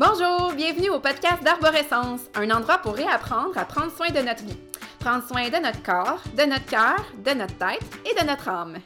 Bonjour, 0.00 0.52
bienvenue 0.52 0.90
au 0.90 1.00
podcast 1.00 1.42
d'Arborescence, 1.42 2.20
un 2.36 2.48
endroit 2.50 2.78
pour 2.78 2.94
réapprendre 2.94 3.58
à 3.58 3.64
prendre 3.64 3.90
soin 3.90 4.10
de 4.10 4.20
notre 4.20 4.44
vie. 4.44 4.56
Prendre 5.00 5.26
soin 5.26 5.48
de 5.48 5.56
notre 5.56 5.82
corps, 5.82 6.22
de 6.36 6.44
notre 6.44 6.66
cœur, 6.66 7.04
de 7.16 7.32
notre 7.32 7.58
tête 7.58 7.82
et 8.06 8.14
de 8.14 8.24
notre 8.24 8.48
âme. 8.48 8.76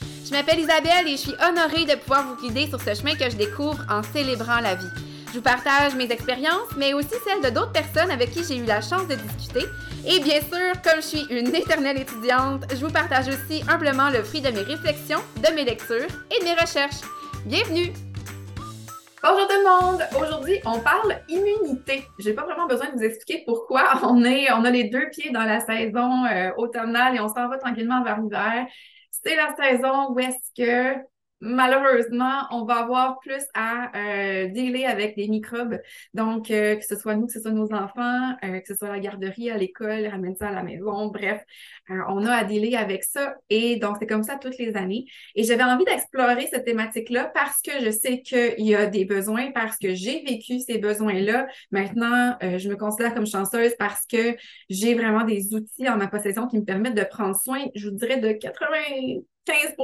Je 0.00 0.30
m'appelle 0.30 0.60
Isabelle 0.60 1.08
et 1.08 1.16
je 1.16 1.22
suis 1.22 1.34
honorée 1.44 1.86
de 1.86 1.98
pouvoir 1.98 2.28
vous 2.28 2.40
guider 2.40 2.68
sur 2.68 2.80
ce 2.80 2.94
chemin 2.94 3.16
que 3.16 3.28
je 3.28 3.34
découvre 3.34 3.84
en 3.90 4.04
célébrant 4.04 4.60
la 4.60 4.76
vie. 4.76 4.86
Je 5.30 5.38
vous 5.38 5.42
partage 5.42 5.96
mes 5.96 6.08
expériences, 6.12 6.70
mais 6.76 6.94
aussi 6.94 7.16
celles 7.26 7.42
de 7.42 7.52
d'autres 7.52 7.72
personnes 7.72 8.12
avec 8.12 8.30
qui 8.30 8.44
j'ai 8.44 8.58
eu 8.58 8.64
la 8.64 8.80
chance 8.80 9.08
de 9.08 9.16
discuter. 9.16 9.66
Et 10.06 10.20
bien 10.20 10.38
sûr, 10.38 10.80
comme 10.84 11.02
je 11.02 11.06
suis 11.08 11.26
une 11.30 11.52
éternelle 11.52 11.98
étudiante, 11.98 12.62
je 12.70 12.76
vous 12.76 12.92
partage 12.92 13.26
aussi 13.26 13.64
humblement 13.68 14.08
le 14.08 14.22
fruit 14.22 14.40
de 14.40 14.50
mes 14.50 14.62
réflexions, 14.62 15.20
de 15.34 15.52
mes 15.52 15.64
lectures 15.64 16.06
et 16.30 16.38
de 16.38 16.44
mes 16.44 16.54
recherches. 16.54 17.00
Bienvenue! 17.44 17.92
Bonjour 19.26 19.48
tout 19.48 19.54
le 19.56 19.64
monde! 19.64 20.02
Aujourd'hui, 20.20 20.60
on 20.66 20.80
parle 20.80 21.16
immunité. 21.30 22.04
J'ai 22.18 22.34
pas 22.34 22.42
vraiment 22.42 22.66
besoin 22.66 22.90
de 22.90 22.92
vous 22.92 23.04
expliquer 23.04 23.42
pourquoi 23.46 23.98
on 24.02 24.22
est, 24.22 24.52
on 24.52 24.66
a 24.66 24.70
les 24.70 24.90
deux 24.90 25.08
pieds 25.08 25.30
dans 25.30 25.44
la 25.44 25.60
saison 25.60 26.26
euh, 26.26 26.50
automnale 26.58 27.16
et 27.16 27.20
on 27.20 27.28
s'en 27.28 27.48
va 27.48 27.56
tranquillement 27.56 28.04
vers 28.04 28.20
l'hiver. 28.20 28.66
C'est 29.10 29.34
la 29.34 29.56
saison 29.56 30.10
où 30.10 30.18
est-ce 30.18 30.50
que 30.54 31.00
malheureusement, 31.44 32.46
on 32.50 32.64
va 32.64 32.76
avoir 32.76 33.20
plus 33.20 33.42
à 33.54 33.90
euh, 33.96 34.48
dealer 34.48 34.86
avec 34.86 35.16
des 35.16 35.28
microbes. 35.28 35.78
Donc, 36.14 36.50
euh, 36.50 36.76
que 36.76 36.84
ce 36.84 36.96
soit 36.96 37.14
nous, 37.14 37.26
que 37.26 37.32
ce 37.32 37.40
soit 37.40 37.52
nos 37.52 37.72
enfants, 37.72 38.34
euh, 38.44 38.60
que 38.60 38.66
ce 38.66 38.74
soit 38.74 38.88
la 38.88 38.98
garderie, 38.98 39.50
à 39.50 39.56
l'école, 39.56 40.06
ramener 40.06 40.34
ça 40.34 40.48
à 40.48 40.52
la 40.52 40.62
maison, 40.62 41.08
bref, 41.08 41.42
euh, 41.90 42.00
on 42.08 42.24
a 42.24 42.32
à 42.32 42.44
dealer 42.44 42.76
avec 42.76 43.04
ça. 43.04 43.36
Et 43.50 43.76
donc, 43.76 43.96
c'est 44.00 44.06
comme 44.06 44.22
ça 44.22 44.36
toutes 44.36 44.58
les 44.58 44.76
années. 44.76 45.04
Et 45.34 45.44
j'avais 45.44 45.62
envie 45.62 45.84
d'explorer 45.84 46.46
cette 46.46 46.64
thématique-là 46.64 47.30
parce 47.34 47.60
que 47.60 47.72
je 47.84 47.90
sais 47.90 48.22
qu'il 48.22 48.66
y 48.66 48.74
a 48.74 48.86
des 48.86 49.04
besoins, 49.04 49.52
parce 49.52 49.76
que 49.76 49.94
j'ai 49.94 50.22
vécu 50.22 50.60
ces 50.60 50.78
besoins-là. 50.78 51.46
Maintenant, 51.70 52.36
je 52.40 52.68
me 52.68 52.76
considère 52.76 53.14
comme 53.14 53.26
chanceuse 53.26 53.74
parce 53.78 54.06
que 54.06 54.36
j'ai 54.70 54.94
vraiment 54.94 55.24
des 55.24 55.54
outils 55.54 55.88
en 55.88 55.96
ma 55.96 56.08
possession 56.08 56.46
qui 56.46 56.58
me 56.58 56.64
permettent 56.64 56.96
de 56.96 57.04
prendre 57.04 57.36
soin, 57.36 57.60
je 57.74 57.88
vous 57.88 57.94
dirais, 57.94 58.18
de 58.18 58.32
80 58.32 59.22
15 59.44 59.74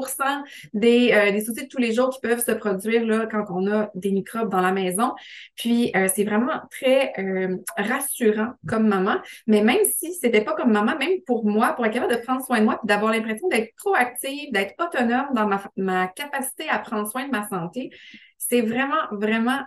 des, 0.73 1.13
euh, 1.13 1.33
des 1.33 1.45
soucis 1.45 1.65
de 1.65 1.69
tous 1.69 1.79
les 1.79 1.93
jours 1.93 2.11
qui 2.11 2.21
peuvent 2.21 2.45
se 2.45 2.53
produire 2.53 3.05
là, 3.05 3.27
quand 3.31 3.45
on 3.51 3.71
a 3.71 3.91
des 3.95 4.13
microbes 4.13 4.51
dans 4.51 4.61
la 4.61 4.73
maison. 4.73 5.13
Puis, 5.57 5.93
euh, 5.97 6.09
c'est 6.15 6.25
vraiment 6.25 6.61
très 6.71 7.13
euh, 7.19 7.57
rassurant 7.77 8.53
comme 8.67 8.87
maman. 8.89 9.17
Mais 9.47 9.63
même 9.63 9.85
si 9.97 10.13
c'était 10.15 10.43
pas 10.43 10.55
comme 10.55 10.73
maman, 10.73 10.97
même 10.99 11.21
pour 11.27 11.45
moi, 11.45 11.73
pour 11.75 11.87
être 11.87 11.95
capable 11.95 12.15
de 12.15 12.21
prendre 12.21 12.45
soin 12.45 12.61
de 12.61 12.65
moi, 12.65 12.81
d'avoir 12.85 13.13
l'impression 13.13 13.49
d'être 13.49 13.75
proactive, 13.77 14.53
d'être 14.53 14.75
autonome 14.79 15.29
dans 15.35 15.47
ma, 15.47 15.63
ma 15.77 16.09
capacité 16.09 16.69
à 16.69 16.79
prendre 16.79 17.09
soin 17.09 17.27
de 17.27 17.31
ma 17.31 17.49
santé, 17.49 17.91
c'est 18.39 18.63
vraiment, 18.63 19.07
vraiment 19.13 19.61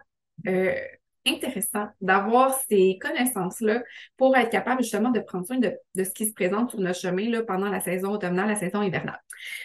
intéressant 1.25 1.87
d'avoir 2.01 2.53
ces 2.69 2.97
connaissances-là 3.01 3.83
pour 4.17 4.35
être 4.35 4.49
capable 4.49 4.81
justement 4.81 5.11
de 5.11 5.19
prendre 5.19 5.45
soin 5.45 5.57
de, 5.57 5.73
ce 5.95 6.09
qui 6.11 6.27
se 6.27 6.33
présente 6.33 6.71
sur 6.71 6.79
notre 6.79 6.99
chemin 6.99 7.29
là, 7.29 7.43
pendant 7.43 7.69
la 7.69 7.79
saison 7.79 8.11
automnale, 8.11 8.47
la 8.47 8.55
saison 8.55 8.81
hivernale. 8.81 9.21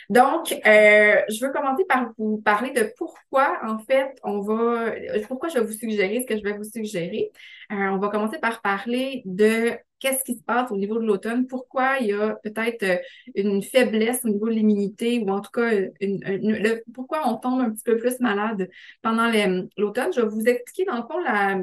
Donc, 0.09 0.53
euh, 0.53 1.23
je 1.29 1.45
veux 1.45 1.53
commencer 1.53 1.85
par 1.89 2.13
vous 2.17 2.39
parler 2.39 2.71
de 2.71 2.93
pourquoi, 2.97 3.59
en 3.65 3.79
fait, 3.79 4.17
on 4.23 4.41
va, 4.41 4.93
pourquoi 5.27 5.49
je 5.49 5.59
vais 5.59 5.65
vous 5.65 5.73
suggérer 5.73 6.21
ce 6.21 6.27
que 6.27 6.39
je 6.39 6.43
vais 6.43 6.57
vous 6.57 6.65
suggérer. 6.65 7.31
Euh, 7.73 7.75
on 7.75 7.99
va 7.99 8.09
commencer 8.09 8.39
par 8.39 8.63
parler 8.63 9.23
de 9.25 9.77
qu'est-ce 9.99 10.25
qui 10.25 10.37
se 10.37 10.43
passe 10.43 10.71
au 10.71 10.77
niveau 10.77 10.99
de 10.99 11.05
l'automne, 11.05 11.47
pourquoi 11.47 11.99
il 12.01 12.09
y 12.09 12.13
a 12.13 12.37
peut-être 12.43 12.83
euh, 12.83 12.97
une 13.35 13.63
faiblesse 13.63 14.25
au 14.25 14.29
niveau 14.29 14.47
de 14.47 14.55
l'immunité 14.55 15.19
ou 15.21 15.29
en 15.31 15.41
tout 15.41 15.51
cas 15.51 15.71
une, 16.01 16.83
pourquoi 16.95 17.29
on 17.29 17.37
tombe 17.37 17.61
un 17.61 17.71
petit 17.71 17.85
peu 17.85 17.97
plus 17.97 18.21
malade 18.21 18.69
pendant 19.03 19.31
l'automne? 19.77 20.13
Je 20.13 20.21
vais 20.21 20.29
vous 20.29 20.45
expliquer 20.45 20.85
dans 20.85 20.97
le 20.97 21.03
fond 21.03 21.19
la, 21.19 21.61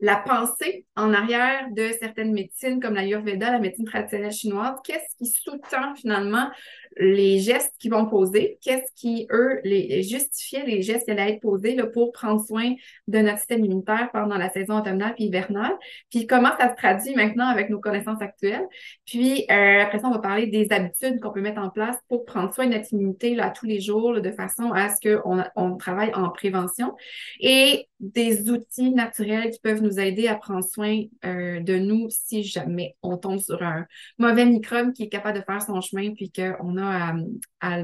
la 0.00 0.16
pensée 0.16 0.86
en 0.96 1.12
arrière 1.12 1.68
de 1.72 1.90
certaines 1.98 2.32
médecines 2.32 2.80
comme 2.80 2.94
la 2.94 3.04
Yurveda, 3.04 3.50
la 3.50 3.58
médecine 3.58 3.84
traditionnelle 3.84 4.32
chinoise, 4.32 4.76
qu'est-ce 4.84 5.16
qui 5.16 5.26
sous-tend 5.26 5.94
finalement 5.96 6.50
les 6.96 7.38
gestes 7.38 7.74
qu'ils 7.78 7.90
vont 7.90 8.06
poser, 8.06 8.58
qu'est-ce 8.62 8.90
qui, 8.94 9.26
eux, 9.30 9.60
les, 9.64 10.02
justifiait 10.02 10.64
les 10.64 10.82
gestes 10.82 11.04
qui 11.04 11.10
allaient 11.10 11.34
être 11.34 11.40
posés 11.40 11.74
là, 11.74 11.86
pour 11.86 12.12
prendre 12.12 12.44
soin 12.44 12.74
de 13.06 13.18
notre 13.18 13.38
système 13.38 13.64
immunitaire 13.64 14.10
pendant 14.12 14.36
la 14.36 14.50
saison 14.50 14.78
automnale 14.78 15.14
et 15.18 15.24
hivernale, 15.24 15.76
puis 16.10 16.26
comment 16.26 16.50
ça 16.58 16.70
se 16.70 16.76
traduit 16.76 17.14
maintenant 17.14 17.46
avec 17.46 17.70
nos 17.70 17.80
connaissances 17.80 18.22
actuelles? 18.22 18.66
Puis 19.06 19.44
euh, 19.50 19.82
après 19.82 19.98
ça, 19.98 20.08
on 20.08 20.12
va 20.12 20.18
parler 20.18 20.46
des 20.46 20.68
habitudes 20.70 21.20
qu'on 21.20 21.32
peut 21.32 21.40
mettre 21.40 21.60
en 21.60 21.70
place 21.70 21.96
pour 22.08 22.24
prendre 22.24 22.52
soin 22.52 22.66
de 22.66 22.74
notre 22.74 22.92
immunité 22.92 23.34
là, 23.34 23.50
tous 23.50 23.66
les 23.66 23.80
jours, 23.80 24.20
de 24.20 24.30
façon 24.30 24.72
à 24.72 24.88
ce 24.88 25.00
qu'on 25.00 25.42
on 25.56 25.76
travaille 25.76 26.12
en 26.14 26.30
prévention 26.30 26.94
et 27.40 27.86
des 28.00 28.48
outils 28.50 28.90
naturels 28.92 29.50
qui 29.50 29.58
peuvent 29.60 29.82
nous 29.82 29.98
aider 29.98 30.28
à 30.28 30.36
prendre 30.36 30.64
soin 30.64 31.02
euh, 31.24 31.60
de 31.60 31.76
nous 31.76 32.06
si 32.10 32.44
jamais 32.44 32.96
on 33.02 33.16
tombe 33.16 33.38
sur 33.38 33.62
un 33.62 33.86
mauvais 34.18 34.46
microbe 34.46 34.92
qui 34.92 35.04
est 35.04 35.08
capable 35.08 35.38
de 35.38 35.44
faire 35.44 35.62
son 35.62 35.80
chemin 35.80 36.14
puis 36.14 36.30
qu'on 36.30 36.76
à, 36.86 37.80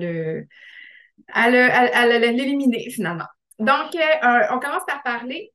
l'éliminer 2.19 2.91
finalement. 2.91 3.27
Donc, 3.59 3.94
euh, 3.94 4.47
on 4.50 4.59
commence 4.59 4.84
par 4.87 5.03
parler 5.03 5.53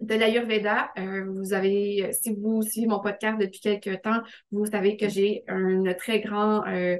de 0.00 0.14
l'Ayurveda. 0.14 0.92
Euh, 0.98 1.24
vous 1.30 1.52
avez, 1.52 2.12
si 2.12 2.34
vous 2.34 2.62
suivez 2.62 2.86
mon 2.86 3.00
podcast 3.00 3.38
depuis 3.38 3.60
quelques 3.60 4.02
temps, 4.02 4.20
vous 4.50 4.66
savez 4.66 4.96
que 4.96 5.08
j'ai 5.08 5.44
un 5.48 5.94
très 5.94 6.20
grand, 6.20 6.66
euh, 6.66 6.98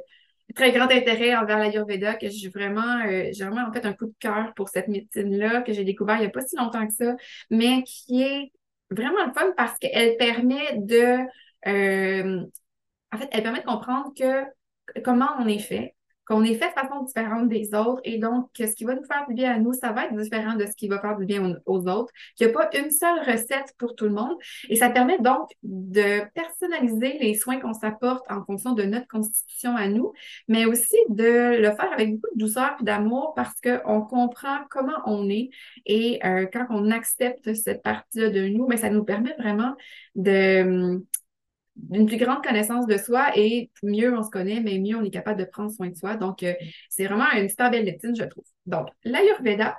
très 0.55 0.73
grand 0.73 0.91
intérêt 0.91 1.35
envers 1.37 1.59
l'Ayurveda, 1.59 2.15
que 2.15 2.29
j'ai 2.29 2.49
vraiment, 2.49 3.05
j'ai 3.33 3.45
vraiment 3.45 3.69
en 3.69 3.73
fait 3.73 3.85
un 3.85 3.93
coup 3.93 4.07
de 4.07 4.15
cœur 4.19 4.53
pour 4.55 4.69
cette 4.69 4.89
médecine-là 4.89 5.63
que 5.63 5.73
j'ai 5.73 5.85
découvert 5.85 6.17
il 6.17 6.21
n'y 6.21 6.27
a 6.27 6.31
pas 6.31 6.47
si 6.47 6.57
longtemps 6.57 6.87
que 6.87 6.95
ça, 6.95 7.17
mais 7.51 7.83
qui 7.85 8.23
est 8.23 8.53
vraiment 8.91 9.27
le 9.27 9.33
fun 9.33 9.53
parce 9.57 9.79
qu'elle 9.79 10.17
permet 10.17 10.79
de, 10.79 11.19
en 13.13 13.19
fait, 13.19 13.29
elle 13.33 13.43
permet 13.43 13.61
de 13.61 13.67
comprendre 13.67 14.13
que 14.19 14.45
comment 15.05 15.29
on 15.39 15.47
est 15.47 15.59
fait, 15.59 15.95
qu'on 16.27 16.45
est 16.45 16.55
fait 16.55 16.69
de 16.69 16.73
façon 16.73 17.03
différente 17.03 17.49
des 17.49 17.75
autres 17.75 18.01
et 18.05 18.19
donc 18.19 18.49
que 18.55 18.67
ce 18.67 18.75
qui 18.75 18.85
va 18.85 18.95
nous 18.95 19.05
faire 19.05 19.27
du 19.29 19.35
bien 19.35 19.53
à 19.53 19.59
nous, 19.59 19.73
ça 19.73 19.93
va 19.93 20.07
être 20.07 20.17
différent 20.17 20.55
de 20.55 20.67
ce 20.67 20.73
qui 20.77 20.89
va 20.89 21.01
faire 21.01 21.17
du 21.17 21.27
bien 21.27 21.57
aux, 21.67 21.89
autres, 21.89 22.13
qu'il 22.37 22.47
n'y 22.47 22.53
a 22.53 22.57
pas 22.57 22.71
une 22.79 22.91
seule 22.91 23.19
recette 23.21 23.75
pour 23.79 23.97
tout 23.97 24.05
le 24.05 24.13
monde 24.13 24.37
et 24.69 24.77
ça 24.77 24.91
permet 24.91 25.19
donc 25.19 25.51
de 25.63 26.23
personnaliser 26.33 27.19
les 27.21 27.35
soins 27.35 27.59
qu'on 27.59 27.75
s'apporte 27.75 28.25
en 28.31 28.45
fonction 28.45 28.73
de 28.73 28.85
notre 28.85 29.09
constitution 29.09 29.77
à 29.77 29.89
nous, 29.89 30.13
mais 30.49 30.65
aussi 30.65 30.97
de 31.09 31.61
le 31.61 31.71
faire 31.75 31.93
avec 31.93 32.15
beaucoup 32.15 32.35
de 32.35 32.41
douceur 32.41 32.77
et 32.81 32.85
d'amour 32.85 33.33
parce 33.35 33.61
qu'on 33.61 34.03
comprend 34.03 34.59
comment 34.71 35.01
on 35.07 35.29
est 35.29 35.51
et 35.87 36.21
euh, 36.25 36.47
quand 36.53 36.67
on 36.71 36.91
accepte 36.91 37.53
cette 37.55 37.83
partie-là 37.83 38.31
de 38.31 38.47
nous, 38.49 38.67
mais 38.69 38.77
ça 38.77 38.91
nous 38.91 39.05
permet 39.05 39.35
vraiment 39.39 39.75
de 40.15 41.03
d'une 41.77 42.07
plus 42.07 42.19
grande 42.19 42.43
connaissance 42.43 42.87
de 42.87 42.97
soi 42.99 43.31
et 43.37 43.71
mieux 43.83 44.17
on 44.17 44.23
se 44.23 44.31
connaît, 44.31 44.61
mais 44.61 44.79
mieux 44.79 44.97
on 44.97 45.05
est 45.05 45.11
capable 45.11 45.41
de 45.41 45.45
prendre 45.45 45.71
soin 45.71 45.89
de 45.89 45.97
soi. 45.97 46.17
Donc, 46.17 46.43
euh, 46.43 46.55
c'est 46.91 47.07
vraiment 47.07 47.31
une 47.37 47.49
super 47.49 47.71
belle 47.71 47.85
médecine, 47.85 48.15
je 48.15 48.25
trouve. 48.25 48.45
Donc, 48.67 48.89
l'Ayurveda, 49.05 49.79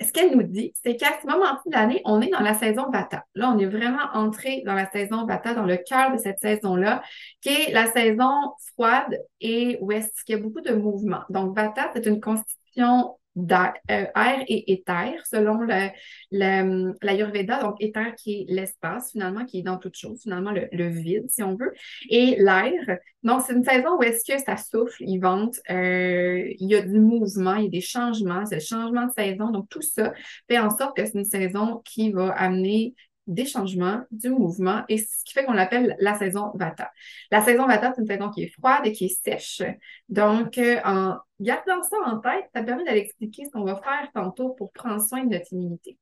ce 0.00 0.12
qu'elle 0.12 0.36
nous 0.36 0.42
dit, 0.44 0.72
c'est 0.82 0.96
qu'à 0.96 1.18
ce 1.20 1.26
moment 1.26 1.54
de 1.66 1.72
l'année, 1.72 2.00
on 2.04 2.20
est 2.20 2.30
dans 2.30 2.40
la 2.40 2.54
saison 2.54 2.88
Vata. 2.90 3.24
Là, 3.34 3.52
on 3.54 3.58
est 3.58 3.66
vraiment 3.66 4.04
entré 4.14 4.62
dans 4.64 4.74
la 4.74 4.88
saison 4.90 5.26
Vata, 5.26 5.54
dans 5.54 5.66
le 5.66 5.76
cœur 5.76 6.12
de 6.12 6.18
cette 6.18 6.38
saison-là, 6.38 7.02
qui 7.40 7.48
est 7.48 7.72
la 7.72 7.86
saison 7.90 8.54
froide 8.74 9.18
et 9.40 9.78
qu'il 10.24 10.36
y 10.36 10.38
a 10.38 10.40
beaucoup 10.40 10.60
de 10.60 10.72
mouvements. 10.72 11.22
Donc, 11.30 11.56
Vata, 11.56 11.90
c'est 11.94 12.06
une 12.06 12.20
constitution 12.20 13.17
d'air 13.36 13.74
euh, 13.90 14.06
et 14.48 14.72
éther, 14.72 15.14
selon 15.24 15.60
la, 15.62 15.92
l'Ayurveda, 16.30 17.62
donc 17.62 17.76
éther 17.80 18.14
qui 18.16 18.40
est 18.40 18.46
l'espace 18.48 19.12
finalement, 19.12 19.44
qui 19.44 19.60
est 19.60 19.62
dans 19.62 19.78
toute 19.78 19.96
chose, 19.96 20.20
finalement 20.22 20.52
le, 20.52 20.88
vide 20.88 21.26
si 21.28 21.42
on 21.42 21.54
veut, 21.54 21.72
et 22.10 22.36
l'air. 22.38 22.98
Donc 23.22 23.42
c'est 23.46 23.52
une 23.52 23.64
saison 23.64 23.96
où 23.98 24.02
est-ce 24.02 24.24
que 24.30 24.38
ça 24.42 24.56
souffle, 24.56 24.96
il 25.00 25.18
vente, 25.18 25.56
euh, 25.70 26.44
il 26.58 26.68
y 26.68 26.74
a 26.74 26.82
du 26.82 27.00
mouvement, 27.00 27.54
il 27.54 27.64
y 27.64 27.66
a 27.66 27.70
des 27.70 27.80
changements, 27.80 28.44
c'est 28.46 28.56
le 28.56 28.60
changement 28.60 29.06
de 29.06 29.12
saison, 29.12 29.50
donc 29.50 29.68
tout 29.68 29.82
ça 29.82 30.12
fait 30.48 30.58
en 30.58 30.70
sorte 30.70 30.96
que 30.96 31.04
c'est 31.04 31.18
une 31.18 31.24
saison 31.24 31.82
qui 31.84 32.12
va 32.12 32.30
amener 32.30 32.94
des 33.28 33.44
changements, 33.44 34.02
du 34.10 34.30
mouvement, 34.30 34.82
et 34.88 34.98
ce 34.98 35.24
qui 35.24 35.34
fait 35.34 35.44
qu'on 35.44 35.52
l'appelle 35.52 35.94
la 36.00 36.18
saison 36.18 36.50
Vata. 36.54 36.90
La 37.30 37.42
saison 37.42 37.66
Vata, 37.66 37.92
c'est 37.94 38.00
une 38.00 38.08
saison 38.08 38.30
qui 38.30 38.42
est 38.42 38.52
froide 38.58 38.80
et 38.84 38.92
qui 38.92 39.04
est 39.04 39.22
sèche. 39.22 39.62
Donc, 40.08 40.58
euh, 40.58 40.80
en 40.84 41.18
gardant 41.38 41.82
ça 41.82 41.96
en 42.06 42.18
tête, 42.18 42.46
ça 42.54 42.62
permet 42.62 42.84
d'aller 42.84 43.00
expliquer 43.00 43.44
ce 43.44 43.50
qu'on 43.50 43.64
va 43.64 43.76
faire 43.76 44.08
tantôt 44.14 44.50
pour 44.50 44.72
prendre 44.72 45.00
soin 45.00 45.24
de 45.24 45.30
notre 45.30 45.52
immunité. 45.52 45.98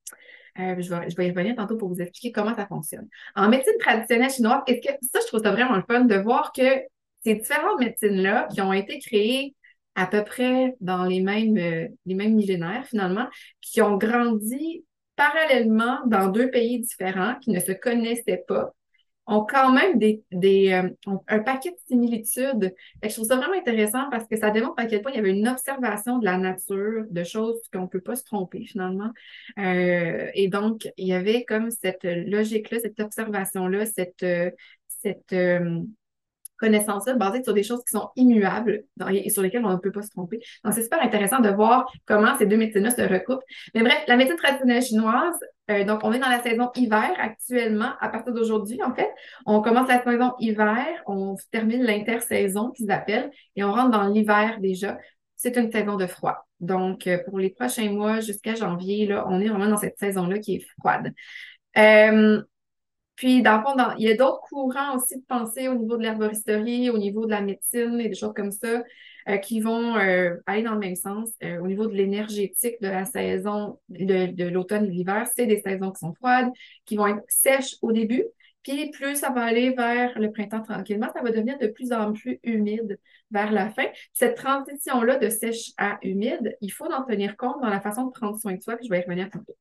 Euh, 0.58 0.76
je, 0.78 0.88
vais, 1.16 1.26
y 1.26 1.30
revenir 1.30 1.56
tantôt 1.56 1.76
pour 1.76 1.88
vous 1.88 2.00
expliquer 2.00 2.32
comment 2.32 2.54
ça 2.54 2.66
fonctionne. 2.66 3.08
En 3.34 3.48
médecine 3.48 3.76
traditionnelle 3.78 4.30
chinoise, 4.30 4.62
ça, 4.66 5.20
je 5.20 5.26
trouve 5.26 5.42
ça 5.42 5.52
vraiment 5.52 5.76
le 5.76 5.82
fun 5.82 6.04
de 6.04 6.16
voir 6.16 6.52
que 6.52 6.80
ces 7.24 7.34
différentes 7.34 7.80
médecines-là 7.80 8.48
qui 8.52 8.60
ont 8.60 8.72
été 8.72 8.98
créées 9.00 9.54
à 9.96 10.06
peu 10.06 10.22
près 10.22 10.76
dans 10.80 11.04
les 11.04 11.20
mêmes, 11.20 11.56
euh, 11.58 11.88
les 12.06 12.14
mêmes 12.14 12.34
millénaires 12.34 12.86
finalement, 12.86 13.26
qui 13.60 13.82
ont 13.82 13.96
grandi 13.96 14.84
parallèlement 15.16 16.00
dans 16.06 16.28
deux 16.28 16.50
pays 16.50 16.80
différents 16.80 17.36
qui 17.40 17.50
ne 17.50 17.60
se 17.60 17.72
connaissaient 17.72 18.44
pas, 18.46 18.72
ont 19.26 19.44
quand 19.44 19.72
même 19.72 19.98
des, 19.98 20.22
euh, 20.72 20.88
un 21.26 21.38
paquet 21.40 21.70
de 21.70 21.78
similitudes. 21.88 22.74
je 23.02 23.08
trouve 23.08 23.26
ça 23.26 23.36
vraiment 23.36 23.58
intéressant 23.58 24.08
parce 24.10 24.26
que 24.28 24.36
ça 24.36 24.50
démontre 24.50 24.74
à 24.76 24.86
quel 24.86 25.02
point 25.02 25.10
il 25.12 25.16
y 25.16 25.18
avait 25.18 25.36
une 25.36 25.48
observation 25.48 26.18
de 26.18 26.24
la 26.24 26.38
nature, 26.38 27.04
de 27.10 27.24
choses 27.24 27.60
qu'on 27.72 27.82
ne 27.82 27.86
peut 27.86 28.00
pas 28.00 28.14
se 28.14 28.24
tromper 28.24 28.64
finalement. 28.64 29.10
Euh, 29.58 30.30
et 30.34 30.48
donc, 30.48 30.88
il 30.96 31.08
y 31.08 31.12
avait 31.12 31.44
comme 31.44 31.70
cette 31.70 32.04
logique-là, 32.04 32.78
cette 32.80 33.00
observation-là, 33.00 33.86
cette, 33.86 34.22
euh, 34.22 34.50
cette 36.56 36.70
connaissance-là 36.70 37.14
basée 37.14 37.42
sur 37.42 37.54
des 37.54 37.62
choses 37.62 37.82
qui 37.84 37.96
sont 37.96 38.10
immuables 38.16 38.84
et 39.10 39.30
sur 39.30 39.42
lesquelles 39.42 39.64
on 39.64 39.70
ne 39.70 39.76
peut 39.76 39.92
pas 39.92 40.02
se 40.02 40.10
tromper. 40.10 40.40
Donc, 40.64 40.74
c'est 40.74 40.82
super 40.82 41.02
intéressant 41.02 41.40
de 41.40 41.50
voir 41.50 41.90
comment 42.06 42.36
ces 42.38 42.46
deux 42.46 42.56
médecines-là 42.56 42.90
se 42.90 43.02
recoupent. 43.02 43.42
Mais 43.74 43.82
bref, 43.82 44.02
la 44.06 44.16
médecine 44.16 44.36
traditionnelle 44.36 44.82
chinoise, 44.82 45.38
euh, 45.70 45.84
donc 45.84 46.00
on 46.04 46.12
est 46.12 46.18
dans 46.18 46.28
la 46.28 46.42
saison 46.42 46.70
hiver 46.74 47.10
actuellement, 47.18 47.92
à 48.00 48.08
partir 48.08 48.32
d'aujourd'hui, 48.32 48.82
en 48.82 48.94
fait. 48.94 49.10
On 49.44 49.60
commence 49.60 49.88
la 49.88 50.02
saison 50.02 50.32
hiver, 50.38 50.86
on 51.06 51.36
termine 51.50 51.82
l'intersaison 51.82 52.70
qu'ils 52.70 52.90
appellent, 52.90 53.30
et 53.56 53.64
on 53.64 53.72
rentre 53.72 53.90
dans 53.90 54.06
l'hiver 54.06 54.58
déjà. 54.60 54.98
C'est 55.36 55.56
une 55.56 55.70
saison 55.70 55.96
de 55.96 56.06
froid. 56.06 56.46
Donc, 56.60 57.06
euh, 57.06 57.18
pour 57.24 57.38
les 57.38 57.50
prochains 57.50 57.90
mois, 57.90 58.20
jusqu'à 58.20 58.54
janvier, 58.54 59.06
là, 59.06 59.26
on 59.28 59.40
est 59.40 59.48
vraiment 59.48 59.68
dans 59.68 59.76
cette 59.76 59.98
saison-là 59.98 60.38
qui 60.38 60.56
est 60.56 60.66
froide. 60.78 61.12
Euh, 61.76 62.42
puis, 63.16 63.42
dans 63.42 63.56
le 63.56 63.62
fond, 63.62 63.74
il 63.98 64.04
y 64.04 64.10
a 64.10 64.14
d'autres 64.14 64.40
courants 64.42 64.94
aussi 64.96 65.16
de 65.16 65.24
pensée 65.26 65.68
au 65.68 65.74
niveau 65.74 65.96
de 65.96 66.02
l'herboristerie, 66.02 66.90
au 66.90 66.98
niveau 66.98 67.24
de 67.24 67.30
la 67.30 67.40
médecine 67.40 67.98
et 67.98 68.10
des 68.10 68.14
choses 68.14 68.34
comme 68.34 68.50
ça 68.50 68.84
euh, 69.28 69.38
qui 69.38 69.60
vont 69.60 69.96
euh, 69.96 70.36
aller 70.44 70.62
dans 70.62 70.74
le 70.74 70.80
même 70.80 70.96
sens. 70.96 71.30
Euh, 71.42 71.58
au 71.60 71.66
niveau 71.66 71.86
de 71.86 71.94
l'énergétique 71.94 72.76
de 72.82 72.88
la 72.88 73.06
saison 73.06 73.80
de, 73.88 74.48
l'automne 74.50 74.84
et 74.84 74.88
de 74.88 74.92
l'hiver, 74.92 75.26
c'est 75.34 75.46
des 75.46 75.62
saisons 75.62 75.92
qui 75.92 76.00
sont 76.00 76.12
froides, 76.14 76.50
qui 76.84 76.96
vont 76.96 77.06
être 77.06 77.22
sèches 77.26 77.76
au 77.80 77.90
début. 77.90 78.24
Puis 78.62 78.90
plus 78.90 79.16
ça 79.16 79.30
va 79.30 79.44
aller 79.44 79.70
vers 79.70 80.18
le 80.18 80.30
printemps 80.30 80.62
tranquillement, 80.62 81.08
ça 81.14 81.22
va 81.22 81.30
devenir 81.30 81.56
de 81.58 81.68
plus 81.68 81.92
en 81.92 82.12
plus 82.12 82.38
humide 82.42 82.98
vers 83.30 83.50
la 83.50 83.70
fin. 83.70 83.86
Cette 84.12 84.36
transition-là 84.36 85.16
de 85.16 85.30
sèche 85.30 85.70
à 85.78 85.98
humide, 86.02 86.56
il 86.60 86.70
faut 86.70 86.92
en 86.92 87.04
tenir 87.04 87.36
compte 87.36 87.62
dans 87.62 87.70
la 87.70 87.80
façon 87.80 88.06
de 88.06 88.10
prendre 88.10 88.38
soin 88.38 88.54
de 88.54 88.62
soi, 88.62 88.76
puis 88.76 88.86
je 88.86 88.90
vais 88.90 88.98
y 88.98 89.02
revenir 89.02 89.30
tantôt. 89.30 89.56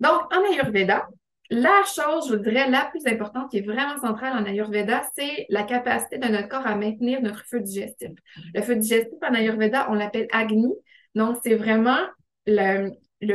Donc, 0.00 0.22
en 0.32 0.42
Ayurveda, 0.52 1.08
la 1.50 1.82
chose, 1.84 2.30
je 2.30 2.36
dirais, 2.36 2.70
la 2.70 2.86
plus 2.86 3.06
importante 3.06 3.50
qui 3.50 3.58
est 3.58 3.66
vraiment 3.66 4.00
centrale 4.00 4.32
en 4.32 4.46
Ayurveda, 4.46 5.02
c'est 5.14 5.46
la 5.50 5.62
capacité 5.62 6.18
de 6.18 6.26
notre 6.28 6.48
corps 6.48 6.66
à 6.66 6.74
maintenir 6.74 7.20
notre 7.20 7.44
feu 7.44 7.60
digestif. 7.60 8.10
Le 8.54 8.62
feu 8.62 8.76
digestif 8.76 9.18
en 9.22 9.34
Ayurveda, 9.34 9.90
on 9.90 9.94
l'appelle 9.94 10.26
Agni. 10.32 10.72
Donc, 11.14 11.38
c'est 11.44 11.54
vraiment 11.54 11.98
le, 12.46 12.90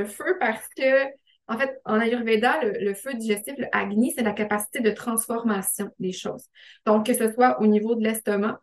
feu 0.06 0.38
parce 0.40 0.68
que, 0.76 1.06
en 1.48 1.58
fait, 1.58 1.80
en 1.86 2.00
Ayurveda, 2.00 2.64
le, 2.64 2.84
le 2.84 2.94
feu 2.94 3.14
digestif, 3.14 3.56
le 3.58 3.68
Agni, 3.72 4.12
c'est 4.16 4.24
la 4.24 4.34
capacité 4.34 4.80
de 4.80 4.92
transformation 4.92 5.92
des 6.00 6.12
choses. 6.12 6.46
Donc, 6.86 7.06
que 7.06 7.14
ce 7.14 7.32
soit 7.32 7.62
au 7.62 7.68
niveau 7.68 7.96
de 7.96 8.04
l'estomac, 8.04 8.62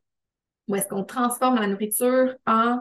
où 0.69 0.75
est-ce 0.75 0.89
qu'on 0.89 1.05
transforme 1.05 1.57
la 1.57 1.69
nourriture 1.69 2.35
en 2.47 2.81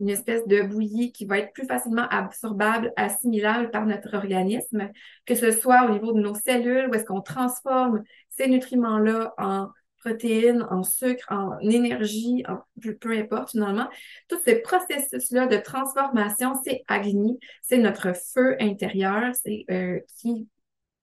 une 0.00 0.08
espèce 0.08 0.46
de 0.46 0.62
bouillie 0.62 1.12
qui 1.12 1.24
va 1.24 1.38
être 1.38 1.52
plus 1.52 1.66
facilement 1.66 2.06
absorbable, 2.08 2.92
assimilable 2.96 3.70
par 3.70 3.86
notre 3.86 4.14
organisme, 4.14 4.90
que 5.24 5.34
ce 5.34 5.52
soit 5.52 5.86
au 5.86 5.90
niveau 5.90 6.12
de 6.12 6.20
nos 6.20 6.34
cellules, 6.34 6.88
où 6.90 6.94
est-ce 6.94 7.04
qu'on 7.04 7.20
transforme 7.20 8.02
ces 8.28 8.48
nutriments-là 8.48 9.34
en 9.38 9.68
protéines, 10.04 10.66
en 10.70 10.82
sucre, 10.82 11.26
en 11.30 11.58
énergie, 11.60 12.44
en, 12.46 12.58
peu, 13.00 13.16
importe 13.16 13.52
finalement. 13.52 13.88
Tous 14.28 14.38
ces 14.44 14.56
processus-là 14.56 15.46
de 15.46 15.56
transformation, 15.56 16.52
c'est 16.62 16.84
Agni, 16.88 17.38
c'est 17.62 17.78
notre 17.78 18.14
feu 18.14 18.54
intérieur, 18.60 19.32
euh, 19.70 20.00
qui 20.18 20.46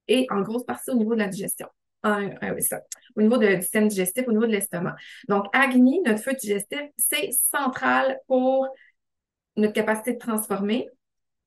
est 0.07 0.31
en 0.31 0.41
grosse 0.41 0.65
partie 0.65 0.91
au 0.91 0.95
niveau 0.95 1.15
de 1.15 1.19
la 1.19 1.27
digestion. 1.27 1.67
Ah. 2.03 2.19
Au 3.15 3.21
niveau 3.21 3.37
du 3.37 3.61
système 3.61 3.87
digestif, 3.87 4.27
au 4.27 4.31
niveau 4.31 4.45
de 4.45 4.51
l'estomac. 4.51 4.95
Donc, 5.27 5.45
Agni, 5.53 6.01
notre 6.05 6.21
feu 6.21 6.33
digestif, 6.33 6.81
c'est 6.97 7.29
central 7.31 8.19
pour 8.27 8.67
notre 9.55 9.73
capacité 9.73 10.13
de 10.13 10.17
transformer, 10.17 10.87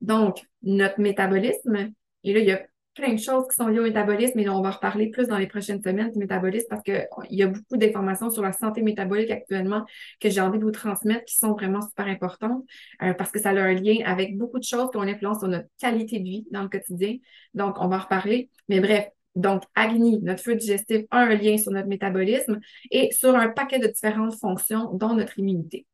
donc 0.01 0.43
notre 0.63 1.01
métabolisme. 1.01 1.93
Et 2.23 2.33
là, 2.33 2.41
il 2.41 2.47
y 2.47 2.53
a 2.53 2.63
plein 2.95 3.13
de 3.13 3.19
choses 3.19 3.49
qui 3.49 3.57
sont 3.57 3.67
liées 3.67 3.81
au 3.81 3.85
métabolisme, 3.85 4.39
et 4.39 4.49
on 4.49 4.63
va 4.63 4.71
reparler 4.71 5.11
plus 5.11 5.27
dans 5.27 5.39
les 5.39 5.49
prochaines 5.49 5.83
semaines 5.83 6.13
du 6.13 6.19
métabolisme 6.19 6.67
parce 6.71 6.83
qu'il 6.83 7.07
y 7.31 7.43
a 7.43 7.49
beaucoup 7.49 7.77
d'informations 7.77 8.31
sur 8.31 8.43
la 8.43 8.53
santé 8.53 8.83
métabolique 8.83 9.31
actuellement 9.31 9.85
que 10.21 10.31
j'ai 10.31 10.41
envie 10.41 10.59
de 10.59 10.65
vous 10.65 10.71
transmettre 10.71 11.25
qui 11.25 11.37
sont 11.37 11.53
vraiment 11.53 11.81
super 11.81 12.07
importantes 12.07 12.63
euh, 13.03 13.13
parce 13.15 13.33
que 13.33 13.41
ça 13.41 13.51
a 13.51 13.53
un 13.55 13.75
lien 13.75 13.97
avec 14.05 14.39
beaucoup 14.39 14.61
de 14.61 14.65
choses 14.65 14.91
qui 14.91 14.97
ont 14.97 15.03
une 15.03 15.09
influence 15.09 15.41
sur 15.41 15.49
notre 15.49 15.67
qualité 15.81 16.21
de 16.21 16.25
vie 16.25 16.47
dans 16.53 16.63
le 16.63 16.69
quotidien. 16.69 17.17
Donc, 17.55 17.77
on 17.81 17.89
va 17.89 17.97
en 17.97 18.01
reparler. 18.01 18.49
Mais 18.69 18.79
bref, 18.79 19.09
donc, 19.35 19.65
Agni, 19.75 20.21
notre 20.23 20.43
feu 20.43 20.55
digestif, 20.55 21.03
a 21.11 21.21
un 21.21 21.35
lien 21.35 21.59
sur 21.59 21.73
notre 21.73 21.89
métabolisme 21.89 22.61
et 22.91 23.11
sur 23.13 23.35
un 23.35 23.49
paquet 23.49 23.79
de 23.79 23.89
différentes 23.89 24.37
fonctions, 24.37 24.93
dont 24.95 25.15
notre 25.15 25.39
immunité. 25.39 25.87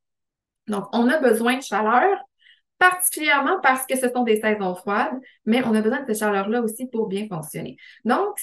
Donc, 0.66 0.84
on 0.92 1.08
a 1.08 1.18
besoin 1.18 1.56
de 1.56 1.62
chaleur, 1.62 2.18
particulièrement 2.78 3.60
parce 3.62 3.86
que 3.86 3.96
ce 3.96 4.10
sont 4.10 4.24
des 4.24 4.40
saisons 4.40 4.74
froides, 4.74 5.18
mais 5.46 5.62
on 5.64 5.74
a 5.74 5.80
besoin 5.80 6.02
de 6.02 6.06
cette 6.06 6.18
chaleur-là 6.18 6.62
aussi 6.62 6.86
pour 6.86 7.08
bien 7.08 7.26
fonctionner. 7.28 7.76
Donc, 8.04 8.38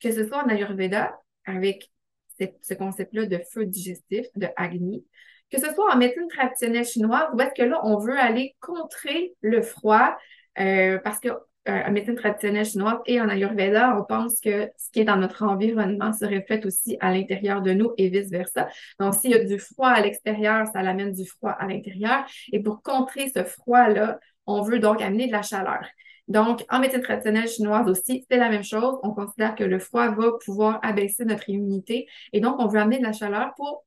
que 0.00 0.12
ce 0.12 0.26
soit 0.26 0.44
en 0.44 0.48
Ayurveda, 0.48 1.18
avec 1.44 1.90
ce 2.38 2.74
concept-là 2.74 3.26
de 3.26 3.40
feu 3.50 3.66
digestif, 3.66 4.26
de 4.36 4.48
Agni, 4.56 5.04
que 5.50 5.58
ce 5.58 5.72
soit 5.74 5.92
en 5.92 5.96
médecine 5.96 6.28
traditionnelle 6.28 6.84
chinoise, 6.84 7.28
où 7.32 7.40
est-ce 7.40 7.54
que 7.54 7.66
là, 7.66 7.80
on 7.84 7.98
veut 7.98 8.18
aller 8.18 8.56
contrer 8.60 9.34
le 9.40 9.62
froid, 9.62 10.16
euh, 10.58 10.98
parce 10.98 11.20
que 11.20 11.28
en 11.66 11.90
médecine 11.90 12.14
traditionnelle 12.14 12.64
chinoise 12.64 12.98
et 13.06 13.20
en 13.20 13.28
Ayurveda, 13.28 13.96
on 13.98 14.04
pense 14.04 14.40
que 14.40 14.70
ce 14.76 14.90
qui 14.90 15.00
est 15.00 15.04
dans 15.04 15.16
notre 15.16 15.44
environnement 15.44 16.12
se 16.12 16.24
reflète 16.24 16.66
aussi 16.66 16.96
à 17.00 17.12
l'intérieur 17.12 17.62
de 17.62 17.72
nous 17.72 17.92
et 17.96 18.08
vice-versa. 18.08 18.68
Donc, 19.00 19.14
s'il 19.14 19.30
y 19.30 19.34
a 19.34 19.44
du 19.44 19.58
froid 19.58 19.88
à 19.88 20.00
l'extérieur, 20.00 20.66
ça 20.72 20.82
l'amène 20.82 21.12
du 21.12 21.26
froid 21.26 21.50
à 21.50 21.66
l'intérieur. 21.66 22.24
Et 22.52 22.60
pour 22.60 22.82
contrer 22.82 23.30
ce 23.34 23.44
froid-là, 23.44 24.18
on 24.46 24.62
veut 24.62 24.78
donc 24.78 25.02
amener 25.02 25.26
de 25.26 25.32
la 25.32 25.42
chaleur. 25.42 25.84
Donc, 26.28 26.64
en 26.70 26.80
médecine 26.80 27.02
traditionnelle 27.02 27.48
chinoise 27.48 27.88
aussi, 27.88 28.26
c'est 28.28 28.36
la 28.36 28.48
même 28.48 28.64
chose. 28.64 28.98
On 29.02 29.12
considère 29.12 29.54
que 29.54 29.64
le 29.64 29.78
froid 29.78 30.08
va 30.08 30.32
pouvoir 30.44 30.80
abaisser 30.82 31.24
notre 31.24 31.48
immunité. 31.48 32.08
Et 32.32 32.40
donc, 32.40 32.56
on 32.58 32.66
veut 32.66 32.80
amener 32.80 32.98
de 32.98 33.04
la 33.04 33.12
chaleur 33.12 33.54
pour 33.56 33.84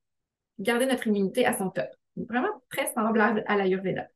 garder 0.58 0.86
notre 0.86 1.06
immunité 1.06 1.44
à 1.44 1.56
son 1.56 1.70
top. 1.70 1.88
Vraiment 2.16 2.62
très 2.70 2.92
semblable 2.92 3.44
à 3.46 3.56
l'Ayurveda. 3.56 4.06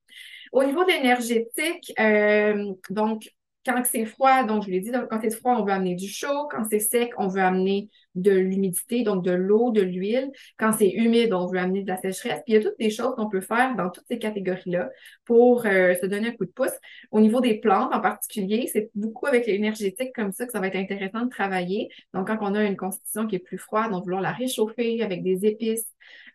Au 0.52 0.64
niveau 0.64 0.84
de 0.84 0.90
l'énergétique, 0.90 1.92
euh, 1.98 2.72
donc, 2.90 3.28
quand 3.64 3.82
c'est 3.84 4.04
froid, 4.04 4.44
donc 4.44 4.64
je 4.64 4.70
l'ai 4.70 4.80
dit, 4.80 4.90
quand 5.10 5.18
c'est 5.20 5.34
froid, 5.34 5.56
on 5.58 5.64
veut 5.64 5.72
amener 5.72 5.94
du 5.94 6.08
chaud. 6.08 6.48
Quand 6.50 6.64
c'est 6.70 6.80
sec, 6.80 7.12
on 7.16 7.28
veut 7.28 7.40
amener 7.40 7.88
de 8.14 8.30
l'humidité, 8.30 9.02
donc 9.02 9.24
de 9.24 9.32
l'eau, 9.32 9.70
de 9.70 9.80
l'huile. 9.80 10.30
Quand 10.58 10.72
c'est 10.72 10.90
humide, 10.90 11.32
on 11.32 11.46
veut 11.46 11.58
amener 11.58 11.82
de 11.82 11.88
la 11.88 11.96
sécheresse. 11.96 12.42
Puis 12.44 12.54
il 12.54 12.54
y 12.54 12.56
a 12.58 12.62
toutes 12.62 12.78
des 12.78 12.90
choses 12.90 13.14
qu'on 13.16 13.28
peut 13.28 13.40
faire 13.40 13.74
dans 13.76 13.90
toutes 13.90 14.04
ces 14.08 14.18
catégories-là 14.18 14.90
pour 15.24 15.66
euh, 15.66 15.94
se 16.00 16.06
donner 16.06 16.28
un 16.28 16.32
coup 16.32 16.44
de 16.44 16.50
pouce. 16.50 16.72
Au 17.10 17.20
niveau 17.20 17.40
des 17.40 17.58
plantes 17.58 17.92
en 17.94 18.00
particulier, 18.00 18.68
c'est 18.72 18.90
beaucoup 18.94 19.26
avec 19.26 19.46
l'énergétique 19.46 20.12
comme 20.14 20.32
ça 20.32 20.46
que 20.46 20.52
ça 20.52 20.60
va 20.60 20.68
être 20.68 20.76
intéressant 20.76 21.22
de 21.22 21.30
travailler. 21.30 21.88
Donc, 22.12 22.26
quand 22.26 22.38
on 22.40 22.54
a 22.54 22.64
une 22.64 22.76
constitution 22.76 23.26
qui 23.26 23.36
est 23.36 23.40
plus 23.40 23.58
froide, 23.58 23.88
on 23.90 23.96
va 23.96 24.00
vouloir 24.00 24.20
la 24.20 24.32
réchauffer 24.32 25.02
avec 25.02 25.22
des 25.22 25.46
épices, 25.46 25.86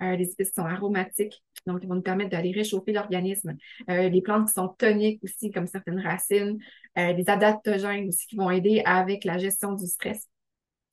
euh, 0.01 0.17
des 0.17 0.31
épices 0.31 0.49
qui 0.49 0.55
sont 0.55 0.65
aromatiques. 0.65 1.43
Donc, 1.67 1.79
ils 1.83 1.87
vont 1.87 1.95
nous 1.95 2.01
permettre 2.01 2.31
d'aller 2.31 2.51
réchauffer 2.51 2.93
l'organisme. 2.93 3.55
Euh, 3.89 4.09
les 4.09 4.21
plantes 4.21 4.47
qui 4.47 4.53
sont 4.53 4.69
toniques 4.69 5.23
aussi, 5.23 5.51
comme 5.51 5.67
certaines 5.67 5.99
racines. 5.99 6.57
Euh, 6.97 7.13
des 7.13 7.29
adaptogènes 7.29 8.07
aussi 8.07 8.27
qui 8.27 8.35
vont 8.35 8.49
aider 8.49 8.81
avec 8.85 9.23
la 9.23 9.37
gestion 9.37 9.73
du 9.73 9.85
stress. 9.85 10.27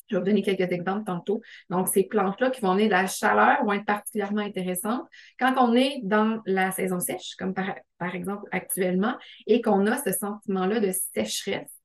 Je 0.09 0.15
vais 0.15 0.21
vous 0.21 0.27
donner 0.27 0.43
quelques 0.43 0.71
exemples 0.73 1.05
tantôt. 1.05 1.41
Donc, 1.69 1.89
ces 1.89 2.05
plantes-là 2.05 2.51
qui 2.51 2.61
vont 2.61 2.71
amener 2.71 2.87
de 2.87 2.93
la 2.93 3.07
chaleur 3.07 3.65
vont 3.65 3.73
être 3.73 3.85
particulièrement 3.85 4.43
intéressantes 4.43 5.07
quand 5.39 5.55
on 5.59 5.75
est 5.75 6.01
dans 6.05 6.41
la 6.47 6.71
saison 6.71 7.01
sèche, 7.01 7.35
comme 7.37 7.55
par, 7.55 7.75
par 7.99 8.15
exemple 8.15 8.49
actuellement, 8.53 9.17
et 9.47 9.61
qu'on 9.61 9.87
a 9.87 9.97
ce 10.03 10.13
sentiment-là 10.13 10.81
de 10.81 10.93
sécheresse. 11.15 11.76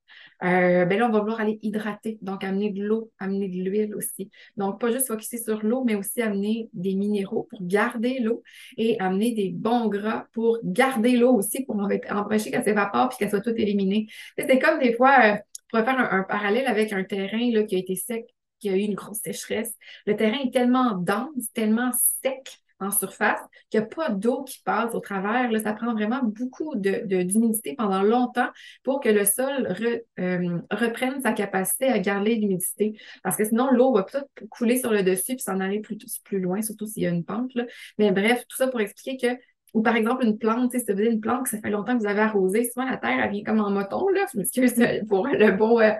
Euh, 0.44 0.86
ben 0.86 1.00
là, 1.00 1.08
on 1.08 1.12
va 1.12 1.20
vouloir 1.20 1.40
aller 1.40 1.60
hydrater, 1.62 2.18
donc 2.22 2.44
amener 2.44 2.72
de 2.72 2.84
l'eau, 2.84 3.12
amener 3.20 3.48
de 3.48 3.58
l'huile 3.58 3.96
aussi. 3.96 4.32
Donc, 4.58 4.80
pas 4.80 4.92
juste 4.92 5.08
focuser 5.08 5.38
sur 5.38 5.64
l'eau, 5.64 5.84
mais 5.84 5.96
aussi 5.96 6.22
amener 6.22 6.70
des 6.74 6.96
minéraux 6.96 7.48
pour 7.50 7.60
garder 7.62 8.20
l'eau 8.20 8.42
et 8.78 9.00
amener 9.00 9.34
des 9.34 9.50
bons 9.50 9.88
gras 9.88 10.26
pour 10.34 10.58
garder 10.64 11.18
l'eau 11.18 11.34
aussi, 11.34 11.64
pour 11.64 11.78
empêcher 12.10 12.52
qu'elle 12.52 12.64
s'évapore 12.64 13.10
puis 13.10 13.20
qu'elle 13.20 13.30
soit 13.30 13.42
toute 13.42 13.60
éliminée. 13.60 14.08
C'est 14.38 14.60
comme 14.60 14.80
des 14.80 14.94
fois, 14.94 15.16
euh, 15.24 15.34
on 15.34 15.78
pourrait 15.78 15.86
faire 15.86 16.14
un, 16.14 16.24
parallèle 16.24 16.68
avec 16.68 16.92
un 16.92 17.04
terrain 17.04 17.52
là, 17.52 17.64
qui 17.64 17.76
a 17.76 17.80
été 17.80 17.96
sec, 17.96 18.26
qui 18.60 18.70
a 18.70 18.76
eu 18.76 18.82
une 18.82 18.96
grosse 18.96 19.20
sécheresse. 19.20 19.74
Le 20.06 20.16
terrain 20.16 20.40
est 20.44 20.52
tellement 20.52 20.96
dense, 20.96 21.52
tellement 21.54 21.92
sec 22.24 22.61
en 22.82 22.92
surface, 22.92 23.40
qu'il 23.70 23.80
n'y 23.80 23.86
a 23.86 23.90
pas 23.90 24.10
d'eau 24.10 24.44
qui 24.44 24.62
passe 24.64 24.94
au 24.94 25.00
travers. 25.00 25.50
Ça 25.62 25.74
prend 25.74 25.94
vraiment 25.94 26.22
beaucoup 26.24 26.76
d'humidité 26.76 27.72
de, 27.72 27.76
pendant 27.76 28.02
longtemps 28.04 28.50
pour 28.84 29.00
que 29.00 29.10
le 29.10 29.26
sol 29.26 29.76
euh, 30.20 30.60
reprenne 30.72 31.22
sa 31.22 31.34
capacité 31.34 31.88
à 31.88 32.00
garder 32.00 32.36
l'humidité. 32.36 33.00
Parce 33.24 33.36
que 33.36 33.46
sinon, 33.46 33.72
l'eau 33.72 33.94
va 33.94 34.04
peut-être 34.04 34.28
couler 34.50 34.78
sur 34.78 34.92
le 34.92 35.04
dessus 35.04 35.36
puis 35.36 35.42
s'en 35.42 35.60
aller 35.60 35.80
plus, 35.80 35.98
plus 36.24 36.40
loin, 36.40 36.62
surtout 36.62 36.86
s'il 36.86 37.04
y 37.04 37.08
a 37.08 37.10
une 37.10 37.24
pente. 37.24 37.54
Là. 37.54 37.66
Mais 37.98 38.12
bref, 38.12 38.44
tout 38.48 38.58
ça 38.58 38.68
pour 38.68 38.82
expliquer 38.82 39.18
que 39.18 39.42
ou 39.74 39.82
par 39.82 39.96
exemple, 39.96 40.26
une 40.26 40.38
plante, 40.38 40.74
si 40.74 40.84
vous 40.84 40.92
avez 40.92 41.06
une 41.06 41.22
plante 41.22 41.44
que 41.44 41.50
ça 41.50 41.60
fait 41.62 41.70
longtemps 41.70 41.96
que 41.98 42.02
vous 42.02 42.10
avez 42.10 42.20
arrosé, 42.20 42.70
souvent 42.70 42.86
la 42.86 42.98
terre, 42.98 43.18
elle 43.24 43.32
vient 43.32 43.44
comme 43.44 43.62
en 43.62 43.70
moton, 43.70 44.08
là. 44.10 44.26
Je 44.34 45.06
pour 45.08 45.28
le 45.28 45.52
bon, 45.52 45.80
euh, 45.80 45.92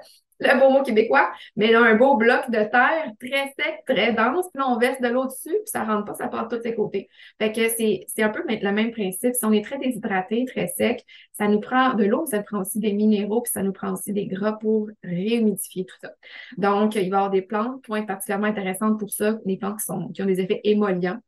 le 0.54 0.60
beau 0.60 0.70
mot 0.72 0.82
québécois, 0.82 1.32
mais 1.56 1.72
là, 1.72 1.82
un 1.82 1.96
beau 1.96 2.18
bloc 2.18 2.50
de 2.50 2.64
terre 2.64 3.12
très 3.20 3.54
sec, 3.58 3.84
très 3.86 4.14
dense, 4.14 4.48
puis 4.54 4.64
on 4.66 4.78
verse 4.78 5.00
de 5.00 5.08
l'eau 5.08 5.26
dessus, 5.26 5.50
puis 5.50 5.68
ça 5.68 5.84
rentre 5.84 6.06
pas, 6.06 6.14
ça 6.16 6.28
part 6.28 6.48
de 6.48 6.56
tous 6.56 6.64
ses 6.64 6.74
côtés. 6.74 7.10
Fait 7.40 7.52
que 7.52 7.70
c'est, 7.70 8.24
un 8.24 8.30
peu 8.30 8.44
le 8.48 8.72
même 8.72 8.92
principe. 8.92 9.36
Si 9.36 9.46
on 9.46 9.52
est 9.52 9.64
très 9.64 9.78
déshydraté, 9.78 10.46
très 10.46 10.68
sec, 10.68 11.06
ça 11.34 11.48
nous 11.48 11.60
prend 11.60 11.94
de 11.94 12.06
l'eau, 12.06 12.26
ça 12.26 12.38
nous 12.38 12.44
prend 12.44 12.62
aussi 12.62 12.80
des 12.80 12.94
minéraux, 12.94 13.42
puis 13.42 13.52
ça 13.52 13.62
nous 13.62 13.72
prend 13.72 13.94
aussi 13.94 14.14
des 14.14 14.26
gras 14.26 14.54
pour 14.54 14.90
réhumidifier 15.04 15.86
tout 15.86 15.96
ça. 16.02 16.12
Donc, 16.58 16.96
il 16.96 17.02
va 17.02 17.06
y 17.06 17.06
avoir 17.06 17.30
des 17.30 17.42
plantes 17.42 17.84
être 17.96 18.08
particulièrement 18.08 18.48
intéressantes 18.48 19.00
pour 19.00 19.12
ça, 19.12 19.38
des 19.46 19.58
plantes 19.58 19.80
qui 20.14 20.22
ont 20.22 20.26
des 20.26 20.40
effets 20.40 20.62
émollients 20.64 21.20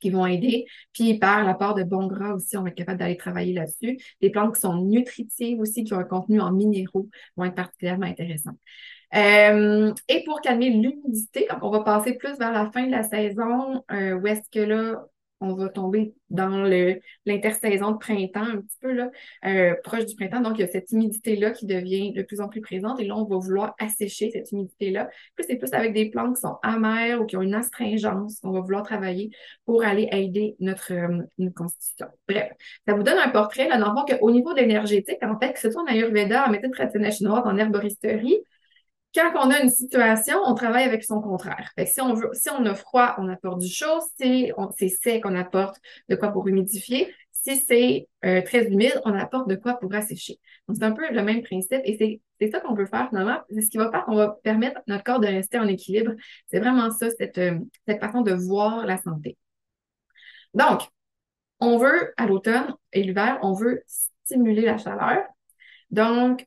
qui 0.00 0.10
vont 0.10 0.26
aider. 0.26 0.66
Puis 0.92 1.18
par 1.18 1.44
l'apport 1.44 1.74
de 1.74 1.84
bons 1.84 2.06
gras 2.06 2.34
aussi, 2.34 2.56
on 2.56 2.62
va 2.62 2.70
être 2.70 2.74
capable 2.74 2.98
d'aller 2.98 3.16
travailler 3.16 3.54
là-dessus. 3.54 3.98
Des 4.20 4.30
plantes 4.30 4.54
qui 4.54 4.60
sont 4.60 4.76
nutritives 4.76 5.60
aussi, 5.60 5.84
qui 5.84 5.94
ont 5.94 5.98
un 5.98 6.04
contenu 6.04 6.40
en 6.40 6.52
minéraux, 6.52 7.08
vont 7.36 7.44
être 7.44 7.54
particulièrement 7.54 8.06
intéressantes. 8.06 8.58
Euh, 9.14 9.92
et 10.08 10.22
pour 10.24 10.40
calmer 10.40 10.70
l'humidité, 10.70 11.48
on 11.62 11.70
va 11.70 11.80
passer 11.80 12.14
plus 12.14 12.38
vers 12.38 12.52
la 12.52 12.70
fin 12.70 12.86
de 12.86 12.92
la 12.92 13.02
saison, 13.02 13.84
euh, 13.90 14.14
où 14.14 14.26
est-ce 14.26 14.48
que 14.50 14.60
là, 14.60 15.04
on 15.40 15.54
va 15.54 15.68
tomber 15.68 16.14
dans 16.28 16.64
l'intersaison 17.26 17.92
de 17.92 17.96
printemps 17.96 18.44
un 18.44 18.60
petit 18.60 18.76
peu 18.80 19.10
euh, 19.46 19.74
proche 19.82 20.04
du 20.06 20.14
printemps. 20.14 20.40
Donc, 20.40 20.58
il 20.58 20.60
y 20.60 20.64
a 20.64 20.68
cette 20.68 20.92
humidité-là 20.92 21.50
qui 21.50 21.66
devient 21.66 22.12
de 22.12 22.22
plus 22.22 22.40
en 22.40 22.48
plus 22.48 22.60
présente 22.60 23.00
et 23.00 23.04
là, 23.04 23.16
on 23.16 23.24
va 23.24 23.36
vouloir 23.38 23.74
assécher 23.78 24.30
cette 24.30 24.52
humidité-là. 24.52 25.08
Plus 25.34 25.46
c'est 25.48 25.56
plus 25.56 25.72
avec 25.72 25.94
des 25.94 26.10
plantes 26.10 26.36
qui 26.36 26.42
sont 26.42 26.58
amères 26.62 27.22
ou 27.22 27.26
qui 27.26 27.36
ont 27.36 27.42
une 27.42 27.54
astringence 27.54 28.40
qu'on 28.40 28.52
va 28.52 28.60
vouloir 28.60 28.82
travailler 28.82 29.30
pour 29.64 29.82
aller 29.82 30.08
aider 30.12 30.56
notre, 30.60 30.92
euh, 30.92 31.50
constitution. 31.56 32.06
Bref, 32.28 32.52
ça 32.86 32.94
vous 32.94 33.02
donne 33.02 33.18
un 33.18 33.30
portrait, 33.30 33.68
là, 33.68 33.78
dans 33.78 33.92
le 33.92 33.98
fond, 33.98 34.04
qu'au 34.04 34.30
niveau 34.30 34.52
de 34.52 34.60
l'énergétique, 34.60 35.18
en 35.22 35.38
fait, 35.38 35.54
que 35.54 35.58
ce 35.58 35.70
soit 35.70 35.82
en 35.82 35.86
Ayurveda, 35.86 36.46
en 36.46 36.50
méthode 36.50 36.72
traditionnelle 36.72 37.12
chinoise, 37.12 37.42
en 37.44 37.56
herboristerie, 37.56 38.40
quand 39.14 39.32
on 39.34 39.50
a 39.50 39.60
une 39.60 39.70
situation, 39.70 40.38
on 40.44 40.54
travaille 40.54 40.84
avec 40.84 41.02
son 41.04 41.20
contraire. 41.20 41.70
si 41.86 42.00
on 42.00 42.14
veut, 42.14 42.30
si 42.32 42.48
on 42.50 42.64
a 42.66 42.74
froid, 42.74 43.14
on 43.18 43.28
apporte 43.28 43.58
du 43.58 43.68
chaud. 43.68 44.00
Si 44.20 44.52
c'est 44.78 44.88
sec, 44.88 45.22
on 45.26 45.34
apporte 45.34 45.76
de 46.08 46.16
quoi 46.16 46.28
pour 46.28 46.46
humidifier. 46.46 47.12
Si 47.32 47.56
c'est 47.56 48.08
euh, 48.24 48.42
très 48.42 48.66
humide, 48.66 49.00
on 49.04 49.14
apporte 49.14 49.48
de 49.48 49.56
quoi 49.56 49.74
pour 49.74 49.92
assécher. 49.94 50.38
Donc, 50.68 50.76
c'est 50.78 50.84
un 50.84 50.92
peu 50.92 51.10
le 51.10 51.22
même 51.22 51.42
principe 51.42 51.80
et 51.84 52.20
c'est 52.38 52.50
ça 52.50 52.60
qu'on 52.60 52.74
veut 52.74 52.86
faire 52.86 53.08
finalement. 53.08 53.38
C'est 53.50 53.62
ce 53.62 53.70
qui 53.70 53.78
va 53.78 53.90
faire 53.90 54.04
qu'on 54.04 54.16
va 54.16 54.38
permettre 54.42 54.78
à 54.78 54.82
notre 54.86 55.04
corps 55.04 55.20
de 55.20 55.26
rester 55.26 55.58
en 55.58 55.66
équilibre. 55.66 56.12
C'est 56.48 56.60
vraiment 56.60 56.90
ça, 56.90 57.08
cette, 57.10 57.38
euh, 57.38 57.58
cette 57.88 58.00
façon 58.00 58.20
de 58.20 58.32
voir 58.32 58.86
la 58.86 58.98
santé. 58.98 59.36
Donc, 60.54 60.82
on 61.60 61.78
veut, 61.78 62.12
à 62.16 62.26
l'automne 62.26 62.74
et 62.92 63.02
l'hiver, 63.02 63.38
on 63.42 63.54
veut 63.54 63.82
stimuler 64.24 64.62
la 64.62 64.78
chaleur. 64.78 65.24
Donc, 65.90 66.46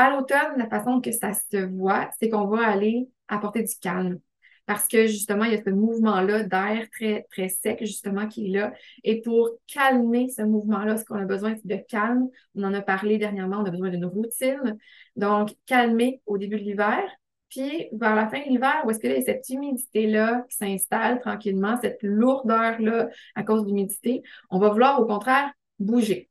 à 0.00 0.10
l'automne, 0.10 0.56
la 0.56 0.66
façon 0.66 1.00
que 1.02 1.12
ça 1.12 1.34
se 1.34 1.58
voit, 1.58 2.10
c'est 2.18 2.30
qu'on 2.30 2.46
va 2.46 2.66
aller 2.66 3.10
apporter 3.28 3.62
du 3.62 3.74
calme. 3.80 4.18
Parce 4.64 4.88
que 4.88 5.06
justement, 5.06 5.44
il 5.44 5.52
y 5.52 5.56
a 5.56 5.62
ce 5.62 5.68
mouvement-là 5.68 6.44
d'air 6.44 6.88
très, 6.90 7.26
très 7.30 7.48
sec, 7.48 7.80
justement, 7.80 8.26
qui 8.26 8.46
est 8.46 8.58
là. 8.58 8.72
Et 9.04 9.20
pour 9.20 9.50
calmer 9.66 10.28
ce 10.30 10.42
mouvement-là, 10.42 10.96
ce 10.96 11.04
qu'on 11.04 11.16
a 11.16 11.26
besoin, 11.26 11.54
c'est 11.56 11.66
de 11.66 11.76
calme. 11.76 12.28
On 12.54 12.62
en 12.62 12.72
a 12.72 12.80
parlé 12.80 13.18
dernièrement, 13.18 13.58
on 13.58 13.64
a 13.66 13.70
besoin 13.70 13.90
d'une 13.90 14.06
routine. 14.06 14.78
Donc, 15.16 15.50
calmer 15.66 16.22
au 16.24 16.38
début 16.38 16.56
de 16.56 16.64
l'hiver. 16.64 17.02
Puis, 17.50 17.88
vers 17.92 18.14
la 18.14 18.28
fin 18.28 18.38
de 18.38 18.48
l'hiver, 18.48 18.82
où 18.86 18.90
est-ce 18.90 19.00
que 19.00 19.08
y 19.08 19.12
a 19.12 19.20
cette 19.20 19.48
humidité-là 19.50 20.46
qui 20.48 20.56
s'installe 20.56 21.20
tranquillement, 21.20 21.76
cette 21.82 22.02
lourdeur-là 22.02 23.08
à 23.34 23.42
cause 23.42 23.62
de 23.62 23.66
l'humidité, 23.66 24.22
on 24.50 24.60
va 24.60 24.70
vouloir, 24.70 24.98
au 25.00 25.04
contraire, 25.04 25.50
bouger. 25.78 26.30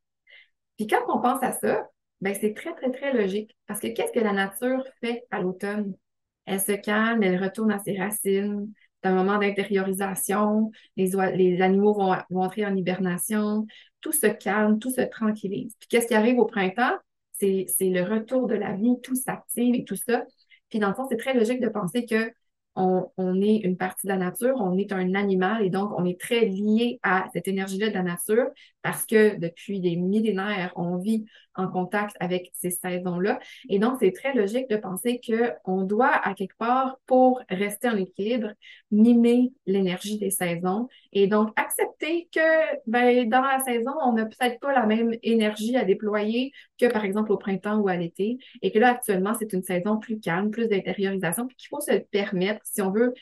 Puis, 0.77 0.87
quand 0.87 1.03
on 1.09 1.19
pense 1.19 1.43
à 1.43 1.51
ça, 1.51 1.87
ben, 2.21 2.35
c'est 2.39 2.53
très, 2.53 2.73
très, 2.75 2.91
très 2.91 3.13
logique. 3.13 3.55
Parce 3.67 3.79
que 3.79 3.87
qu'est-ce 3.87 4.11
que 4.11 4.19
la 4.19 4.33
nature 4.33 4.83
fait 5.01 5.23
à 5.31 5.41
l'automne? 5.41 5.95
Elle 6.45 6.59
se 6.59 6.71
calme, 6.71 7.23
elle 7.23 7.41
retourne 7.41 7.71
à 7.71 7.79
ses 7.79 7.97
racines. 7.97 8.71
C'est 9.01 9.09
un 9.09 9.15
moment 9.15 9.37
d'intériorisation. 9.37 10.71
Les, 10.97 11.11
les 11.35 11.61
animaux 11.61 11.93
vont, 11.93 12.15
vont 12.29 12.41
entrer 12.41 12.65
en 12.65 12.75
hibernation. 12.75 13.65
Tout 14.01 14.11
se 14.11 14.27
calme, 14.27 14.79
tout 14.79 14.91
se 14.91 15.01
tranquillise. 15.01 15.75
Puis 15.79 15.87
qu'est-ce 15.87 16.07
qui 16.07 16.15
arrive 16.15 16.39
au 16.39 16.45
printemps? 16.45 16.97
C'est 17.31 17.67
le 17.79 18.01
retour 18.01 18.47
de 18.47 18.55
la 18.55 18.73
vie, 18.73 18.95
tout 19.01 19.15
s'active 19.15 19.75
et 19.75 19.85
tout 19.85 19.95
ça. 19.95 20.25
Puis 20.69 20.79
dans 20.79 20.89
le 20.89 20.93
fond, 20.93 21.05
c'est 21.09 21.17
très 21.17 21.33
logique 21.33 21.61
de 21.61 21.69
penser 21.69 22.05
que 22.05 22.31
on, 22.75 23.41
est 23.41 23.57
une 23.57 23.77
partie 23.77 24.07
de 24.07 24.11
la 24.11 24.17
nature, 24.17 24.55
on 24.57 24.77
est 24.77 24.91
un 24.91 25.13
animal 25.13 25.65
et 25.65 25.69
donc 25.69 25.91
on 25.97 26.05
est 26.05 26.19
très 26.19 26.45
lié 26.45 26.99
à 27.03 27.25
cette 27.33 27.47
énergie-là 27.47 27.89
de 27.89 27.93
la 27.93 28.03
nature 28.03 28.47
parce 28.81 29.05
que 29.05 29.37
depuis 29.37 29.81
des 29.81 29.95
millénaires, 29.95 30.71
on 30.75 30.97
vit 30.97 31.25
en 31.55 31.67
contact 31.67 32.15
avec 32.19 32.51
ces 32.53 32.71
saisons-là. 32.71 33.39
Et 33.67 33.79
donc, 33.79 33.97
c'est 33.99 34.13
très 34.13 34.33
logique 34.33 34.69
de 34.69 34.77
penser 34.77 35.19
qu'on 35.65 35.83
doit, 35.83 36.13
à 36.13 36.33
quelque 36.33 36.55
part, 36.57 36.97
pour 37.05 37.41
rester 37.49 37.89
en 37.89 37.97
équilibre, 37.97 38.51
mimer 38.91 39.51
l'énergie 39.65 40.17
des 40.17 40.29
saisons 40.29 40.87
et 41.11 41.27
donc 41.27 41.51
accepter 41.57 42.29
que 42.33 42.39
ben, 42.87 43.27
dans 43.27 43.41
la 43.41 43.59
saison, 43.59 43.91
on 44.03 44.13
n'a 44.13 44.25
peut-être 44.25 44.59
pas 44.59 44.71
la 44.71 44.85
même 44.85 45.11
énergie 45.21 45.75
à 45.75 45.83
déployer 45.83 46.53
que, 46.79 46.85
par 46.85 47.03
exemple, 47.03 47.31
au 47.31 47.37
printemps 47.37 47.79
ou 47.79 47.89
à 47.89 47.97
l'été 47.97 48.37
et 48.61 48.71
que 48.71 48.79
là, 48.79 48.91
actuellement, 48.91 49.33
c'est 49.37 49.51
une 49.51 49.63
saison 49.63 49.97
plus 49.97 50.19
calme, 50.19 50.51
plus 50.51 50.69
d'intériorisation, 50.69 51.47
puis 51.47 51.57
qu'il 51.57 51.67
faut 51.67 51.81
se 51.81 51.91
le 51.91 52.05
si 52.63 52.81
on 52.81 52.91
veut 52.91 53.13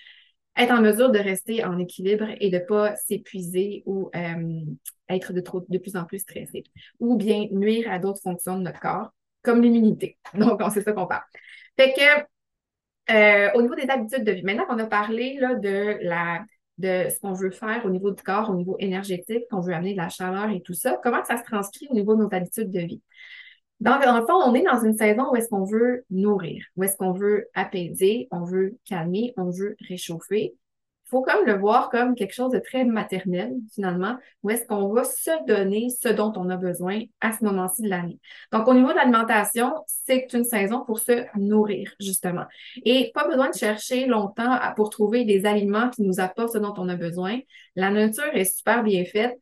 être 0.57 0.71
en 0.71 0.81
mesure 0.81 1.11
de 1.11 1.19
rester 1.19 1.63
en 1.63 1.77
équilibre 1.77 2.25
et 2.39 2.49
de 2.49 2.57
ne 2.57 2.63
pas 2.63 2.95
s'épuiser 2.95 3.83
ou 3.85 4.09
euh, 4.15 4.61
être 5.09 5.33
de, 5.33 5.41
trop, 5.41 5.63
de 5.67 5.77
plus 5.77 5.95
en 5.95 6.05
plus 6.05 6.19
stressé, 6.19 6.63
ou 6.99 7.15
bien 7.15 7.47
nuire 7.51 7.91
à 7.91 7.99
d'autres 7.99 8.21
fonctions 8.21 8.57
de 8.57 8.63
notre 8.63 8.79
corps, 8.79 9.11
comme 9.43 9.61
l'immunité. 9.61 10.17
Donc, 10.33 10.61
c'est 10.73 10.81
ça 10.81 10.93
qu'on 10.93 11.07
parle. 11.07 11.23
Fait 11.79 11.93
que, 11.93 13.13
euh, 13.13 13.51
au 13.53 13.61
niveau 13.61 13.75
des 13.75 13.89
habitudes 13.89 14.23
de 14.23 14.31
vie, 14.31 14.43
maintenant 14.43 14.65
qu'on 14.65 14.79
a 14.79 14.87
parlé 14.87 15.37
là, 15.39 15.55
de 15.55 15.97
la 16.01 16.43
de 16.77 17.09
ce 17.09 17.19
qu'on 17.19 17.33
veut 17.33 17.49
faire 17.49 17.85
au 17.85 17.89
niveau 17.89 18.11
du 18.11 18.21
corps, 18.21 18.49
au 18.49 18.55
niveau 18.55 18.75
énergétique, 18.79 19.45
qu'on 19.49 19.61
veut 19.61 19.73
amener 19.73 19.93
de 19.93 19.97
la 19.97 20.09
chaleur 20.09 20.49
et 20.51 20.61
tout 20.61 20.73
ça, 20.73 20.99
comment 21.01 21.23
ça 21.23 21.37
se 21.37 21.43
transcrit 21.43 21.87
au 21.89 21.95
niveau 21.95 22.15
de 22.15 22.21
nos 22.21 22.29
habitudes 22.31 22.71
de 22.71 22.81
vie? 22.81 23.01
Donc, 23.79 24.03
dans 24.03 24.17
le 24.17 24.25
fond, 24.25 24.33
on 24.33 24.55
est 24.55 24.63
dans 24.63 24.83
une 24.83 24.97
saison 24.97 25.31
où 25.31 25.35
est-ce 25.35 25.49
qu'on 25.49 25.65
veut 25.65 26.03
nourrir, 26.09 26.65
où 26.75 26.83
est-ce 26.83 26.97
qu'on 26.97 27.13
veut 27.13 27.47
apaiser, 27.53 28.27
on 28.31 28.43
veut 28.43 28.77
calmer, 28.85 29.33
on 29.37 29.51
veut 29.51 29.75
réchauffer 29.87 30.55
faut 31.09 31.21
comme 31.21 31.45
le 31.45 31.57
voir 31.57 31.89
comme 31.89 32.15
quelque 32.15 32.33
chose 32.33 32.51
de 32.51 32.59
très 32.59 32.83
maternel, 32.83 33.53
finalement, 33.73 34.17
où 34.43 34.49
est-ce 34.49 34.65
qu'on 34.65 34.91
va 34.93 35.03
se 35.03 35.31
donner 35.47 35.87
ce 35.89 36.09
dont 36.09 36.33
on 36.35 36.49
a 36.49 36.57
besoin 36.57 37.01
à 37.21 37.31
ce 37.31 37.43
moment-ci 37.45 37.81
de 37.81 37.89
l'année. 37.89 38.19
Donc, 38.51 38.67
au 38.67 38.73
niveau 38.73 38.89
de 38.89 38.95
l'alimentation, 38.95 39.73
c'est 39.87 40.27
une 40.33 40.43
saison 40.43 40.83
pour 40.85 40.99
se 40.99 41.25
nourrir, 41.37 41.93
justement. 41.99 42.45
Et 42.83 43.11
pas 43.13 43.27
besoin 43.27 43.49
de 43.49 43.55
chercher 43.55 44.05
longtemps 44.05 44.57
pour 44.75 44.89
trouver 44.89 45.25
des 45.25 45.45
aliments 45.45 45.89
qui 45.89 46.01
nous 46.01 46.19
apportent 46.19 46.53
ce 46.53 46.57
dont 46.57 46.73
on 46.77 46.89
a 46.89 46.95
besoin. 46.95 47.39
La 47.75 47.89
nature 47.89 48.33
est 48.33 48.45
super 48.45 48.83
bien 48.83 49.05
faite. 49.05 49.37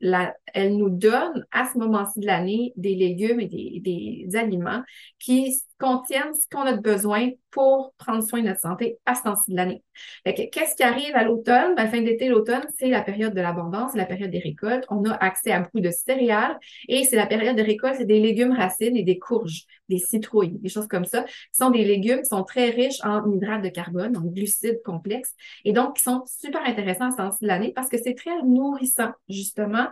elle 0.53 0.77
nous 0.77 0.89
donne 0.89 1.45
à 1.51 1.69
ce 1.71 1.77
moment-ci 1.77 2.19
de 2.19 2.25
l'année 2.25 2.73
des 2.75 2.95
légumes 2.95 3.39
et 3.39 3.47
des, 3.47 3.81
des 3.83 4.35
aliments 4.35 4.83
qui 5.19 5.61
contiennent 5.79 6.33
ce 6.33 6.47
qu'on 6.49 6.63
a 6.63 6.73
besoin 6.73 7.31
pour 7.51 7.93
prendre 7.97 8.23
soin 8.23 8.41
de 8.41 8.47
notre 8.47 8.59
santé 8.59 8.97
à 9.05 9.15
ce 9.15 9.23
temps-ci 9.23 9.51
de 9.51 9.55
l'année. 9.55 9.83
Qu'est-ce 10.25 10.75
qui 10.75 10.83
arrive 10.83 11.15
à 11.15 11.23
l'automne? 11.23 11.75
Ben, 11.75 11.87
fin 11.87 12.01
d'été, 12.01 12.27
l'automne, 12.27 12.65
c'est 12.77 12.89
la 12.89 13.01
période 13.01 13.33
de 13.33 13.41
l'abondance, 13.41 13.95
la 13.95 14.05
période 14.05 14.31
des 14.31 14.39
récoltes. 14.39 14.85
On 14.89 15.03
a 15.05 15.13
accès 15.13 15.51
à 15.51 15.61
beaucoup 15.61 15.79
de 15.79 15.91
céréales 15.91 16.57
et 16.87 17.03
c'est 17.03 17.15
la 17.15 17.27
période 17.27 17.55
de 17.55 17.63
récolte, 17.63 17.95
c'est 17.97 18.05
des 18.05 18.19
légumes 18.19 18.51
racines 18.51 18.97
et 18.97 19.03
des 19.03 19.19
courges, 19.19 19.63
des 19.87 19.99
citrouilles, 19.99 20.57
des 20.59 20.69
choses 20.69 20.87
comme 20.87 21.05
ça, 21.05 21.23
qui 21.23 21.31
sont 21.53 21.69
des 21.69 21.85
légumes 21.85 22.21
qui 22.21 22.29
sont 22.29 22.43
très 22.43 22.69
riches 22.69 22.99
en 23.03 23.31
hydrates 23.31 23.63
de 23.63 23.69
carbone, 23.69 24.17
en 24.17 24.21
glucides 24.21 24.81
complexes 24.83 25.33
et 25.63 25.73
donc 25.73 25.97
qui 25.97 26.03
sont 26.03 26.23
super 26.25 26.61
intéressants 26.65 27.07
à 27.07 27.11
ce 27.11 27.17
temps-ci 27.17 27.43
de 27.43 27.47
l'année 27.47 27.71
parce 27.73 27.89
que 27.89 27.97
c'est 27.97 28.15
très 28.15 28.41
nourrissant, 28.43 29.11
justement. 29.29 29.87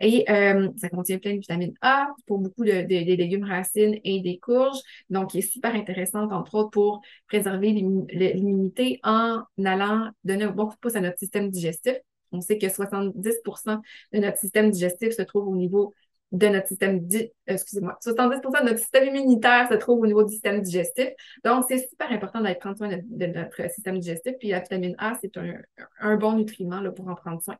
Et 0.00 0.24
euh, 0.30 0.68
ça 0.76 0.88
contient 0.88 1.18
plein 1.18 1.34
de 1.34 1.40
vitamine 1.40 1.74
A 1.80 2.08
pour 2.26 2.38
beaucoup 2.38 2.64
de, 2.64 2.82
des 2.82 3.04
légumes 3.04 3.44
racines 3.44 3.98
et 4.04 4.20
des 4.20 4.38
courges. 4.38 4.78
Donc, 5.10 5.30
qui 5.30 5.38
est 5.38 5.42
super 5.42 5.74
intéressante, 5.74 6.32
entre 6.32 6.54
autres, 6.54 6.70
pour 6.70 7.00
préserver 7.26 7.72
l'immunité 7.72 9.00
en 9.02 9.42
allant 9.64 10.10
donner 10.24 10.44
un 10.44 10.50
bon 10.50 10.64
de 10.64 10.74
pouce 10.80 10.96
à 10.96 11.00
notre 11.00 11.18
système 11.18 11.50
digestif. 11.50 11.96
On 12.30 12.40
sait 12.40 12.58
que 12.58 12.66
70% 12.68 13.80
de 14.12 14.18
notre 14.18 14.38
système 14.38 14.70
digestif 14.70 15.12
se 15.14 15.22
trouve 15.22 15.48
au 15.48 15.56
niveau 15.56 15.94
de 16.30 16.46
notre 16.48 16.68
système, 16.68 17.06
euh, 17.14 17.26
excusez-moi, 17.46 17.96
70% 18.02 18.60
de 18.60 18.68
notre 18.68 18.78
système 18.78 19.08
immunitaire 19.08 19.68
se 19.68 19.74
trouve 19.74 20.00
au 20.00 20.06
niveau 20.06 20.22
du 20.24 20.32
système 20.32 20.60
digestif. 20.60 21.08
Donc, 21.42 21.64
c'est 21.68 21.88
super 21.88 22.12
important 22.12 22.42
d'être 22.42 22.58
prendre 22.60 22.76
soin 22.76 22.88
de, 22.88 23.26
notre 23.26 23.70
système 23.70 23.98
digestif. 23.98 24.34
Puis 24.38 24.48
la 24.48 24.60
vitamine 24.60 24.94
A, 24.98 25.14
c'est 25.20 25.36
un, 25.38 25.54
un, 26.00 26.16
bon 26.16 26.34
nutriment 26.34 26.80
là, 26.80 26.90
pour 26.90 27.08
en 27.08 27.14
prendre 27.14 27.42
soin. 27.42 27.56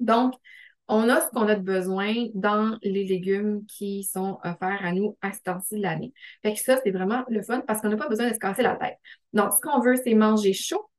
Donc, 0.00 0.34
on 0.88 1.08
a 1.08 1.20
ce 1.20 1.28
qu'on 1.30 1.48
a 1.48 1.54
de 1.54 1.62
besoin 1.62 2.12
dans 2.34 2.78
les 2.82 3.04
légumes 3.04 3.64
qui 3.66 4.04
sont 4.04 4.38
offerts 4.44 4.84
à 4.84 4.92
nous 4.92 5.16
à 5.22 5.32
ce 5.32 5.40
temps-ci 5.42 5.76
de 5.76 5.82
l'année. 5.82 6.12
Fait 6.42 6.52
que 6.52 6.60
ça, 6.60 6.78
c'est 6.84 6.90
vraiment 6.90 7.24
le 7.28 7.42
fun 7.42 7.60
parce 7.66 7.80
qu'on 7.80 7.88
n'a 7.88 7.96
pas 7.96 8.08
besoin 8.08 8.28
de 8.28 8.34
se 8.34 8.38
casser 8.38 8.62
la 8.62 8.76
tête. 8.76 8.98
Donc, 9.32 9.52
ce 9.52 9.60
qu'on 9.60 9.80
veut, 9.80 9.96
c'est 9.96 10.14
manger 10.14 10.52
chaud, 10.52 10.90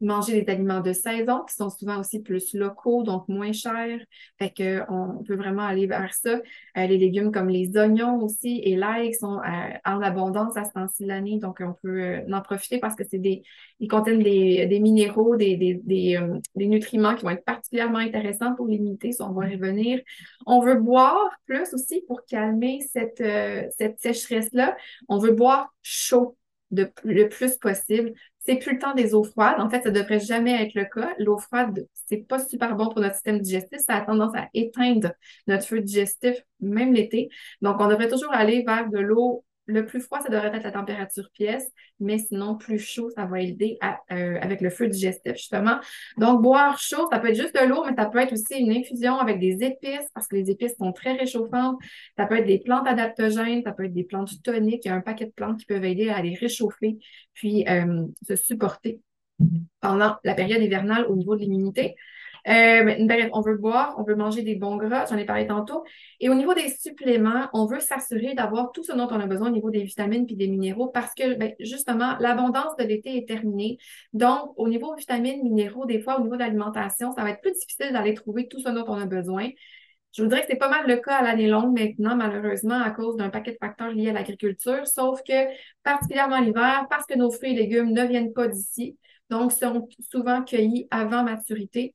manger 0.00 0.42
des 0.42 0.52
aliments 0.52 0.80
de 0.80 0.92
saison 0.92 1.42
qui 1.48 1.54
sont 1.54 1.70
souvent 1.70 1.98
aussi 1.98 2.20
plus 2.20 2.54
locaux, 2.54 3.02
donc 3.02 3.28
moins 3.28 3.52
chers. 3.52 4.00
Fait 4.38 4.50
que 4.50 4.82
on 4.90 5.22
peut 5.24 5.34
vraiment 5.34 5.62
aller 5.62 5.86
vers 5.86 6.12
ça. 6.14 6.34
Euh, 6.76 6.86
les 6.86 6.98
légumes 6.98 7.32
comme 7.32 7.48
les 7.48 7.76
oignons 7.76 8.22
aussi 8.22 8.60
et 8.64 8.76
l'ail 8.76 9.14
sont 9.14 9.38
euh, 9.38 9.78
en 9.84 10.00
abondance 10.00 10.56
à 10.56 10.64
ce 10.64 10.72
temps-ci 10.72 11.02
de 11.02 11.08
l'année, 11.08 11.38
donc 11.38 11.58
on 11.60 11.74
peut 11.82 12.02
euh, 12.02 12.32
en 12.32 12.40
profiter 12.42 12.78
parce 12.78 12.94
que 12.94 13.04
c'est 13.08 13.18
des, 13.18 13.42
ils 13.80 13.88
contiennent 13.88 14.22
des, 14.22 14.66
des 14.66 14.80
minéraux, 14.80 15.36
des, 15.36 15.56
des, 15.56 15.74
des, 15.74 16.18
des, 16.54 16.66
nutriments 16.66 17.14
qui 17.14 17.24
vont 17.24 17.30
être 17.30 17.44
particulièrement 17.44 17.98
intéressants 17.98 18.54
pour 18.54 18.66
limiter, 18.66 19.12
si 19.12 19.22
on 19.22 19.32
va 19.32 19.46
revenir. 19.46 20.00
On 20.46 20.60
veut 20.60 20.76
boire 20.76 21.30
plus 21.46 21.72
aussi 21.74 22.02
pour 22.06 22.24
calmer 22.24 22.80
cette, 22.92 23.22
cette 23.76 23.98
sécheresse-là. 24.00 24.76
On 25.08 25.18
veut 25.18 25.32
boire 25.32 25.72
chaud 25.82 26.36
de, 26.70 26.90
le 27.04 27.28
plus 27.28 27.56
possible 27.56 28.12
c'est 28.48 28.56
plus 28.56 28.72
le 28.72 28.78
temps 28.78 28.94
des 28.94 29.14
eaux 29.14 29.24
froides. 29.24 29.60
En 29.60 29.68
fait, 29.68 29.82
ça 29.82 29.90
devrait 29.90 30.20
jamais 30.20 30.62
être 30.62 30.74
le 30.74 30.86
cas. 30.86 31.12
L'eau 31.18 31.36
froide, 31.36 31.86
c'est 31.92 32.26
pas 32.26 32.38
super 32.38 32.76
bon 32.76 32.88
pour 32.88 33.00
notre 33.00 33.16
système 33.16 33.40
digestif. 33.40 33.80
Ça 33.80 33.96
a 33.96 34.00
tendance 34.00 34.34
à 34.34 34.48
éteindre 34.54 35.12
notre 35.46 35.66
feu 35.66 35.80
digestif, 35.82 36.34
même 36.60 36.94
l'été. 36.94 37.28
Donc, 37.60 37.76
on 37.78 37.88
devrait 37.88 38.08
toujours 38.08 38.32
aller 38.32 38.64
vers 38.66 38.88
de 38.88 38.98
l'eau 39.00 39.44
le 39.68 39.84
plus 39.84 40.00
froid, 40.00 40.20
ça 40.20 40.30
devrait 40.30 40.48
être 40.48 40.64
la 40.64 40.72
température 40.72 41.30
pièce, 41.32 41.70
mais 42.00 42.18
sinon, 42.18 42.56
plus 42.56 42.78
chaud, 42.78 43.10
ça 43.10 43.26
va 43.26 43.40
aider 43.40 43.78
euh, 44.10 44.38
avec 44.40 44.62
le 44.62 44.70
feu 44.70 44.88
digestif, 44.88 45.34
justement. 45.34 45.78
Donc, 46.16 46.42
boire 46.42 46.78
chaud, 46.78 47.06
ça 47.12 47.18
peut 47.18 47.28
être 47.28 47.36
juste 47.36 47.54
de 47.54 47.66
l'eau, 47.66 47.84
mais 47.84 47.94
ça 47.96 48.06
peut 48.06 48.18
être 48.18 48.32
aussi 48.32 48.58
une 48.58 48.72
infusion 48.72 49.18
avec 49.18 49.38
des 49.38 49.62
épices, 49.62 50.08
parce 50.14 50.26
que 50.26 50.36
les 50.36 50.50
épices 50.50 50.74
sont 50.78 50.92
très 50.92 51.12
réchauffantes. 51.12 51.78
Ça 52.16 52.26
peut 52.26 52.38
être 52.38 52.46
des 52.46 52.58
plantes 52.58 52.88
adaptogènes, 52.88 53.62
ça 53.62 53.72
peut 53.72 53.84
être 53.84 53.94
des 53.94 54.04
plantes 54.04 54.42
toniques. 54.42 54.86
Il 54.86 54.88
y 54.88 54.90
a 54.90 54.94
un 54.94 55.02
paquet 55.02 55.26
de 55.26 55.32
plantes 55.32 55.60
qui 55.60 55.66
peuvent 55.66 55.84
aider 55.84 56.08
à 56.08 56.22
les 56.22 56.34
réchauffer, 56.34 56.98
puis 57.34 57.68
euh, 57.68 58.06
se 58.26 58.36
supporter 58.36 59.00
pendant 59.80 60.16
la 60.24 60.34
période 60.34 60.62
hivernale 60.62 61.06
au 61.08 61.14
niveau 61.14 61.36
de 61.36 61.42
l'immunité. 61.42 61.94
Euh, 62.46 63.28
on 63.32 63.40
veut 63.40 63.56
boire, 63.56 63.94
on 63.98 64.04
veut 64.04 64.14
manger 64.14 64.42
des 64.42 64.54
bons 64.54 64.76
gras, 64.76 65.06
j'en 65.06 65.16
ai 65.16 65.24
parlé 65.24 65.46
tantôt. 65.46 65.84
Et 66.20 66.28
au 66.28 66.34
niveau 66.34 66.54
des 66.54 66.68
suppléments, 66.68 67.48
on 67.52 67.66
veut 67.66 67.80
s'assurer 67.80 68.34
d'avoir 68.34 68.72
tout 68.72 68.84
ce 68.84 68.92
dont 68.92 69.08
on 69.10 69.20
a 69.20 69.26
besoin 69.26 69.48
au 69.48 69.52
niveau 69.52 69.70
des 69.70 69.82
vitamines 69.82 70.26
puis 70.26 70.36
des 70.36 70.48
minéraux 70.48 70.88
parce 70.88 71.14
que 71.14 71.34
ben, 71.34 71.54
justement, 71.60 72.16
l'abondance 72.20 72.76
de 72.76 72.84
l'été 72.84 73.16
est 73.16 73.26
terminée. 73.26 73.78
Donc, 74.12 74.52
au 74.56 74.68
niveau 74.68 74.94
vitamines, 74.94 75.42
minéraux, 75.42 75.86
des 75.86 76.00
fois, 76.00 76.18
au 76.18 76.22
niveau 76.22 76.34
de 76.34 76.40
l'alimentation, 76.40 77.12
ça 77.12 77.22
va 77.22 77.30
être 77.30 77.40
plus 77.40 77.52
difficile 77.52 77.92
d'aller 77.92 78.14
trouver 78.14 78.48
tout 78.48 78.60
ce 78.60 78.68
dont 78.68 78.84
on 78.86 78.94
a 78.94 79.06
besoin. 79.06 79.48
Je 80.12 80.22
voudrais 80.22 80.40
que 80.40 80.46
c'est 80.50 80.56
pas 80.56 80.70
mal 80.70 80.86
le 80.86 80.96
cas 80.96 81.16
à 81.16 81.22
l'année 81.22 81.48
longue 81.48 81.78
maintenant, 81.78 82.16
malheureusement, 82.16 82.80
à 82.80 82.90
cause 82.90 83.16
d'un 83.16 83.28
paquet 83.28 83.52
de 83.52 83.58
facteurs 83.60 83.90
liés 83.90 84.10
à 84.10 84.12
l'agriculture, 84.12 84.86
sauf 84.86 85.22
que 85.22 85.46
particulièrement 85.82 86.40
l'hiver, 86.40 86.86
parce 86.88 87.04
que 87.06 87.14
nos 87.14 87.30
fruits 87.30 87.52
et 87.52 87.54
légumes 87.54 87.92
ne 87.92 88.04
viennent 88.04 88.32
pas 88.32 88.48
d'ici, 88.48 88.96
donc 89.30 89.52
sont 89.52 89.88
souvent 90.10 90.42
cueillis 90.42 90.88
avant 90.90 91.22
maturité. 91.22 91.94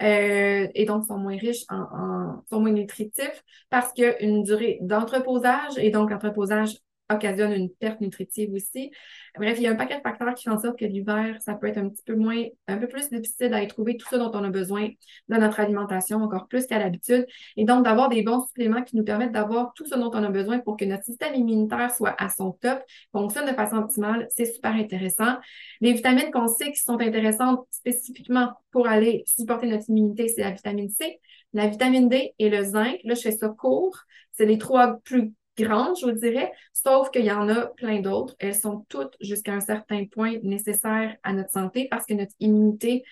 Euh, 0.00 0.68
et 0.74 0.84
donc 0.84 1.06
sont 1.06 1.18
moins 1.18 1.36
riches 1.36 1.64
en, 1.70 2.42
sont 2.48 2.60
moins 2.60 2.70
nutritifs 2.70 3.42
parce 3.68 3.92
qu'une 3.92 4.44
durée 4.44 4.78
d'entreposage 4.80 5.76
et 5.78 5.90
donc 5.90 6.10
l'entreposage 6.10 6.76
occasionne 7.10 7.52
une 7.52 7.70
perte 7.70 8.00
nutritive 8.00 8.52
aussi. 8.52 8.90
Bref, 9.36 9.54
il 9.58 9.62
y 9.62 9.66
a 9.66 9.70
un 9.70 9.76
paquet 9.76 9.96
de 9.96 10.02
facteurs 10.02 10.34
qui 10.34 10.44
font 10.44 10.52
en 10.56 10.60
sorte 10.60 10.78
que 10.78 10.84
l'hiver, 10.84 11.36
ça 11.40 11.54
peut 11.54 11.66
être 11.66 11.78
un 11.78 11.88
petit 11.88 12.02
peu 12.04 12.14
moins, 12.14 12.44
un 12.66 12.76
peu 12.76 12.88
plus 12.88 13.08
difficile 13.10 13.50
d'aller 13.50 13.66
trouver 13.66 13.96
tout 13.96 14.06
ce 14.10 14.16
dont 14.16 14.30
on 14.34 14.44
a 14.44 14.50
besoin 14.50 14.88
dans 15.28 15.38
notre 15.38 15.60
alimentation, 15.60 16.18
encore 16.18 16.48
plus 16.48 16.66
qu'à 16.66 16.78
l'habitude. 16.78 17.26
Et 17.56 17.64
donc, 17.64 17.84
d'avoir 17.84 18.08
des 18.08 18.22
bons 18.22 18.46
suppléments 18.46 18.82
qui 18.82 18.96
nous 18.96 19.04
permettent 19.04 19.32
d'avoir 19.32 19.72
tout 19.74 19.86
ce 19.86 19.94
dont 19.94 20.10
on 20.12 20.22
a 20.22 20.30
besoin 20.30 20.58
pour 20.58 20.76
que 20.76 20.84
notre 20.84 21.04
système 21.04 21.34
immunitaire 21.34 21.90
soit 21.94 22.14
à 22.18 22.28
son 22.28 22.52
top, 22.52 22.80
fonctionne 23.12 23.46
de 23.46 23.54
façon 23.54 23.76
optimale, 23.76 24.28
c'est 24.30 24.46
super 24.46 24.72
intéressant. 24.72 25.36
Les 25.80 25.92
vitamines 25.92 26.30
qu'on 26.30 26.48
sait 26.48 26.72
qui 26.72 26.82
sont 26.82 27.00
intéressantes 27.00 27.66
spécifiquement 27.70 28.52
pour 28.70 28.86
aller 28.86 29.24
supporter 29.26 29.66
notre 29.66 29.88
immunité, 29.88 30.28
c'est 30.28 30.42
la 30.42 30.50
vitamine 30.50 30.90
C, 30.90 31.20
la 31.52 31.66
vitamine 31.66 32.08
D 32.08 32.34
et 32.38 32.50
le 32.50 32.62
zinc. 32.62 32.98
Là, 33.04 33.14
je 33.14 33.20
fais 33.20 33.32
ça 33.32 33.48
court. 33.48 33.98
C'est 34.32 34.46
les 34.46 34.58
trois 34.58 34.98
plus 35.02 35.32
grandes, 35.58 35.96
je 35.98 36.06
vous 36.06 36.12
dirais, 36.12 36.52
sauf 36.72 37.10
qu'il 37.10 37.24
y 37.24 37.32
en 37.32 37.48
a 37.48 37.66
plein 37.66 38.00
d'autres. 38.00 38.34
Elles 38.38 38.54
sont 38.54 38.86
toutes 38.88 39.16
jusqu'à 39.20 39.52
un 39.52 39.60
certain 39.60 40.06
point 40.06 40.38
nécessaires 40.42 41.16
à 41.22 41.32
notre 41.32 41.50
santé 41.50 41.88
parce 41.90 42.06
que 42.06 42.14
notre 42.14 42.34
immunité, 42.40 43.04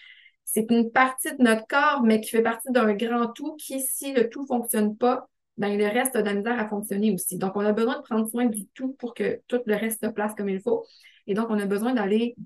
c'est 0.44 0.70
une 0.70 0.90
partie 0.90 1.36
de 1.36 1.42
notre 1.42 1.66
corps, 1.66 2.02
mais 2.02 2.20
qui 2.20 2.30
fait 2.30 2.42
partie 2.42 2.70
d'un 2.70 2.94
grand 2.94 3.28
tout 3.28 3.56
qui, 3.56 3.80
si 3.80 4.12
le 4.12 4.28
tout 4.28 4.46
fonctionne 4.46 4.96
pas, 4.96 5.28
ben, 5.58 5.76
le 5.78 5.86
reste 5.86 6.16
a 6.16 6.22
de 6.22 6.26
la 6.26 6.34
misère 6.34 6.58
à 6.58 6.68
fonctionner 6.68 7.12
aussi. 7.12 7.38
Donc, 7.38 7.56
on 7.56 7.60
a 7.60 7.72
besoin 7.72 7.98
de 7.98 8.02
prendre 8.02 8.28
soin 8.28 8.46
du 8.46 8.66
tout 8.68 8.92
pour 8.98 9.14
que 9.14 9.40
tout 9.48 9.60
le 9.66 9.74
reste 9.74 10.04
se 10.04 10.10
place 10.10 10.34
comme 10.34 10.48
il 10.48 10.60
faut. 10.60 10.84
Et 11.26 11.34
donc, 11.34 11.46
on 11.50 11.58
a 11.58 11.66
besoin 11.66 11.94
d'aller 11.94 12.36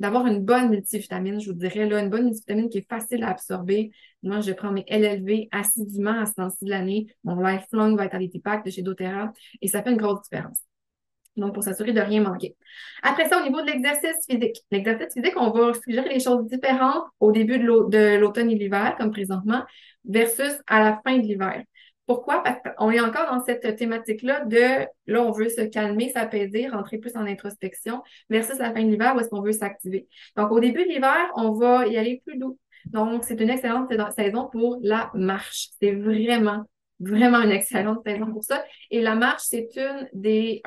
d'avoir 0.00 0.26
une 0.26 0.42
bonne 0.44 0.70
multivitamine, 0.70 1.40
je 1.40 1.50
vous 1.50 1.56
dirais, 1.56 1.86
là, 1.86 2.00
une 2.00 2.08
bonne 2.08 2.24
multivitamine 2.24 2.68
qui 2.68 2.78
est 2.78 2.88
facile 2.88 3.22
à 3.22 3.28
absorber. 3.28 3.92
Moi, 4.22 4.40
je 4.40 4.52
prends 4.52 4.72
mes 4.72 4.84
LLV 4.88 5.48
assidûment 5.52 6.18
à 6.18 6.26
ce 6.26 6.34
temps-ci 6.34 6.64
de 6.64 6.70
l'année, 6.70 7.14
mon 7.22 7.38
Lifelong 7.38 8.00
Vitality 8.00 8.40
Pack 8.40 8.64
de 8.64 8.70
chez 8.70 8.82
doTERRA, 8.82 9.32
et 9.60 9.68
ça 9.68 9.82
fait 9.82 9.90
une 9.90 9.98
grosse 9.98 10.22
différence. 10.22 10.60
Donc, 11.36 11.54
pour 11.54 11.62
s'assurer 11.62 11.92
de 11.92 12.00
rien 12.00 12.22
manquer. 12.22 12.56
Après 13.02 13.28
ça, 13.28 13.40
au 13.40 13.44
niveau 13.44 13.60
de 13.60 13.66
l'exercice 13.66 14.26
physique. 14.28 14.56
L'exercice 14.70 15.12
physique, 15.14 15.34
on 15.36 15.50
va 15.50 15.72
suggérer 15.74 16.08
des 16.08 16.20
choses 16.20 16.46
différentes 16.46 17.04
au 17.20 17.30
début 17.30 17.58
de 17.58 18.16
l'automne 18.16 18.50
et 18.50 18.56
l'hiver, 18.56 18.96
comme 18.98 19.10
présentement, 19.10 19.62
versus 20.04 20.54
à 20.66 20.80
la 20.82 21.00
fin 21.04 21.18
de 21.18 21.22
l'hiver. 21.22 21.62
Pourquoi? 22.10 22.42
Parce 22.42 22.58
qu'on 22.76 22.90
est 22.90 22.98
encore 22.98 23.30
dans 23.30 23.40
cette 23.44 23.76
thématique-là 23.76 24.44
de 24.44 24.84
là, 25.06 25.22
on 25.22 25.30
veut 25.30 25.48
se 25.48 25.60
calmer, 25.60 26.08
s'apaiser, 26.08 26.66
rentrer 26.66 26.98
plus 26.98 27.14
en 27.14 27.24
introspection, 27.24 28.02
versus 28.28 28.58
la 28.58 28.74
fin 28.74 28.82
de 28.82 28.90
l'hiver 28.90 29.14
où 29.14 29.20
est-ce 29.20 29.28
qu'on 29.28 29.42
veut 29.42 29.52
s'activer. 29.52 30.08
Donc, 30.36 30.50
au 30.50 30.58
début 30.58 30.82
de 30.82 30.88
l'hiver, 30.88 31.30
on 31.36 31.52
va 31.52 31.86
y 31.86 31.96
aller 31.96 32.20
plus 32.26 32.36
doux. 32.36 32.58
Donc, 32.86 33.22
c'est 33.22 33.40
une 33.40 33.48
excellente 33.48 33.92
saison 34.16 34.48
pour 34.50 34.80
la 34.82 35.12
marche. 35.14 35.68
C'est 35.80 35.92
vraiment, 35.92 36.64
vraiment 36.98 37.42
une 37.42 37.52
excellente 37.52 38.02
saison 38.04 38.26
pour 38.26 38.42
ça. 38.42 38.64
Et 38.90 39.02
la 39.02 39.14
marche, 39.14 39.42
c'est 39.44 39.68
une 39.76 40.08
des, 40.12 40.62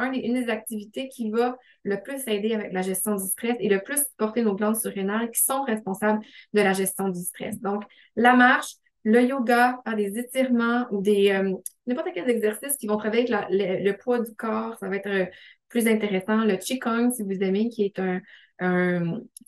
activités 0.48 1.10
qui 1.10 1.30
va 1.30 1.58
le 1.84 2.02
plus 2.02 2.26
aider 2.26 2.54
avec 2.54 2.72
la 2.72 2.84
gestion 2.84 3.16
du 3.16 3.26
stress 3.26 3.58
et 3.60 3.68
le 3.68 3.82
plus 3.82 3.98
supporter 3.98 4.44
nos 4.44 4.56
glandes 4.56 4.78
surrénales 4.78 5.30
qui 5.30 5.44
sont 5.44 5.64
responsables 5.64 6.22
de 6.54 6.62
la 6.62 6.72
gestion 6.72 7.10
du 7.10 7.20
stress. 7.20 7.60
Donc, 7.60 7.84
la 8.16 8.34
marche, 8.34 8.76
le 9.04 9.22
yoga, 9.22 9.82
des 9.96 10.18
étirements 10.18 10.86
ou 10.92 11.02
des 11.02 11.32
euh, 11.32 11.54
n'importe 11.88 12.10
quels 12.14 12.30
exercices 12.30 12.78
qui 12.78 12.88
vont 12.88 12.98
travailler 12.98 13.34
avec 13.34 13.84
le, 13.84 13.92
poids 13.98 14.20
du 14.20 14.34
corps, 14.36 14.78
ça 14.80 14.88
va 14.88 14.96
être 14.96 15.10
euh, 15.10 15.26
plus 15.70 15.88
intéressant. 15.88 16.44
Le 16.44 16.56
qigong, 16.58 17.12
si 17.12 17.24
vous 17.24 17.44
aimez, 17.44 17.70
qui 17.70 17.84
est 17.84 18.00
un, 18.00 18.22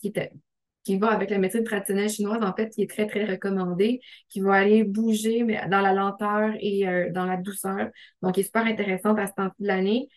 qui 0.00 0.08
est 0.08 0.32
qui 0.86 0.98
va 0.98 1.08
avec 1.08 1.30
la 1.30 1.38
médecine 1.38 1.64
traditionnelle 1.64 2.08
chinoise, 2.08 2.42
en 2.42 2.54
fait, 2.54 2.70
qui 2.70 2.82
est 2.82 2.88
très, 2.88 3.08
très 3.08 3.24
recommandé, 3.24 4.00
qui 4.28 4.40
va 4.40 4.54
aller 4.54 4.84
bouger 4.84 5.42
mais 5.42 5.60
dans 5.68 5.80
la 5.80 5.92
lenteur 5.92 6.52
et 6.60 6.86
euh, 6.86 7.10
dans 7.10 7.24
la 7.24 7.36
douceur. 7.36 7.90
Donc, 8.22 8.34
qui 8.34 8.40
est 8.40 8.44
super 8.44 8.64
intéressante 8.66 9.18
à 9.18 9.26
ce 9.26 9.32
temps 9.32 9.50
de 9.58 9.66
l'année. 9.66 10.08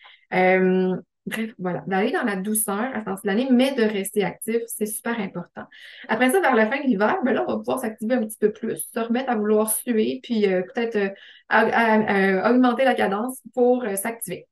Bref, 1.26 1.52
voilà, 1.58 1.84
d'aller 1.86 2.12
dans 2.12 2.24
la 2.24 2.36
douceur 2.36 2.78
à 2.94 3.04
ce 3.04 3.22
de 3.22 3.26
l'année, 3.26 3.46
mais 3.50 3.74
de 3.74 3.82
rester 3.82 4.24
actif, 4.24 4.62
c'est 4.66 4.86
super 4.86 5.20
important. 5.20 5.64
Après 6.08 6.30
ça, 6.30 6.40
vers 6.40 6.54
la 6.54 6.66
fin 6.66 6.78
de 6.78 6.86
l'hiver, 6.86 7.18
ben 7.24 7.32
là, 7.32 7.44
on 7.46 7.52
va 7.52 7.58
pouvoir 7.58 7.78
s'activer 7.78 8.14
un 8.14 8.24
petit 8.24 8.38
peu 8.38 8.52
plus, 8.52 8.88
se 8.92 8.98
remettre 8.98 9.30
à 9.30 9.36
vouloir 9.36 9.70
suer, 9.70 10.20
puis 10.22 10.46
euh, 10.46 10.62
peut-être 10.62 10.96
euh, 10.96 12.50
augmenter 12.50 12.84
la 12.84 12.94
cadence 12.94 13.38
pour 13.54 13.84
euh, 13.84 13.96
s'activer. 13.96 14.48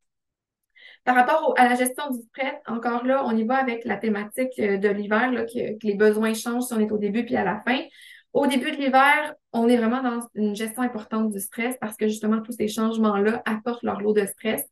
Par 1.04 1.14
rapport 1.14 1.54
à 1.56 1.68
la 1.68 1.74
gestion 1.74 2.10
du 2.10 2.20
stress, 2.28 2.54
encore 2.66 3.04
là, 3.04 3.22
on 3.24 3.34
y 3.34 3.44
va 3.44 3.56
avec 3.56 3.86
la 3.86 3.96
thématique 3.96 4.60
de 4.60 4.88
l'hiver, 4.88 5.30
que, 5.46 5.78
que 5.78 5.86
les 5.86 5.94
besoins 5.94 6.34
changent 6.34 6.64
si 6.64 6.74
on 6.74 6.80
est 6.80 6.92
au 6.92 6.98
début 6.98 7.24
puis 7.24 7.36
à 7.36 7.44
la 7.44 7.62
fin. 7.66 7.80
Au 8.34 8.46
début 8.46 8.70
de 8.72 8.76
l'hiver, 8.76 9.34
on 9.52 9.68
est 9.68 9.78
vraiment 9.78 10.02
dans 10.02 10.20
une 10.34 10.54
gestion 10.54 10.82
importante 10.82 11.30
du 11.32 11.40
stress 11.40 11.76
parce 11.80 11.96
que 11.96 12.08
justement, 12.08 12.42
tous 12.42 12.52
ces 12.52 12.68
changements-là 12.68 13.42
apportent 13.46 13.82
leur 13.82 14.02
lot 14.02 14.12
de 14.12 14.26
stress. 14.26 14.62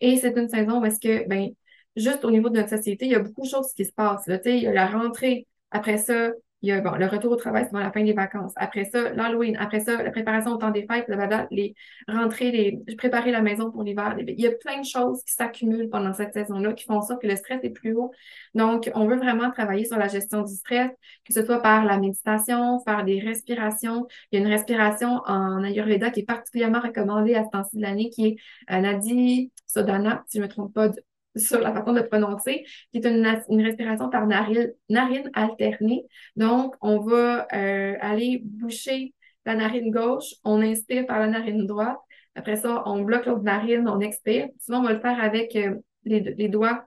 Et 0.00 0.16
c'est 0.16 0.36
une 0.36 0.48
saison 0.48 0.80
où 0.80 0.84
est-ce 0.84 1.00
que, 1.00 1.26
ben, 1.28 1.50
juste 1.96 2.24
au 2.24 2.30
niveau 2.30 2.48
de 2.50 2.56
notre 2.58 2.70
société, 2.70 3.06
il 3.06 3.12
y 3.12 3.14
a 3.14 3.20
beaucoup 3.20 3.42
de 3.42 3.48
choses 3.48 3.72
qui 3.74 3.84
se 3.84 3.92
passent. 3.92 4.28
Il 4.46 4.56
y 4.62 4.66
a 4.66 4.72
la 4.72 4.86
rentrée, 4.86 5.46
après 5.70 5.98
ça, 5.98 6.30
il 6.64 6.68
y 6.68 6.72
a 6.72 6.80
bon, 6.80 6.92
le 6.92 7.06
retour 7.06 7.30
au 7.30 7.36
travail, 7.36 7.66
c'est 7.70 7.78
la 7.78 7.92
fin 7.92 8.02
des 8.02 8.14
vacances. 8.14 8.54
Après 8.56 8.86
ça, 8.86 9.10
l'Halloween. 9.12 9.54
Après 9.58 9.80
ça, 9.80 10.02
la 10.02 10.10
préparation 10.10 10.52
au 10.52 10.56
temps 10.56 10.70
des 10.70 10.86
fêtes, 10.86 11.06
les 11.50 11.74
rentrées, 12.08 12.50
les 12.50 12.96
préparer 12.96 13.30
la 13.32 13.42
maison 13.42 13.70
pour 13.70 13.82
l'hiver. 13.82 14.16
Il 14.18 14.40
y 14.40 14.46
a 14.46 14.50
plein 14.50 14.80
de 14.80 14.86
choses 14.86 15.22
qui 15.24 15.34
s'accumulent 15.34 15.90
pendant 15.90 16.14
cette 16.14 16.32
saison-là 16.32 16.72
qui 16.72 16.84
font 16.84 17.02
ça 17.02 17.16
que 17.16 17.26
le 17.26 17.36
stress 17.36 17.60
est 17.62 17.70
plus 17.70 17.94
haut. 17.94 18.12
Donc, 18.54 18.90
on 18.94 19.06
veut 19.06 19.16
vraiment 19.16 19.50
travailler 19.50 19.84
sur 19.84 19.98
la 19.98 20.08
gestion 20.08 20.40
du 20.40 20.54
stress, 20.54 20.90
que 21.26 21.34
ce 21.34 21.44
soit 21.44 21.60
par 21.60 21.84
la 21.84 21.98
méditation, 21.98 22.80
faire 22.80 23.04
des 23.04 23.20
respirations. 23.20 24.06
Il 24.32 24.38
y 24.38 24.42
a 24.42 24.46
une 24.46 24.50
respiration 24.50 25.20
en 25.26 25.62
Ayurveda 25.62 26.10
qui 26.10 26.20
est 26.20 26.24
particulièrement 26.24 26.80
recommandée 26.80 27.34
à 27.34 27.44
ce 27.44 27.50
temps-ci 27.50 27.76
de 27.76 27.82
l'année, 27.82 28.08
qui 28.08 28.38
est 28.70 28.80
Nadi 28.80 29.52
Sodana, 29.66 30.24
si 30.28 30.38
je 30.38 30.42
ne 30.42 30.46
me 30.46 30.50
trompe 30.50 30.72
pas, 30.72 30.88
sur 31.36 31.60
la 31.60 31.72
façon 31.72 31.92
de 31.92 32.00
prononcer, 32.00 32.64
qui 32.92 32.98
est 32.98 33.06
une, 33.06 33.26
une 33.48 33.62
respiration 33.62 34.08
par 34.10 34.26
narine, 34.26 35.30
alternée. 35.34 36.06
Donc, 36.36 36.74
on 36.80 37.00
va 37.00 37.46
euh, 37.52 37.96
aller 38.00 38.40
boucher 38.44 39.14
la 39.46 39.54
narine 39.54 39.90
gauche, 39.90 40.34
on 40.44 40.62
inspire 40.62 41.06
par 41.06 41.20
la 41.20 41.26
narine 41.26 41.66
droite. 41.66 41.98
Après 42.34 42.56
ça, 42.56 42.82
on 42.86 43.02
bloque 43.02 43.26
l'autre 43.26 43.42
narine, 43.42 43.88
on 43.88 44.00
expire. 44.00 44.48
Souvent, 44.60 44.80
on 44.80 44.84
va 44.84 44.92
le 44.92 45.00
faire 45.00 45.20
avec 45.20 45.54
euh, 45.56 45.76
les, 46.04 46.20
les, 46.20 46.48
doigts 46.48 46.84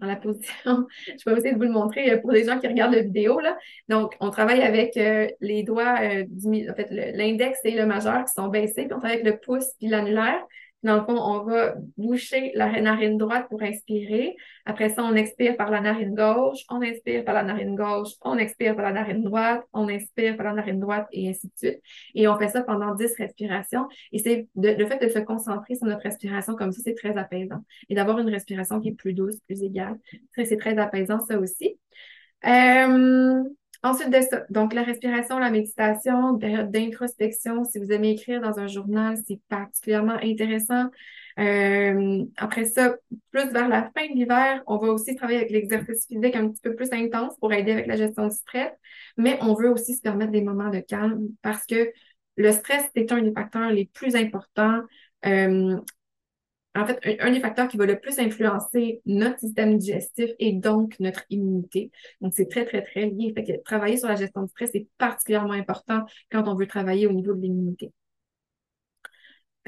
dans 0.00 0.06
la 0.06 0.16
position. 0.16 0.86
Je 1.06 1.28
vais 1.28 1.36
essayer 1.36 1.52
de 1.52 1.58
vous 1.58 1.64
le 1.64 1.70
montrer 1.70 2.12
euh, 2.12 2.18
pour 2.18 2.30
les 2.30 2.44
gens 2.44 2.58
qui 2.58 2.68
regardent 2.68 2.94
la 2.94 3.02
vidéo. 3.02 3.40
Là. 3.40 3.56
Donc, 3.88 4.16
on 4.20 4.30
travaille 4.30 4.62
avec 4.62 4.94
les 5.40 5.62
doigts, 5.62 5.98
du, 6.28 6.70
en 6.70 6.74
fait, 6.74 6.88
l'index 6.90 7.58
et 7.64 7.72
le 7.72 7.86
majeur 7.86 8.24
qui 8.24 8.32
sont 8.32 8.48
baissés, 8.48 8.84
puis 8.84 8.92
on 8.92 8.98
travaille 8.98 9.20
avec 9.20 9.26
le 9.26 9.38
pouce 9.38 9.66
puis 9.78 9.88
l'annulaire. 9.88 10.44
Dans 10.84 10.94
le 10.94 11.02
fond, 11.02 11.16
on 11.18 11.42
va 11.42 11.74
boucher 11.96 12.52
la 12.54 12.80
narine 12.80 13.18
droite 13.18 13.48
pour 13.48 13.62
inspirer. 13.62 14.36
Après 14.64 14.88
ça, 14.90 15.02
on 15.02 15.14
expire 15.14 15.56
par 15.56 15.70
la 15.70 15.80
narine 15.80 16.14
gauche, 16.14 16.60
on 16.70 16.80
inspire 16.82 17.24
par 17.24 17.34
la 17.34 17.42
narine 17.42 17.74
gauche, 17.74 18.10
on 18.22 18.38
expire 18.38 18.76
par 18.76 18.84
la 18.84 18.92
narine 18.92 19.24
droite, 19.24 19.64
on 19.72 19.88
inspire 19.88 20.36
par 20.36 20.46
la 20.46 20.52
narine 20.52 20.78
droite 20.78 21.08
et 21.10 21.28
ainsi 21.30 21.48
de 21.48 21.52
suite. 21.56 21.82
Et 22.14 22.28
on 22.28 22.38
fait 22.38 22.48
ça 22.48 22.62
pendant 22.62 22.94
10 22.94 23.12
respirations. 23.16 23.88
Et 24.12 24.20
c'est 24.20 24.46
le 24.54 24.86
fait 24.86 25.04
de 25.04 25.08
se 25.08 25.18
concentrer 25.18 25.74
sur 25.74 25.86
notre 25.86 26.02
respiration 26.02 26.54
comme 26.54 26.70
ça, 26.70 26.80
c'est 26.84 26.94
très 26.94 27.16
apaisant. 27.16 27.64
Et 27.88 27.96
d'avoir 27.96 28.20
une 28.20 28.28
respiration 28.28 28.80
qui 28.80 28.90
est 28.90 28.94
plus 28.94 29.14
douce, 29.14 29.40
plus 29.46 29.62
égale, 29.62 29.98
c'est 30.36 30.58
très 30.58 30.78
apaisant 30.78 31.18
ça 31.20 31.40
aussi. 31.40 31.76
Euh, 32.46 33.42
Ensuite 33.84 34.10
de 34.10 34.20
ça, 34.20 34.44
donc 34.50 34.74
la 34.74 34.82
respiration, 34.82 35.38
la 35.38 35.50
méditation, 35.50 36.36
période 36.36 36.70
d'introspection, 36.70 37.64
si 37.64 37.78
vous 37.78 37.92
aimez 37.92 38.10
écrire 38.10 38.40
dans 38.40 38.58
un 38.58 38.66
journal, 38.66 39.16
c'est 39.26 39.40
particulièrement 39.48 40.16
intéressant. 40.20 40.90
Euh, 41.38 42.24
après 42.36 42.64
ça, 42.64 42.96
plus 43.30 43.48
vers 43.52 43.68
la 43.68 43.82
fin 43.96 44.08
de 44.08 44.14
l'hiver, 44.14 44.62
on 44.66 44.78
va 44.78 44.88
aussi 44.88 45.14
travailler 45.14 45.38
avec 45.38 45.50
l'exercice 45.50 46.06
physique 46.08 46.34
un 46.34 46.48
petit 46.48 46.60
peu 46.60 46.74
plus 46.74 46.92
intense 46.92 47.36
pour 47.38 47.52
aider 47.52 47.70
avec 47.70 47.86
la 47.86 47.94
gestion 47.94 48.26
du 48.26 48.34
stress, 48.34 48.72
mais 49.16 49.38
on 49.42 49.54
veut 49.54 49.70
aussi 49.70 49.94
se 49.94 50.00
permettre 50.00 50.32
des 50.32 50.42
moments 50.42 50.70
de 50.70 50.80
calme 50.80 51.28
parce 51.42 51.64
que 51.64 51.92
le 52.36 52.52
stress 52.52 52.84
est 52.96 53.12
un 53.12 53.22
des 53.22 53.32
facteurs 53.32 53.70
les 53.70 53.86
plus 53.86 54.16
importants 54.16 54.80
euh, 55.26 55.76
en 56.80 56.86
fait, 56.86 56.98
un, 57.20 57.30
des 57.30 57.40
facteurs 57.40 57.68
qui 57.68 57.76
va 57.76 57.86
le 57.86 57.98
plus 57.98 58.18
influencer 58.18 59.00
notre 59.06 59.38
système 59.38 59.78
digestif 59.78 60.30
et 60.38 60.52
donc 60.52 60.96
notre 61.00 61.24
immunité. 61.30 61.90
Donc, 62.20 62.32
c'est 62.34 62.48
très, 62.48 62.64
très, 62.64 62.82
très 62.82 63.06
lié. 63.06 63.34
Travailler 63.64 63.96
sur 63.96 64.08
la 64.08 64.16
gestion 64.16 64.42
du 64.42 64.48
stress 64.50 64.74
est 64.74 64.86
particulièrement 64.98 65.52
important 65.52 66.04
quand 66.30 66.46
on 66.48 66.54
veut 66.54 66.66
travailler 66.66 67.06
au 67.06 67.12
niveau 67.12 67.34
de 67.34 67.40
l'immunité. 67.40 67.92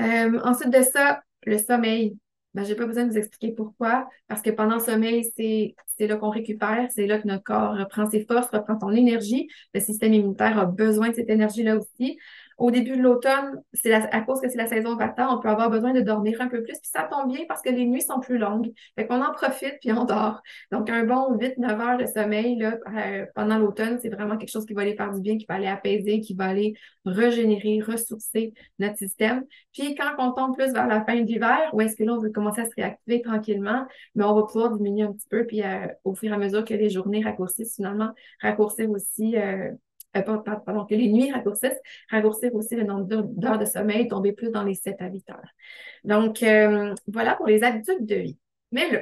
Euh, 0.01 0.41
ensuite 0.45 0.71
de 0.71 0.83
ça, 0.83 1.23
le 1.45 1.59
sommeil. 1.59 2.17
Ben, 2.53 2.65
je 2.65 2.71
n'ai 2.71 2.75
pas 2.75 2.87
besoin 2.87 3.05
de 3.05 3.13
vous 3.13 3.19
expliquer 3.19 3.55
pourquoi, 3.55 4.09
parce 4.27 4.43
que 4.43 4.51
pendant 4.51 4.75
le 4.75 4.81
sommeil, 4.81 5.23
c'est 5.37 6.07
là 6.09 6.17
qu'on 6.17 6.31
récupère, 6.31 6.89
c'est 6.93 7.07
là 7.07 7.21
que 7.21 7.29
notre 7.29 7.45
corps 7.45 7.77
reprend 7.77 8.11
ses 8.11 8.27
forces, 8.27 8.49
reprend 8.49 8.77
son 8.81 8.91
énergie. 8.91 9.49
Le 9.73 9.79
système 9.79 10.13
immunitaire 10.15 10.59
a 10.59 10.67
besoin 10.67 11.11
de 11.11 11.15
cette 11.15 11.31
énergie-là 11.31 11.77
aussi 11.77 12.19
au 12.61 12.71
début 12.71 12.95
de 12.95 13.03
l'automne, 13.03 13.63
c'est 13.73 13.91
à 13.93 14.21
cause 14.21 14.39
que 14.43 14.49
c'est 14.51 14.59
la 14.59 14.67
saison 14.67 14.95
Vata, 14.95 15.33
on 15.33 15.41
peut 15.41 15.49
avoir 15.49 15.71
besoin 15.71 15.95
de 15.95 16.03
dormir 16.03 16.43
un 16.43 16.49
peu 16.49 16.63
plus. 16.63 16.75
Puis 16.75 16.91
ça 16.93 17.09
tombe 17.11 17.33
bien 17.33 17.47
parce 17.49 17.63
que 17.63 17.71
les 17.71 17.87
nuits 17.87 18.03
sont 18.03 18.21
plus 18.21 18.37
longues. 18.37 18.71
Fait 18.97 19.07
qu'on 19.07 19.23
en 19.23 19.33
profite 19.33 19.79
puis 19.81 19.91
on 19.93 20.05
dort. 20.05 20.43
Donc, 20.71 20.91
un 20.91 21.05
bon 21.05 21.39
8-9 21.39 21.81
heures 21.81 21.97
de 21.97 22.05
sommeil 22.05 22.57
là, 22.59 22.79
euh, 22.95 23.25
pendant 23.35 23.59
l'automne, 23.59 23.99
c'est 24.03 24.11
vraiment 24.11 24.37
quelque 24.37 24.51
chose 24.51 24.67
qui 24.67 24.75
va 24.75 24.83
aller 24.83 24.95
faire 24.95 25.11
du 25.11 25.23
bien, 25.23 25.39
qui 25.39 25.47
va 25.49 25.55
aller 25.55 25.69
apaiser, 25.69 26.21
qui 26.21 26.35
va 26.35 26.45
aller 26.45 26.75
régénérer, 27.07 27.81
ressourcer 27.81 28.53
notre 28.79 28.99
système. 28.99 29.45
Puis 29.73 29.95
quand 29.95 30.11
on 30.19 30.33
tombe 30.33 30.55
plus 30.55 30.71
vers 30.75 30.87
la 30.87 31.03
fin 31.03 31.17
de 31.17 31.23
l'hiver, 31.23 31.71
où 31.73 31.81
est-ce 31.81 31.97
que 31.97 32.05
là, 32.05 32.13
on 32.13 32.19
veut 32.19 32.31
commencer 32.31 32.61
à 32.61 32.67
se 32.67 32.75
réactiver 32.77 33.23
tranquillement, 33.23 33.87
mais 34.15 34.25
on 34.25 34.35
va 34.35 34.43
pouvoir 34.43 34.77
diminuer 34.77 35.05
un 35.05 35.13
petit 35.15 35.29
peu, 35.31 35.47
puis 35.47 35.63
euh, 35.63 35.87
au 36.05 36.15
fur 36.15 36.31
et 36.31 36.35
à 36.35 36.39
mesure 36.39 36.67
que 36.67 36.75
les 36.75 36.91
journées 36.91 37.23
raccourcissent, 37.23 37.77
finalement, 37.77 38.11
raccourcir 38.43 38.91
aussi 38.91 39.39
euh, 39.39 39.71
euh, 40.17 40.23
pardon, 40.23 40.85
que 40.87 40.95
les 40.95 41.09
nuits 41.09 41.31
raccourcissent, 41.31 41.81
raccourcir 42.11 42.55
aussi 42.55 42.77
le 42.77 42.85
nombre 42.85 43.05
d'heures 43.05 43.59
de 43.59 43.65
sommeil, 43.65 44.09
tomber 44.09 44.33
plus 44.33 44.51
dans 44.51 44.65
les 44.65 44.75
7 44.75 44.97
à 45.01 45.09
8 45.09 45.31
heures. 45.31 45.51
Donc, 46.05 46.43
euh, 46.43 46.95
voilà 47.07 47.37
pour 47.37 47.47
les 47.47 47.63
habitudes 47.63 48.07
de 48.07 48.17
vie. 48.17 48.39
Mais 48.73 48.91
là, 48.91 49.01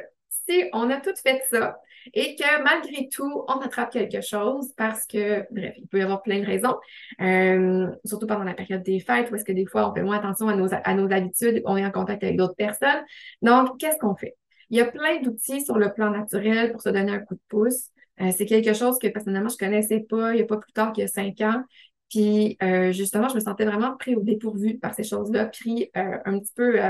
si 0.49 0.65
on 0.73 0.91
a 0.91 1.01
tout 1.01 1.15
fait 1.23 1.43
ça 1.51 1.79
et 2.15 2.37
que 2.37 2.63
malgré 2.63 3.09
tout, 3.09 3.45
on 3.49 3.61
attrape 3.61 3.91
quelque 3.91 4.21
chose 4.21 4.73
parce 4.77 5.07
que, 5.07 5.45
bref, 5.53 5.75
il 5.77 5.87
peut 5.89 5.99
y 5.99 6.03
avoir 6.03 6.23
plein 6.23 6.41
de 6.41 6.47
raisons, 6.47 6.77
euh, 7.21 7.89
surtout 8.05 8.27
pendant 8.27 8.45
la 8.45 8.55
période 8.55 8.83
des 8.83 9.01
fêtes 9.01 9.31
où 9.31 9.35
est-ce 9.35 9.45
que 9.45 9.53
des 9.53 9.67
fois 9.67 9.91
on 9.91 9.95
fait 9.95 10.03
moins 10.03 10.19
attention 10.19 10.49
à 10.49 10.57
nos, 10.57 10.69
à 10.73 10.95
nos 10.95 11.13
habitudes, 11.13 11.63
on 11.65 11.77
est 11.77 11.85
en 11.85 11.91
contact 11.91 12.23
avec 12.23 12.37
d'autres 12.37 12.57
personnes. 12.57 13.03
Donc, 13.43 13.79
qu'est-ce 13.79 13.99
qu'on 13.99 14.15
fait? 14.15 14.37
Il 14.71 14.77
y 14.77 14.81
a 14.81 14.87
plein 14.87 15.21
d'outils 15.23 15.65
sur 15.65 15.79
le 15.79 15.93
plan 15.93 16.11
naturel 16.11 16.73
pour 16.73 16.83
se 16.83 16.91
donner 16.91 17.13
un 17.13 17.21
coup 17.21 17.35
de 17.35 17.41
pouce. 17.49 17.91
Euh, 18.21 18.33
c'est 18.37 18.47
quelque 18.47 18.75
chose 18.75 18.99
que 18.99 19.07
personnellement, 19.09 19.49
je 19.49 19.57
connaissais 19.57 20.01
pas 20.01 20.33
il 20.33 20.37
n'y 20.37 20.43
a 20.43 20.47
pas 20.47 20.57
plus 20.59 20.73
tard 20.73 20.93
qu'il 20.93 21.03
y 21.03 21.05
a 21.05 21.09
cinq 21.09 21.41
ans. 21.41 21.63
Puis 22.11 22.57
euh, 22.63 22.93
justement, 22.93 23.29
je 23.29 23.35
me 23.35 23.41
sentais 23.41 23.65
vraiment 23.65 23.97
pris 23.97 24.17
au 24.17 24.23
dépourvu 24.23 24.79
par 24.79 24.95
ces 24.95 25.05
choses-là, 25.05 25.47
pris 25.47 25.91
euh, 25.97 26.19
un 26.25 26.39
petit 26.39 26.53
peu 26.55 26.81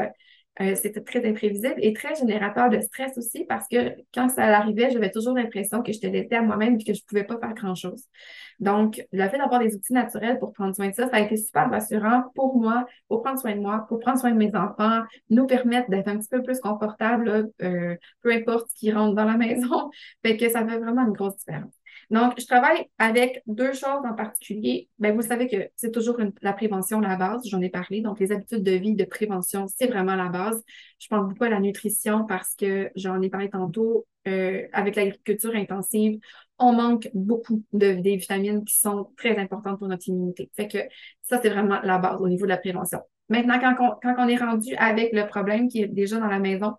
euh, 0.60 0.74
c'était 0.74 1.02
très 1.02 1.24
imprévisible 1.28 1.74
et 1.78 1.92
très 1.92 2.14
générateur 2.16 2.68
de 2.68 2.80
stress 2.80 3.16
aussi 3.16 3.44
parce 3.44 3.68
que 3.68 3.94
quand 4.12 4.28
ça 4.28 4.44
arrivait, 4.44 4.90
j'avais 4.90 5.10
toujours 5.10 5.34
l'impression 5.34 5.82
que 5.82 5.92
je 5.92 6.00
te 6.00 6.06
laissais 6.06 6.34
à 6.34 6.42
moi-même 6.42 6.74
et 6.80 6.84
que 6.84 6.94
je 6.94 7.00
ne 7.00 7.06
pouvais 7.06 7.24
pas 7.24 7.38
faire 7.38 7.54
grand-chose. 7.54 8.04
Donc, 8.58 9.00
le 9.12 9.28
fait 9.28 9.38
d'avoir 9.38 9.60
des 9.60 9.74
outils 9.74 9.92
naturels 9.92 10.38
pour 10.38 10.52
prendre 10.52 10.74
soin 10.74 10.88
de 10.88 10.94
ça, 10.94 11.08
ça 11.08 11.16
a 11.16 11.20
été 11.20 11.36
super 11.36 11.70
rassurant 11.70 12.24
pour 12.34 12.56
moi, 12.58 12.86
pour 13.06 13.22
prendre 13.22 13.38
soin 13.38 13.54
de 13.54 13.60
moi, 13.60 13.86
pour 13.88 14.00
prendre 14.00 14.18
soin 14.18 14.32
de 14.32 14.36
mes 14.36 14.54
enfants, 14.56 15.02
nous 15.30 15.46
permettre 15.46 15.90
d'être 15.90 16.08
un 16.08 16.18
petit 16.18 16.28
peu 16.28 16.42
plus 16.42 16.58
confortable, 16.60 17.50
euh, 17.62 17.96
peu 18.22 18.32
importe 18.32 18.68
ce 18.70 18.74
qui 18.74 18.92
rentre 18.92 19.14
dans 19.14 19.24
la 19.24 19.36
maison. 19.36 19.90
Fait 20.24 20.36
que 20.36 20.48
ça 20.48 20.66
fait 20.66 20.78
vraiment 20.78 21.06
une 21.06 21.12
grosse 21.12 21.36
différence. 21.36 21.77
Donc, 22.10 22.34
je 22.38 22.46
travaille 22.46 22.86
avec 22.98 23.42
deux 23.46 23.72
choses 23.72 24.04
en 24.04 24.14
particulier. 24.14 24.88
Ben, 24.98 25.14
vous 25.14 25.22
savez 25.22 25.46
que 25.46 25.68
c'est 25.76 25.92
toujours 25.92 26.18
la 26.40 26.52
prévention 26.52 27.00
la 27.00 27.16
base, 27.16 27.42
j'en 27.46 27.60
ai 27.60 27.68
parlé. 27.68 28.00
Donc, 28.00 28.18
les 28.18 28.32
habitudes 28.32 28.62
de 28.62 28.72
vie, 28.72 28.94
de 28.94 29.04
prévention, 29.04 29.66
c'est 29.68 29.86
vraiment 29.86 30.14
la 30.14 30.28
base. 30.28 30.62
Je 30.98 31.06
pense 31.08 31.28
beaucoup 31.28 31.44
à 31.44 31.50
la 31.50 31.60
nutrition 31.60 32.24
parce 32.24 32.54
que 32.54 32.90
j'en 32.96 33.20
ai 33.20 33.28
parlé 33.28 33.50
tantôt. 33.50 34.06
Euh, 34.26 34.66
avec 34.72 34.96
l'agriculture 34.96 35.54
intensive, 35.54 36.18
on 36.58 36.72
manque 36.72 37.08
beaucoup 37.14 37.62
de, 37.72 37.92
des 37.92 38.16
vitamines 38.16 38.64
qui 38.64 38.76
sont 38.76 39.10
très 39.16 39.38
importantes 39.38 39.78
pour 39.78 39.88
notre 39.88 40.06
immunité. 40.08 40.50
Fait 40.54 40.68
que 40.68 40.78
ça, 41.22 41.40
c'est 41.40 41.48
vraiment 41.48 41.80
la 41.82 41.98
base 41.98 42.20
au 42.20 42.28
niveau 42.28 42.44
de 42.44 42.50
la 42.50 42.58
prévention. 42.58 42.98
Maintenant, 43.30 43.58
quand 43.58 43.98
quand 44.02 44.14
on 44.18 44.28
est 44.28 44.36
rendu 44.36 44.74
avec 44.76 45.12
le 45.12 45.26
problème 45.26 45.68
qui 45.68 45.82
est 45.82 45.88
déjà 45.88 46.18
dans 46.18 46.26
la 46.26 46.40
maison, 46.40 46.74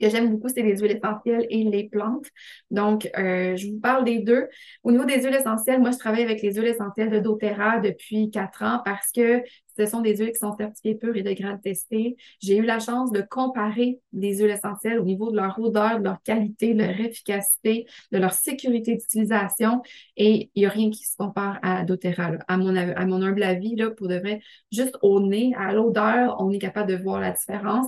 que 0.00 0.08
j'aime 0.10 0.30
beaucoup, 0.30 0.48
c'est 0.48 0.62
les 0.62 0.78
huiles 0.78 0.96
essentielles 0.96 1.46
et 1.50 1.64
les 1.64 1.88
plantes. 1.88 2.26
Donc, 2.70 3.10
euh, 3.18 3.56
je 3.56 3.68
vous 3.68 3.80
parle 3.80 4.04
des 4.04 4.18
deux. 4.18 4.48
Au 4.82 4.92
niveau 4.92 5.04
des 5.04 5.22
huiles 5.22 5.34
essentielles, 5.34 5.80
moi, 5.80 5.90
je 5.90 5.98
travaille 5.98 6.22
avec 6.22 6.42
les 6.42 6.52
huiles 6.54 6.66
essentielles 6.66 7.10
de 7.10 7.18
doTERRA 7.20 7.80
depuis 7.80 8.30
quatre 8.30 8.62
ans 8.62 8.80
parce 8.84 9.10
que 9.12 9.42
ce 9.76 9.86
sont 9.86 10.00
des 10.00 10.16
huiles 10.16 10.32
qui 10.32 10.38
sont 10.38 10.56
certifiées 10.56 10.94
pures 10.94 11.16
et 11.16 11.22
de 11.22 11.32
grade 11.32 11.60
testé. 11.62 12.16
J'ai 12.40 12.56
eu 12.56 12.62
la 12.62 12.78
chance 12.78 13.12
de 13.12 13.20
comparer 13.20 14.00
des 14.12 14.38
huiles 14.38 14.50
essentielles 14.50 14.98
au 14.98 15.04
niveau 15.04 15.30
de 15.30 15.36
leur 15.36 15.58
odeur, 15.58 15.98
de 15.98 16.04
leur 16.04 16.22
qualité, 16.22 16.74
de 16.74 16.82
leur 16.82 17.00
efficacité, 17.00 17.86
de 18.12 18.18
leur 18.18 18.32
sécurité 18.32 18.96
d'utilisation. 18.96 19.82
Et 20.16 20.50
il 20.54 20.60
n'y 20.60 20.66
a 20.66 20.70
rien 20.70 20.90
qui 20.90 21.04
se 21.04 21.16
compare 21.16 21.58
à 21.62 21.84
doTERRA. 21.84 22.32
À, 22.48 22.56
mon, 22.56 23.22
humble 23.22 23.42
avis, 23.42 23.76
là, 23.76 23.90
pour 23.90 24.08
de 24.08 24.16
vrai, 24.16 24.40
juste 24.72 24.96
au 25.02 25.20
nez, 25.20 25.52
à 25.58 25.72
l'odeur, 25.72 26.36
on 26.40 26.50
est 26.50 26.58
capable 26.58 26.90
de 26.90 26.96
voir 26.96 27.20
la 27.20 27.32
différence. 27.32 27.86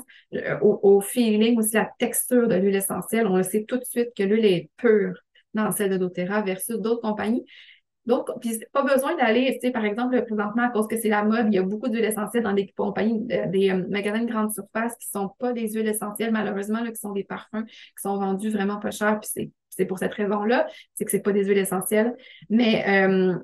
Au, 0.63 0.81
au 0.83 1.01
feeling, 1.01 1.59
aussi 1.59 1.75
la 1.75 1.91
texture 1.99 2.49
de 2.49 2.55
l'huile 2.55 2.77
essentielle, 2.77 3.27
on 3.27 3.37
le 3.37 3.43
sait 3.43 3.65
tout 3.65 3.79
de 3.79 3.85
suite 3.85 4.11
que 4.17 4.23
l'huile 4.23 4.45
est 4.45 4.71
pure 4.77 5.15
dans 5.55 5.73
celle 5.73 5.91
de 5.91 5.97
doTERRA 5.97 6.43
versus 6.43 6.77
d'autres 6.79 7.03
compagnies. 7.03 7.45
Donc, 8.09 8.31
puis 8.41 8.59
pas 8.73 8.83
besoin 8.83 9.15
d'aller, 9.17 9.59
tu 9.61 9.67
sais, 9.67 9.71
par 9.71 9.85
exemple, 9.85 10.25
présentement, 10.25 10.63
à 10.63 10.71
cause 10.71 10.89
que 10.89 10.97
c'est 10.97 11.11
la 11.11 11.25
mode, 11.25 11.49
il 11.49 11.55
y 11.55 11.59
a 11.59 11.63
beaucoup 11.63 11.89
d'huiles 11.89 12.07
essentielles 12.07 12.43
dans 12.43 12.55
des 12.55 12.67
compagnies, 12.69 13.23
euh, 13.31 13.47
des 13.49 13.69
euh, 13.71 13.87
magasins 13.91 14.23
de 14.23 14.31
grande 14.31 14.51
surface 14.51 14.97
qui 14.97 15.09
sont 15.09 15.29
pas 15.39 15.53
des 15.53 15.71
huiles 15.71 15.87
essentielles, 15.87 16.33
malheureusement, 16.33 16.81
là, 16.83 16.91
qui 16.91 16.97
sont 16.97 17.13
des 17.13 17.25
parfums 17.25 17.67
qui 17.67 18.03
sont 18.03 18.17
vendus 18.19 18.49
vraiment 18.49 18.79
pas 18.79 18.91
cher, 18.91 19.21
puis 19.21 19.51
c'est 19.69 19.85
pour 19.85 19.99
cette 19.99 20.15
raison-là, 20.15 20.67
c'est 20.95 21.05
que 21.05 21.11
c'est 21.11 21.21
pas 21.21 21.33
des 21.33 21.45
huiles 21.45 21.59
essentielles. 21.59 22.17
Mais 22.49 22.83
euh, 22.89 23.37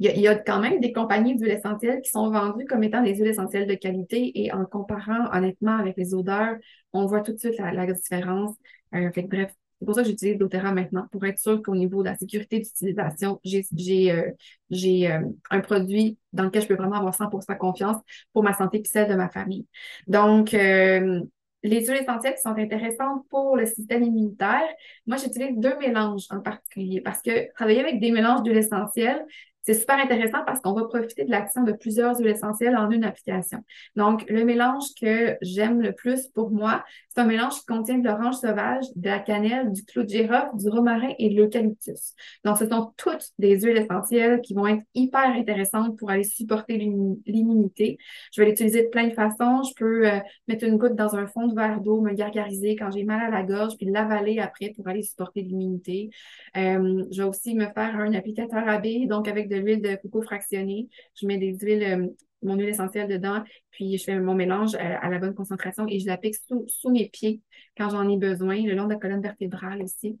il, 0.00 0.20
y 0.20 0.26
a, 0.26 0.34
quand 0.34 0.58
même 0.58 0.80
des 0.80 0.92
compagnies 0.92 1.36
d'huiles 1.36 1.52
essentielles 1.52 2.00
qui 2.00 2.10
sont 2.10 2.30
vendues 2.32 2.64
comme 2.64 2.82
étant 2.82 3.00
des 3.00 3.14
huiles 3.14 3.28
essentielles 3.28 3.68
de 3.68 3.74
qualité 3.74 4.42
et 4.42 4.52
en 4.52 4.64
comparant 4.64 5.32
honnêtement 5.32 5.76
avec 5.76 5.96
les 5.96 6.14
odeurs, 6.14 6.56
on 6.92 7.06
voit 7.06 7.20
tout 7.20 7.32
de 7.32 7.38
suite 7.38 7.58
la, 7.58 7.86
différence. 7.86 8.56
bref, 8.90 9.54
c'est 9.82 9.86
pour 9.86 9.96
ça 9.96 10.02
que 10.02 10.08
j'utilise 10.10 10.38
doTERRA 10.38 10.72
maintenant, 10.72 11.08
pour 11.10 11.24
être 11.24 11.40
sûr 11.40 11.60
qu'au 11.60 11.74
niveau 11.74 12.04
de 12.04 12.08
la 12.08 12.16
sécurité 12.16 12.60
d'utilisation, 12.60 13.40
j'ai 13.42 14.12
euh, 14.12 14.30
euh, 14.72 15.20
un 15.50 15.60
produit 15.60 16.18
dans 16.32 16.44
lequel 16.44 16.62
je 16.62 16.68
peux 16.68 16.76
vraiment 16.76 16.94
avoir 16.94 17.16
100% 17.16 17.58
confiance 17.58 17.96
pour 18.32 18.44
ma 18.44 18.54
santé 18.54 18.78
et 18.78 18.84
celle 18.84 19.08
de 19.08 19.16
ma 19.16 19.28
famille. 19.28 19.66
Donc, 20.06 20.54
euh, 20.54 21.20
les 21.64 21.84
huiles 21.84 22.00
essentielles 22.00 22.34
qui 22.34 22.42
sont 22.42 22.56
intéressantes 22.56 23.26
pour 23.28 23.56
le 23.56 23.66
système 23.66 24.04
immunitaire, 24.04 24.68
moi, 25.08 25.16
j'utilise 25.16 25.58
deux 25.58 25.76
mélanges 25.78 26.26
en 26.30 26.38
particulier 26.38 27.00
parce 27.00 27.20
que 27.20 27.52
travailler 27.54 27.80
avec 27.80 27.98
des 27.98 28.12
mélanges 28.12 28.44
d'huiles 28.44 28.58
essentielles, 28.58 29.26
c'est 29.62 29.74
super 29.74 29.98
intéressant 29.98 30.44
parce 30.44 30.60
qu'on 30.60 30.72
va 30.72 30.84
profiter 30.84 31.24
de 31.24 31.30
l'action 31.30 31.62
de 31.62 31.72
plusieurs 31.72 32.18
huiles 32.18 32.28
essentielles 32.28 32.76
en 32.76 32.90
une 32.90 33.04
application. 33.04 33.58
Donc, 33.96 34.28
le 34.28 34.44
mélange 34.44 34.84
que 35.00 35.36
j'aime 35.40 35.80
le 35.80 35.92
plus 35.92 36.28
pour 36.28 36.50
moi, 36.50 36.84
c'est 37.08 37.20
un 37.20 37.26
mélange 37.26 37.60
qui 37.60 37.66
contient 37.66 37.98
de 37.98 38.06
l'orange 38.06 38.36
sauvage, 38.36 38.84
de 38.96 39.08
la 39.08 39.20
cannelle, 39.20 39.72
du 39.72 39.84
clou 39.84 40.02
de 40.02 40.08
girofle, 40.08 40.56
du 40.56 40.68
romarin 40.68 41.12
et 41.18 41.30
de 41.30 41.36
l'eucalyptus. 41.36 42.14
Donc, 42.44 42.58
ce 42.58 42.66
sont 42.66 42.92
toutes 42.96 43.30
des 43.38 43.60
huiles 43.60 43.76
essentielles 43.76 44.40
qui 44.40 44.54
vont 44.54 44.66
être 44.66 44.82
hyper 44.94 45.26
intéressantes 45.26 45.96
pour 45.96 46.10
aller 46.10 46.24
supporter 46.24 46.76
l'immunité. 46.76 47.98
Je 48.32 48.42
vais 48.42 48.48
l'utiliser 48.48 48.82
de 48.82 48.88
plein 48.88 49.06
de 49.06 49.14
façons. 49.14 49.62
Je 49.62 49.74
peux 49.76 50.08
euh, 50.08 50.18
mettre 50.48 50.64
une 50.64 50.76
goutte 50.76 50.96
dans 50.96 51.14
un 51.14 51.26
fond 51.26 51.46
de 51.46 51.54
verre 51.54 51.80
d'eau, 51.80 52.00
me 52.00 52.12
gargariser 52.12 52.74
quand 52.74 52.90
j'ai 52.90 53.04
mal 53.04 53.20
à 53.20 53.30
la 53.30 53.44
gorge, 53.44 53.76
puis 53.76 53.86
l'avaler 53.86 54.40
après 54.40 54.72
pour 54.74 54.88
aller 54.88 55.02
supporter 55.02 55.42
l'immunité. 55.42 56.10
Euh, 56.56 57.04
je 57.12 57.22
vais 57.22 57.28
aussi 57.28 57.54
me 57.54 57.66
faire 57.66 57.96
un 57.96 58.12
applicateur 58.14 58.68
à 58.68 58.78
baie, 58.78 59.06
donc 59.06 59.28
avec 59.28 59.48
de 59.52 59.60
l'huile 59.60 59.82
de 59.82 59.96
coco 59.96 60.22
fractionnée. 60.22 60.88
Je 61.14 61.26
mets 61.26 61.38
des 61.38 61.56
huiles, 61.58 61.82
euh, 61.82 62.06
mon 62.42 62.56
huile 62.56 62.68
essentielle 62.68 63.08
dedans, 63.08 63.44
puis 63.70 63.98
je 63.98 64.04
fais 64.04 64.18
mon 64.18 64.34
mélange 64.34 64.74
euh, 64.74 64.78
à, 65.00 65.08
la 65.08 65.18
bonne 65.18 65.34
concentration 65.34 65.86
et 65.88 65.98
je 65.98 66.06
l'applique 66.06 66.36
sous, 66.66 66.90
mes 66.90 67.08
pieds 67.08 67.40
quand 67.76 67.90
j'en 67.90 68.08
ai 68.08 68.16
besoin, 68.16 68.60
le 68.62 68.74
long 68.74 68.84
de 68.84 68.92
la 68.92 68.98
colonne 68.98 69.22
vertébrale 69.22 69.82
aussi 69.82 70.18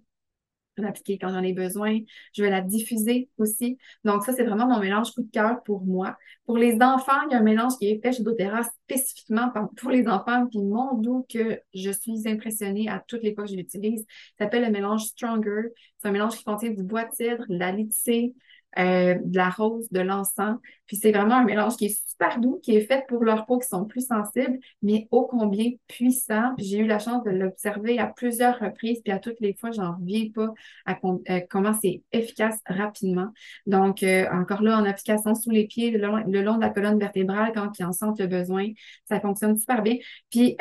l'appliquer 0.80 1.18
quand 1.18 1.28
j'en 1.28 1.42
ai 1.42 1.52
besoin. 1.52 1.98
Je 2.32 2.42
vais 2.42 2.50
la 2.50 2.60
diffuser 2.60 3.28
aussi. 3.38 3.78
Donc, 4.04 4.22
ça, 4.24 4.32
c'est 4.32 4.44
vraiment 4.44 4.66
mon 4.66 4.80
mélange 4.80 5.12
coup 5.12 5.22
de 5.22 5.30
cœur 5.30 5.62
pour 5.64 5.82
moi. 5.82 6.16
Pour 6.46 6.56
les 6.56 6.80
enfants, 6.80 7.20
il 7.28 7.32
y 7.32 7.34
a 7.34 7.38
un 7.38 7.42
mélange 7.42 7.76
qui 7.78 7.90
est 7.90 8.00
fait 8.02 8.12
chez 8.12 8.22
doTERRA 8.22 8.62
spécifiquement 8.84 9.50
pour 9.76 9.90
les 9.90 10.08
enfants. 10.08 10.46
Puis 10.48 10.60
mon 10.60 10.94
doux 10.94 11.26
que 11.28 11.60
je 11.74 11.90
suis 11.90 12.26
impressionnée 12.26 12.88
à 12.88 13.02
toutes 13.06 13.22
les 13.22 13.34
fois 13.34 13.44
que 13.44 13.50
je 13.50 13.56
l'utilise, 13.56 14.06
s'appelle 14.38 14.64
le 14.64 14.70
mélange 14.70 15.02
Stronger. 15.04 15.68
C'est 15.98 16.08
un 16.08 16.12
mélange 16.12 16.36
qui 16.36 16.44
contient 16.44 16.70
du 16.70 16.82
bois 16.82 17.04
de 17.04 17.12
cidre, 17.12 17.44
de 17.48 17.58
la 17.58 17.72
litée, 17.72 18.34
euh, 18.78 19.16
de 19.22 19.36
la 19.36 19.50
rose, 19.50 19.88
de 19.90 20.00
l'encens. 20.00 20.58
Puis 20.86 20.96
c'est 20.96 21.12
vraiment 21.12 21.36
un 21.36 21.44
mélange 21.44 21.76
qui 21.76 21.86
est 21.86 22.08
super 22.08 22.38
doux, 22.40 22.60
qui 22.62 22.76
est 22.76 22.82
fait 22.82 23.04
pour 23.08 23.24
leurs 23.24 23.46
peaux 23.46 23.58
qui 23.58 23.68
sont 23.68 23.84
plus 23.84 24.06
sensibles, 24.06 24.58
mais 24.82 25.08
ô 25.10 25.26
combien 25.26 25.70
puissant. 25.88 26.54
Puis 26.56 26.66
j'ai 26.66 26.78
eu 26.78 26.86
la 26.86 26.98
chance 26.98 27.22
de 27.24 27.30
l'observer 27.30 27.98
à 27.98 28.06
plusieurs 28.06 28.58
reprises, 28.58 29.00
puis 29.02 29.12
à 29.12 29.18
toutes 29.18 29.40
les 29.40 29.54
fois, 29.54 29.70
j'en 29.70 29.96
reviens 29.96 30.28
pas 30.34 30.52
à 30.86 30.98
euh, 31.04 31.40
comment 31.50 31.72
c'est 31.74 32.02
efficace 32.12 32.58
rapidement. 32.66 33.28
Donc, 33.66 34.02
euh, 34.02 34.26
encore 34.32 34.62
là, 34.62 34.78
en 34.78 34.84
application 34.84 35.34
sous 35.34 35.50
les 35.50 35.66
pieds, 35.66 35.90
le 35.90 35.98
long, 36.42 36.56
de 36.56 36.60
la 36.60 36.70
colonne 36.70 36.98
vertébrale, 36.98 37.52
quand 37.54 37.78
ils 37.78 37.84
en 37.84 37.92
sentent 37.92 38.20
le 38.20 38.26
besoin, 38.26 38.68
ça 39.08 39.20
fonctionne 39.20 39.56
super 39.58 39.82
bien. 39.82 39.96
Puis, 40.30 40.56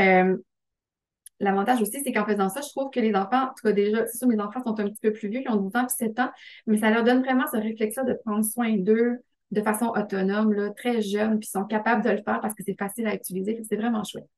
L'avantage 1.42 1.82
aussi, 1.82 2.02
c'est 2.04 2.14
qu'en 2.14 2.26
faisant 2.26 2.50
ça, 2.50 2.62
je 2.62 2.70
trouve 2.70 2.90
que 2.92 3.00
les 3.00 3.16
enfants, 3.16 3.46
en 3.46 3.48
tout 3.48 3.64
cas 3.64 3.72
déjà, 3.72 4.06
c'est 4.08 4.18
sûr, 4.18 4.28
mes 4.28 4.40
enfants 4.40 4.62
sont 4.64 4.80
un 4.80 4.86
petit 4.86 5.02
peu 5.02 5.12
plus 5.12 5.28
vieux, 5.28 5.42
ils 5.44 5.50
ont 5.50 5.58
12 5.58 5.76
ans 5.76 5.86
puis 5.86 5.96
7 5.98 6.20
ans, 6.20 6.30
mais 6.68 6.78
ça 6.78 6.90
leur 6.92 7.04
donne 7.04 7.22
vraiment 7.22 7.46
ce 7.52 7.58
réflexe-là 7.58 8.04
de 8.04 8.14
prendre 8.26 8.46
soin 8.46 8.78
d'eux 8.78 9.18
de 9.52 9.62
façon 9.62 9.88
autonome, 9.88 10.54
là, 10.54 10.70
très 10.70 11.02
jeunes, 11.02 11.40
puis 11.40 11.50
sont 11.50 11.66
capables 11.66 12.04
de 12.04 12.10
le 12.10 12.24
faire 12.24 12.40
parce 12.40 12.54
que 12.54 12.64
c'est 12.66 12.78
facile 12.78 13.08
à 13.08 13.16
utiliser, 13.16 13.62
c'est 13.68 13.76
vraiment 13.76 14.04
chouette. 14.04 14.30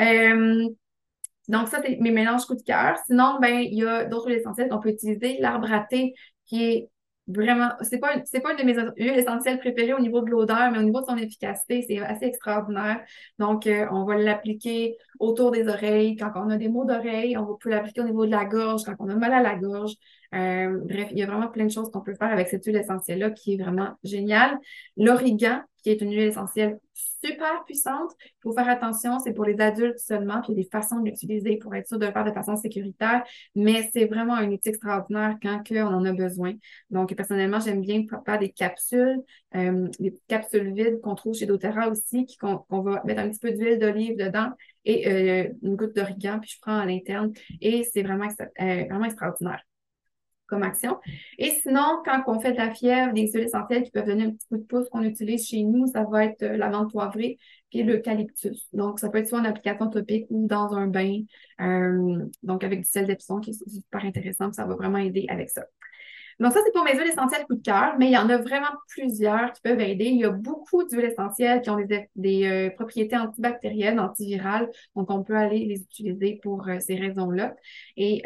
Euh, 0.00 0.68
donc, 1.48 1.68
ça, 1.68 1.80
c'est 1.84 1.98
mes 2.00 2.10
mélanges 2.10 2.46
coup 2.46 2.54
de 2.54 2.62
cœur. 2.62 2.96
Sinon, 3.06 3.38
ben, 3.40 3.60
il 3.60 3.74
y 3.74 3.86
a 3.86 4.04
d'autres 4.04 4.30
essentiels 4.30 4.68
qu'on 4.68 4.80
peut 4.80 4.90
utiliser. 4.90 5.38
L'arbre 5.40 5.72
à 5.72 5.86
qui 6.46 6.62
est 6.62 6.88
vraiment, 7.26 7.70
c'est 7.82 7.98
pas, 7.98 8.14
c'est 8.24 8.40
pas 8.40 8.52
une 8.52 8.58
de 8.58 8.64
mes 8.64 8.74
huiles 8.96 9.18
essentielles 9.18 9.58
préférées 9.58 9.94
au 9.94 10.00
niveau 10.00 10.20
de 10.20 10.30
l'odeur, 10.30 10.70
mais 10.70 10.78
au 10.78 10.82
niveau 10.82 11.00
de 11.00 11.06
son 11.06 11.16
efficacité, 11.16 11.84
c'est 11.86 11.98
assez 11.98 12.26
extraordinaire. 12.26 13.00
Donc, 13.38 13.66
euh, 13.66 13.86
on 13.90 14.04
va 14.04 14.16
l'appliquer 14.16 14.96
autour 15.18 15.50
des 15.50 15.68
oreilles 15.68 16.16
quand 16.16 16.32
on 16.36 16.50
a 16.50 16.56
des 16.56 16.68
maux 16.68 16.84
d'oreilles, 16.84 17.36
on 17.36 17.56
peut 17.56 17.70
l'appliquer 17.70 18.02
au 18.02 18.04
niveau 18.04 18.26
de 18.26 18.30
la 18.30 18.44
gorge 18.44 18.82
quand 18.84 18.94
on 18.98 19.08
a 19.08 19.14
mal 19.14 19.32
à 19.32 19.42
la 19.42 19.56
gorge. 19.56 19.94
Euh, 20.34 20.80
bref, 20.84 21.08
il 21.12 21.18
y 21.18 21.22
a 21.22 21.26
vraiment 21.26 21.48
plein 21.48 21.64
de 21.64 21.70
choses 21.70 21.90
qu'on 21.90 22.00
peut 22.00 22.14
faire 22.14 22.30
avec 22.30 22.48
cette 22.48 22.64
huile 22.64 22.76
essentielle-là 22.76 23.30
qui 23.30 23.54
est 23.54 23.62
vraiment 23.62 23.96
géniale. 24.02 24.58
L'origan, 24.96 25.60
qui 25.82 25.90
est 25.90 26.00
une 26.00 26.10
huile 26.10 26.28
essentielle 26.28 26.80
super 26.94 27.64
puissante. 27.64 28.10
Il 28.20 28.42
faut 28.42 28.52
faire 28.52 28.68
attention, 28.68 29.18
c'est 29.18 29.32
pour 29.32 29.44
les 29.44 29.60
adultes 29.60 29.98
seulement, 29.98 30.40
puis 30.40 30.52
il 30.52 30.56
y 30.56 30.60
a 30.60 30.62
des 30.64 30.68
façons 30.70 31.00
de 31.00 31.06
l'utiliser 31.06 31.56
pour 31.56 31.74
être 31.74 31.86
sûr 31.86 31.98
de 31.98 32.06
le 32.06 32.12
faire 32.12 32.24
de 32.24 32.32
façon 32.32 32.56
sécuritaire, 32.56 33.22
mais 33.54 33.88
c'est 33.92 34.06
vraiment 34.06 34.34
un 34.34 34.50
outil 34.50 34.70
extraordinaire 34.70 35.36
quand 35.42 35.62
on 35.70 35.94
en 35.94 36.04
a 36.04 36.12
besoin. 36.12 36.54
Donc, 36.90 37.14
personnellement, 37.14 37.60
j'aime 37.60 37.80
bien 37.80 38.02
faire 38.24 38.38
des 38.38 38.50
capsules, 38.50 39.20
euh, 39.54 39.88
des 40.00 40.14
capsules 40.26 40.72
vides 40.74 41.00
qu'on 41.02 41.14
trouve 41.14 41.34
chez 41.34 41.46
doTERRA 41.46 41.88
aussi, 41.88 42.26
qu'on 42.40 42.80
va 42.80 43.02
mettre 43.04 43.20
un 43.20 43.28
petit 43.28 43.40
peu 43.40 43.52
d'huile 43.52 43.78
d'olive 43.78 44.16
dedans 44.16 44.50
et 44.84 45.08
euh, 45.08 45.48
une 45.62 45.76
goutte 45.76 45.94
d'origan, 45.94 46.38
puis 46.40 46.50
je 46.54 46.58
prends 46.60 46.78
à 46.78 46.86
l'interne, 46.86 47.32
et 47.60 47.84
c'est 47.84 48.02
vraiment, 48.02 48.28
vraiment 48.58 49.04
extraordinaire 49.04 49.62
comme 50.46 50.62
action. 50.62 50.98
Et 51.38 51.50
sinon, 51.50 52.02
quand 52.04 52.22
on 52.26 52.40
fait 52.40 52.52
de 52.52 52.58
la 52.58 52.70
fièvre, 52.70 53.12
des 53.12 53.30
huiles 53.30 53.44
essentielles 53.44 53.82
qui 53.82 53.90
peuvent 53.90 54.06
donner 54.06 54.24
un 54.24 54.30
petit 54.30 54.46
coup 54.48 54.58
de 54.58 54.62
pouce 54.62 54.88
qu'on 54.90 55.02
utilise 55.02 55.46
chez 55.46 55.62
nous, 55.62 55.86
ça 55.86 56.04
va 56.04 56.24
être 56.24 56.42
euh, 56.42 56.56
la 56.56 56.68
menthe 56.68 56.90
poivrée 56.90 57.38
puis 57.70 57.82
l'eucalyptus. 57.82 58.68
Donc, 58.72 59.00
ça 59.00 59.08
peut 59.08 59.18
être 59.18 59.28
soit 59.28 59.40
en 59.40 59.44
application 59.44 59.88
topique 59.88 60.26
ou 60.30 60.46
dans 60.46 60.74
un 60.74 60.86
bain. 60.86 61.22
Euh, 61.60 62.24
donc, 62.42 62.62
avec 62.62 62.80
du 62.82 62.88
sel 62.88 63.06
d'Epsom 63.06 63.40
qui 63.40 63.50
est 63.50 63.68
super 63.68 64.04
intéressant, 64.04 64.52
ça 64.52 64.64
va 64.64 64.74
vraiment 64.74 64.98
aider 64.98 65.26
avec 65.28 65.50
ça. 65.50 65.64
Donc, 66.40 66.52
ça, 66.52 66.60
c'est 66.64 66.72
pour 66.72 66.84
mes 66.84 66.96
huiles 66.96 67.10
essentielles 67.12 67.46
coup 67.46 67.54
de 67.54 67.62
cœur, 67.62 67.94
mais 67.98 68.06
il 68.06 68.12
y 68.12 68.18
en 68.18 68.28
a 68.28 68.38
vraiment 68.38 68.70
plusieurs 68.88 69.52
qui 69.52 69.60
peuvent 69.62 69.80
aider. 69.80 70.06
Il 70.06 70.18
y 70.18 70.24
a 70.24 70.30
beaucoup 70.30 70.82
d'huiles 70.84 71.04
essentielles 71.04 71.62
qui 71.62 71.70
ont 71.70 71.78
des, 72.16 72.46
euh, 72.46 72.70
propriétés 72.70 73.16
antibactériennes, 73.16 74.00
antivirales, 74.00 74.68
donc 74.96 75.10
on 75.10 75.22
peut 75.22 75.36
aller 75.36 75.64
les 75.64 75.80
utiliser 75.80 76.40
pour 76.42 76.66
ces 76.80 76.96
raisons-là. 76.96 77.54
Et 77.96 78.22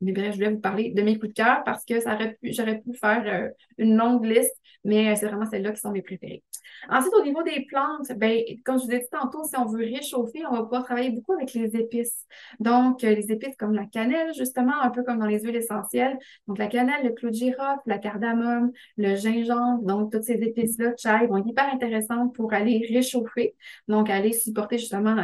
mais 0.00 0.12
bref, 0.12 0.32
je 0.32 0.36
voulais 0.36 0.50
vous 0.50 0.60
parler 0.60 0.90
de 0.90 1.02
mes 1.02 1.18
coups 1.18 1.28
de 1.28 1.34
cœur 1.34 1.62
parce 1.64 1.84
que 1.84 1.94
j'aurais 2.42 2.78
pu 2.78 2.94
faire 2.94 3.22
euh, 3.26 3.50
une 3.78 3.96
longue 3.96 4.24
liste, 4.24 4.54
mais 4.84 5.10
euh, 5.10 5.14
c'est 5.14 5.26
vraiment 5.26 5.46
celles-là 5.46 5.72
qui 5.72 5.80
sont 5.80 5.90
mes 5.90 6.00
préférées. 6.00 6.42
Ensuite, 6.88 7.12
au 7.14 7.22
niveau 7.22 7.42
des 7.42 7.66
plantes, 7.66 8.10
ben, 8.16 8.42
comme 8.64 8.78
je 8.78 8.84
vous 8.84 8.92
ai 8.92 9.00
dit 9.00 9.08
tantôt, 9.10 9.44
si 9.44 9.56
on 9.58 9.66
veut 9.66 9.84
réchauffer, 9.84 10.46
on 10.46 10.52
va 10.52 10.62
pouvoir 10.62 10.84
travailler 10.84 11.10
beaucoup 11.10 11.34
avec 11.34 11.52
les 11.52 11.76
épices. 11.76 12.24
Donc, 12.60 13.04
euh, 13.04 13.14
les 13.14 13.30
épices 13.30 13.56
comme 13.58 13.74
la 13.74 13.84
cannelle, 13.84 14.32
justement, 14.34 14.80
un 14.80 14.90
peu 14.90 15.02
comme 15.02 15.18
dans 15.18 15.26
les 15.26 15.40
huiles 15.40 15.56
essentielles. 15.56 16.18
Donc, 16.46 16.56
la 16.56 16.68
cannelle, 16.68 17.04
le 17.04 17.10
clou 17.10 17.28
de 17.28 17.34
girofle, 17.34 17.82
la 17.84 17.98
cardamome, 17.98 18.72
le 18.96 19.16
gingembre, 19.16 19.82
donc 19.82 20.12
toutes 20.12 20.24
ces 20.24 20.42
épices-là, 20.42 20.94
chai, 20.96 21.26
vont 21.26 21.36
être 21.36 21.48
hyper 21.48 21.70
intéressantes 21.72 22.34
pour 22.34 22.54
aller 22.54 22.86
réchauffer, 22.90 23.54
donc 23.88 24.08
aller 24.08 24.32
supporter 24.32 24.78
justement 24.78 25.16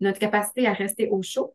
notre 0.00 0.18
capacité 0.18 0.66
à 0.66 0.72
rester 0.72 1.08
au 1.08 1.22
chaud 1.22 1.54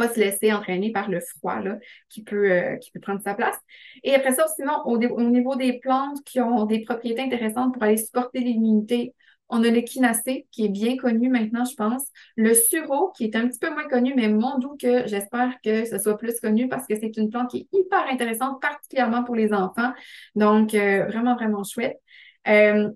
pas 0.00 0.08
se 0.08 0.18
laisser 0.18 0.52
entraîner 0.52 0.92
par 0.92 1.10
le 1.10 1.20
froid 1.20 1.60
là, 1.60 1.78
qui, 2.08 2.22
peut, 2.22 2.50
euh, 2.50 2.76
qui 2.76 2.90
peut 2.90 3.00
prendre 3.00 3.20
sa 3.22 3.34
place. 3.34 3.56
Et 4.02 4.14
après 4.14 4.32
ça, 4.32 4.46
sinon, 4.56 4.82
au, 4.86 4.96
niveau 4.96 5.56
des 5.56 5.78
plantes 5.78 6.24
qui 6.24 6.40
ont 6.40 6.64
des 6.64 6.80
propriétés 6.80 7.20
intéressantes 7.22 7.74
pour 7.74 7.82
aller 7.82 7.98
supporter 7.98 8.40
l'immunité, 8.40 9.14
on 9.50 9.62
a 9.62 9.68
l'échinacée 9.68 10.46
qui 10.52 10.64
est 10.64 10.68
bien 10.68 10.96
connu 10.96 11.28
maintenant, 11.28 11.64
je 11.64 11.74
pense. 11.74 12.04
Le 12.36 12.54
sureau 12.54 13.10
qui 13.16 13.24
est 13.24 13.36
un 13.36 13.46
petit 13.48 13.58
peu 13.58 13.70
moins 13.70 13.88
connu, 13.88 14.14
mais 14.16 14.28
mon 14.28 14.58
doux 14.58 14.76
que 14.80 15.06
j'espère 15.06 15.52
que 15.62 15.84
ce 15.84 15.98
soit 15.98 16.16
plus 16.16 16.40
connu 16.40 16.68
parce 16.68 16.86
que 16.86 16.94
c'est 16.98 17.16
une 17.16 17.28
plante 17.28 17.50
qui 17.50 17.58
est 17.58 17.78
hyper 17.78 18.06
intéressante, 18.10 18.62
particulièrement 18.62 19.24
pour 19.24 19.34
les 19.34 19.52
enfants. 19.52 19.92
Donc, 20.34 20.72
euh, 20.74 21.04
vraiment, 21.06 21.34
vraiment 21.34 21.64
chouette. 21.64 22.00
Euh, 22.48 22.90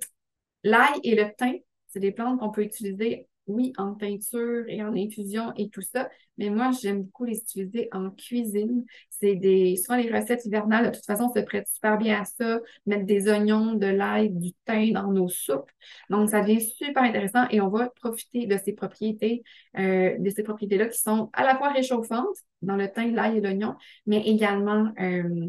l'ail 0.63 1.01
et 1.03 1.17
le 1.17 1.27
thym, 1.37 1.59
c'est 1.89 2.01
des 2.01 2.13
plantes 2.13 2.41
qu'on 2.41 2.51
peut 2.51 2.63
utiliser 2.63 3.29
oui, 3.47 3.73
en 3.77 3.95
teinture 3.95 4.65
et 4.69 4.83
en 4.83 4.95
infusion 4.95 5.53
et 5.57 5.69
tout 5.69 5.83
ça, 5.83 6.09
mais 6.39 6.51
moi, 6.51 6.71
j'aime 6.81 7.03
beaucoup 7.03 7.25
les 7.25 7.39
utiliser 7.39 7.89
en 7.93 8.11
cuisine. 8.11 8.85
C'est 9.11 9.37
des, 9.37 9.77
souvent 9.77 9.97
les 9.99 10.11
recettes 10.11 10.45
hivernales, 10.45 10.91
de 10.91 10.95
toute 10.95 11.05
façon, 11.05 11.31
se 11.33 11.41
prêtent 11.41 11.69
super 11.69 11.97
bien 11.99 12.23
à 12.23 12.25
ça, 12.25 12.61
mettre 12.87 13.05
des 13.05 13.29
oignons, 13.29 13.75
de 13.75 13.87
l'ail, 13.87 14.31
du 14.31 14.53
thym 14.67 14.93
dans 14.93 15.13
nos 15.13 15.29
soupes. 15.29 15.71
Donc, 16.11 16.31
ça 16.31 16.41
devient 16.41 16.61
super 16.61 17.03
intéressant 17.03 17.47
et 17.51 17.61
on 17.61 17.69
va 17.69 17.91
profiter 17.91 18.47
de 18.47 18.57
ces 18.57 18.73
propriétés, 18.73 19.45
euh, 19.79 20.17
de 20.19 20.31
ces 20.31 20.43
propriétés-là 20.43 20.87
qui 20.89 21.01
sont 21.01 21.31
à 21.35 21.45
la 21.45 21.57
fois 21.57 21.71
réchauffantes 21.71 22.37
dans 22.63 22.77
le 22.77 22.91
thym, 22.91 23.15
l'ail 23.15 23.39
et 23.39 23.41
l'oignon, 23.41 23.77
mais 24.07 24.23
également, 24.27 24.93
euh, 25.01 25.47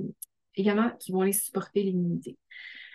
également 0.55 0.91
qui 0.99 1.11
vont 1.11 1.23
les 1.23 1.33
supporter 1.33 1.81
l'immunité. 1.81 2.37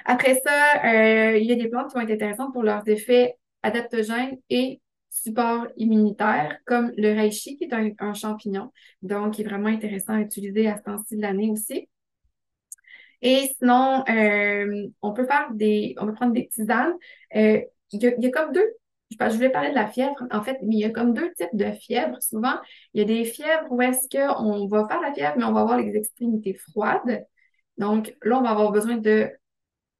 Après 0.05 0.41
ça, 0.45 0.85
euh, 0.85 1.39
il 1.39 1.47
y 1.47 1.53
a 1.53 1.57
des 1.57 1.69
plantes 1.69 1.89
qui 1.89 1.95
vont 1.95 2.01
être 2.01 2.13
intéressantes 2.13 2.53
pour 2.53 2.63
leurs 2.63 2.87
effets 2.89 3.37
adaptogènes 3.63 4.39
et 4.49 4.81
support 5.11 5.67
immunitaire, 5.77 6.59
comme 6.67 6.93
le 6.97 7.13
reishi, 7.15 7.57
qui 7.57 7.65
est 7.65 7.75
un, 7.75 8.15
champignon, 8.15 8.73
donc 9.03 9.35
qui 9.35 9.43
est 9.43 9.45
vraiment 9.45 9.69
intéressant 9.69 10.15
à 10.15 10.21
utiliser 10.21 10.69
à 10.69 10.77
ce 10.79 10.83
temps-ci 10.83 11.17
de 11.17 11.23
l'année 11.23 11.51
aussi. 11.51 11.89
Et 13.23 13.51
sinon, 13.59 14.03
euh, 14.09 14.89
on 15.03 15.13
peut 15.13 15.27
faire 15.27 15.49
des, 15.53 15.95
on 15.99 16.07
peut 16.07 16.15
prendre 16.15 16.33
des 16.33 16.49
tisanes. 16.49 16.95
Euh, 17.37 17.61
il, 17.93 18.03
y 18.03 18.27
a, 18.27 18.31
comme 18.31 18.53
deux, 18.53 18.67
je, 19.11 19.35
voulais 19.35 19.51
parler 19.51 19.71
de 19.71 19.75
la 19.75 19.89
fièvre, 19.89 20.27
en 20.31 20.43
fait, 20.43 20.59
mais 20.63 20.77
il 20.77 20.81
y 20.81 20.85
a 20.85 20.91
comme 20.91 21.13
deux 21.13 21.33
types 21.35 21.55
de 21.55 21.71
fièvres. 21.73 22.17
Souvent, 22.23 22.55
il 22.95 23.01
y 23.01 23.03
a 23.03 23.07
des 23.07 23.25
fièvres 23.25 23.67
où 23.71 23.83
est-ce 23.83 24.09
qu'on 24.09 24.67
va 24.69 24.87
faire 24.89 25.01
la 25.01 25.13
fièvre, 25.13 25.35
mais 25.37 25.45
on 25.45 25.53
va 25.53 25.61
avoir 25.61 25.79
les 25.79 25.95
extrémités 25.97 26.55
froides. 26.55 27.27
Donc 27.77 28.15
là, 28.23 28.39
on 28.39 28.43
va 28.43 28.51
avoir 28.51 28.73
besoin 28.73 28.97
de 28.97 29.31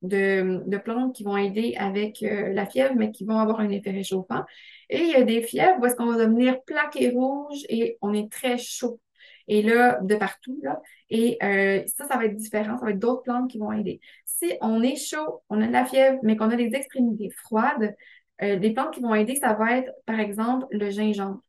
de, 0.03 0.79
plantes 0.79 1.15
qui 1.15 1.25
vont 1.25 1.37
aider 1.37 1.75
avec 1.77 2.23
euh, 2.23 2.53
la 2.53 2.67
fièvre, 2.67 2.95
mais 2.97 3.11
qui 3.11 3.25
vont 3.25 3.39
avoir 3.39 3.61
un 3.61 3.71
effet 3.71 3.91
réchauffant. 3.91 4.45
Et 4.89 4.99
il 4.99 5.11
y 5.11 5.15
a 5.15 5.23
des 5.23 5.43
fièvres 5.43 5.79
où 5.81 5.87
est-ce 5.87 5.95
qu'on 5.95 6.07
va 6.07 6.17
devenir 6.17 6.63
plaqué 6.63 7.11
rouge 7.11 7.65
et 7.69 7.99
on 8.01 8.13
est 8.13 8.31
très 8.31 8.59
chaud. 8.59 9.01
Et 9.49 9.63
là, 9.63 9.99
de 10.03 10.15
partout, 10.15 10.59
là. 10.63 10.81
Et 11.09 11.37
euh, 11.43 11.83
ça, 11.87 12.07
ça 12.07 12.17
va 12.17 12.27
être 12.27 12.37
différent. 12.37 12.79
Ça 12.79 12.85
va 12.85 12.93
être 12.93 12.99
d'autres 12.99 13.23
plantes 13.23 13.51
qui 13.51 13.59
vont 13.59 13.73
aider. 13.73 14.01
Si 14.25 14.53
on 14.61 14.83
est 14.83 14.97
chaud, 14.97 15.43
on 15.49 15.61
a 15.61 15.67
de 15.67 15.73
la 15.73 15.85
fièvre, 15.85 16.19
mais 16.23 16.37
qu'on 16.37 16.51
a 16.51 16.57
les 16.57 16.75
extrémités 16.75 17.31
froides, 17.31 17.97
euh, 18.43 18.57
les 18.57 18.73
plantes 18.73 18.95
qui 18.95 19.01
vont 19.01 19.15
aider, 19.15 19.37
ça 19.37 19.55
va 19.55 19.79
être, 19.79 19.91
par 20.07 20.21
exemple, 20.21 20.67
le 20.71 20.91
gingembre. 20.91 21.43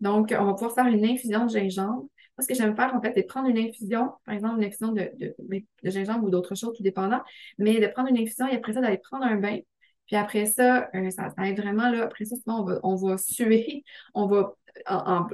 Donc, 0.00 0.34
on 0.38 0.44
va 0.44 0.52
pouvoir 0.52 0.74
faire 0.74 0.86
une 0.86 1.04
infusion 1.04 1.46
de 1.46 1.50
gingembre. 1.50 2.06
Ce 2.38 2.46
que 2.46 2.54
j'aime 2.54 2.76
faire, 2.76 2.94
en 2.94 3.00
fait, 3.00 3.12
c'est 3.14 3.22
prendre 3.22 3.48
une 3.48 3.58
infusion, 3.58 4.12
par 4.24 4.34
exemple, 4.34 4.58
une 4.58 4.64
infusion 4.64 4.92
de, 4.92 5.10
de, 5.18 5.90
gingembre 5.90 6.24
ou 6.24 6.30
d'autres 6.30 6.54
choses, 6.54 6.76
tout 6.76 6.82
dépendant, 6.82 7.20
mais 7.58 7.80
de 7.80 7.86
prendre 7.86 8.08
une 8.08 8.18
infusion 8.18 8.46
et 8.46 8.56
après 8.56 8.74
ça, 8.74 8.80
d'aller 8.80 8.98
prendre 8.98 9.24
un 9.24 9.36
bain. 9.36 9.58
Puis 10.06 10.16
après 10.16 10.46
ça, 10.46 10.88
euh, 10.94 11.10
ça, 11.10 11.30
ça 11.30 11.48
aide 11.48 11.58
vraiment, 11.58 11.90
là, 11.90 12.04
après 12.04 12.24
ça, 12.24 12.36
souvent, 12.36 12.60
on 12.60 12.64
va, 12.64 12.80
on 12.82 12.94
va 12.94 13.18
suer, 13.18 13.84
on 14.14 14.26
va, 14.26 14.54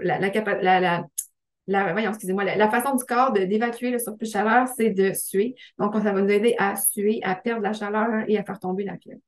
la, 0.02 0.18
la, 0.18 0.80
la, 0.80 1.04
la, 1.66 1.92
voyons, 1.92 2.10
excusez-moi, 2.10 2.44
la, 2.44 2.70
façon 2.70 2.94
du 2.94 3.04
corps 3.04 3.32
d'évacuer 3.32 3.90
le 3.90 3.98
surplus 3.98 4.26
de 4.26 4.32
chaleur, 4.32 4.68
c'est 4.68 4.90
de 4.90 5.12
suer. 5.12 5.54
Donc, 5.78 5.94
ça 5.94 6.12
va 6.12 6.20
nous 6.20 6.30
aider 6.30 6.54
à 6.58 6.76
suer, 6.76 7.20
à 7.22 7.34
perdre 7.34 7.62
la 7.62 7.72
chaleur 7.72 8.24
et 8.28 8.38
à 8.38 8.44
faire 8.44 8.58
tomber 8.58 8.84
la 8.84 8.96
fièvre. 8.96 9.20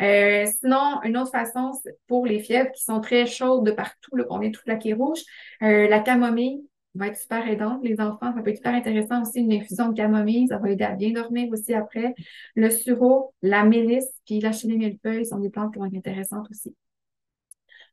Euh, 0.00 0.46
sinon, 0.60 1.00
une 1.04 1.16
autre 1.16 1.30
façon, 1.30 1.72
pour 2.06 2.26
les 2.26 2.40
fièvres 2.40 2.70
qui 2.72 2.82
sont 2.82 3.00
très 3.00 3.26
chaudes 3.26 3.64
de 3.64 3.70
partout, 3.70 4.10
qu'on 4.28 4.38
vient 4.38 4.50
tout 4.50 4.62
plaquer 4.64 4.92
rouge, 4.92 5.20
euh, 5.62 5.88
la 5.88 6.00
camomille 6.00 6.62
va 6.98 7.08
être 7.08 7.16
super 7.16 7.46
aidante. 7.48 7.80
Les 7.82 8.00
enfants, 8.00 8.32
ça 8.34 8.42
peut 8.42 8.50
être 8.50 8.56
super 8.56 8.74
intéressant 8.74 9.22
aussi, 9.22 9.40
une 9.40 9.52
infusion 9.52 9.88
de 9.88 9.94
camomille, 9.94 10.48
ça 10.48 10.58
va 10.58 10.70
aider 10.70 10.84
à 10.84 10.94
bien 10.94 11.12
dormir 11.12 11.50
aussi 11.52 11.74
après. 11.74 12.14
Le 12.54 12.70
sureau, 12.70 13.32
la 13.42 13.64
mélisse, 13.64 14.10
puis 14.26 14.40
la 14.40 14.52
chenille 14.52 14.78
millefeuille 14.78 15.26
sont 15.26 15.38
des 15.38 15.50
plantes 15.50 15.72
qui 15.72 15.78
vont 15.78 15.86
être 15.86 15.96
intéressantes 15.96 16.48
aussi. 16.50 16.74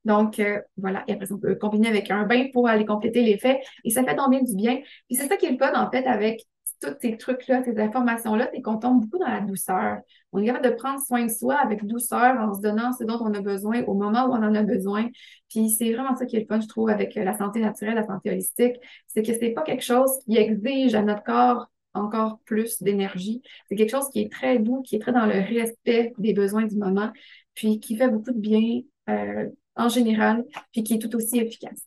Donc, 0.06 0.40
euh, 0.40 0.62
voilà. 0.78 1.04
Et 1.08 1.14
après, 1.14 1.32
on 1.32 1.40
peut 1.40 1.56
combiner 1.56 1.88
avec 1.88 2.12
un 2.12 2.24
bain 2.26 2.46
pour 2.54 2.68
aller 2.68 2.86
compléter 2.86 3.24
l'effet. 3.24 3.62
Et 3.84 3.90
ça 3.90 4.04
fait 4.04 4.16
tomber 4.16 4.42
du 4.42 4.56
bien. 4.56 4.76
Puis 5.08 5.18
c'est 5.18 5.28
ça 5.28 5.36
qui 5.36 5.48
est 5.48 5.52
le 5.52 5.58
fun, 5.58 5.74
en 5.74 5.90
fait, 5.90 6.06
avec 6.06 6.46
tous 6.82 6.96
ces 7.02 7.18
trucs-là, 7.18 7.64
ces 7.64 7.80
informations-là, 7.80 8.50
c'est 8.54 8.62
qu'on 8.62 8.78
tombe 8.78 9.02
beaucoup 9.02 9.18
dans 9.18 9.30
la 9.30 9.42
douceur. 9.42 10.00
On 10.32 10.40
est 10.40 10.46
capable 10.46 10.66
de 10.66 10.76
prendre 10.76 11.02
soin 11.02 11.26
de 11.26 11.32
soi 11.32 11.56
avec 11.56 11.86
douceur 11.86 12.40
en 12.40 12.54
se 12.54 12.62
donnant 12.62 12.92
ce 12.94 13.04
dont 13.04 13.20
on 13.22 13.34
a 13.34 13.42
besoin 13.42 13.84
au 13.84 13.94
moment 13.94 14.26
où 14.26 14.32
on 14.32 14.44
en 14.44 14.56
a 14.56 14.64
besoin. 14.64 15.10
Puis 15.50 15.70
c'est 15.70 15.94
vraiment 15.94 16.16
ça 16.16 16.26
qui 16.26 16.36
est 16.36 16.42
le 16.42 16.46
fun, 16.46 16.60
je 16.60 16.68
trouve, 16.68 16.90
avec 16.90 17.16
la 17.16 17.38
santé 17.38 17.60
naturelle, 17.60 17.96
la 17.96 18.06
santé 18.06 18.32
holistique. 18.32 18.76
C'est 19.08 19.24
que 19.24 19.34
c'est 19.34 19.52
pas 19.52 19.64
quelque 19.64 19.84
chose 19.84 20.12
qui 20.26 20.38
exige 20.38 20.96
à 20.96 21.02
notre 21.02 21.24
corps 21.24 21.68
encore 21.94 22.40
plus 22.46 22.82
d'énergie. 22.84 23.42
C'est 23.70 23.76
quelque 23.76 23.92
chose 23.92 24.10
qui 24.10 24.22
est 24.22 24.32
très 24.32 24.60
doux, 24.60 24.82
qui 24.82 24.98
est 24.98 25.00
très 25.00 25.14
dans 25.14 25.26
le 25.26 25.40
respect 25.40 26.14
des 26.18 26.34
besoins 26.34 26.66
du 26.66 26.76
moment, 26.76 27.12
puis 27.54 27.80
qui 27.80 27.96
fait 27.96 28.10
beaucoup 28.10 28.32
de 28.32 28.40
bien 28.40 28.82
euh, 29.10 29.50
en 29.76 29.90
général, 29.90 30.46
puis 30.72 30.84
qui 30.84 30.96
est 30.96 31.00
tout 31.00 31.16
aussi 31.16 31.40
efficace. 31.40 31.82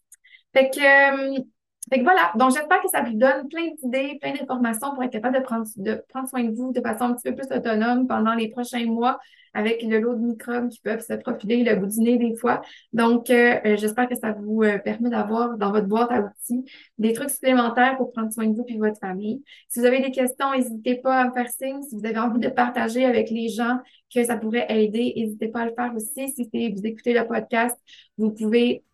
Fait 0.54 0.70
que, 0.70 1.36
euh, 1.38 1.42
fait 1.90 1.98
que 1.98 2.04
voilà, 2.04 2.32
donc 2.36 2.52
j'espère 2.52 2.80
que 2.80 2.88
ça 2.88 3.02
vous 3.02 3.14
donne 3.16 3.48
plein 3.48 3.68
d'idées, 3.82 4.18
plein 4.20 4.32
d'informations 4.32 4.94
pour 4.94 5.02
être 5.02 5.12
capable 5.12 5.38
de 5.38 5.42
prendre, 5.42 5.66
de 5.76 6.02
prendre 6.08 6.28
soin 6.28 6.44
de 6.44 6.54
vous 6.54 6.72
de 6.72 6.80
façon 6.80 7.04
un 7.04 7.14
petit 7.14 7.30
peu 7.30 7.36
plus 7.36 7.56
autonome 7.56 8.06
pendant 8.06 8.34
les 8.34 8.48
prochains 8.48 8.84
mois 8.86 9.18
avec 9.54 9.82
le 9.82 9.98
lot 9.98 10.14
de 10.14 10.20
microbes 10.20 10.68
qui 10.68 10.80
peuvent 10.80 11.00
se 11.00 11.14
profiler 11.14 11.64
le 11.64 11.76
bout 11.76 11.86
du 11.86 12.00
nez 12.00 12.18
des 12.18 12.36
fois. 12.36 12.62
Donc, 12.92 13.30
euh, 13.30 13.58
euh, 13.64 13.76
j'espère 13.76 14.08
que 14.08 14.14
ça 14.14 14.32
vous 14.32 14.62
permet 14.84 15.10
d'avoir 15.10 15.56
dans 15.56 15.72
votre 15.72 15.86
boîte 15.86 16.10
à 16.12 16.20
outils 16.20 16.64
des 16.98 17.12
trucs 17.12 17.30
supplémentaires 17.30 17.96
pour 17.96 18.12
prendre 18.12 18.32
soin 18.32 18.46
de 18.46 18.54
vous 18.54 18.64
et 18.68 18.74
de 18.74 18.78
votre 18.78 18.98
famille. 18.98 19.42
Si 19.68 19.80
vous 19.80 19.86
avez 19.86 20.00
des 20.00 20.10
questions, 20.10 20.52
n'hésitez 20.52 20.96
pas 20.96 21.22
à 21.22 21.28
me 21.28 21.32
faire 21.32 21.48
signe. 21.48 21.82
Si 21.82 21.96
vous 21.96 22.06
avez 22.06 22.18
envie 22.18 22.40
de 22.40 22.48
partager 22.48 23.04
avec 23.04 23.30
les 23.30 23.48
gens 23.48 23.78
que 24.14 24.22
ça 24.22 24.36
pourrait 24.36 24.66
aider, 24.68 25.12
n'hésitez 25.16 25.48
pas 25.48 25.60
à 25.60 25.66
le 25.66 25.72
faire 25.74 25.92
aussi. 25.94 26.28
Si 26.30 26.48
vous 26.52 26.86
écoutez 26.86 27.14
le 27.14 27.26
podcast, 27.26 27.76
vous 28.16 28.30
pouvez 28.30 28.84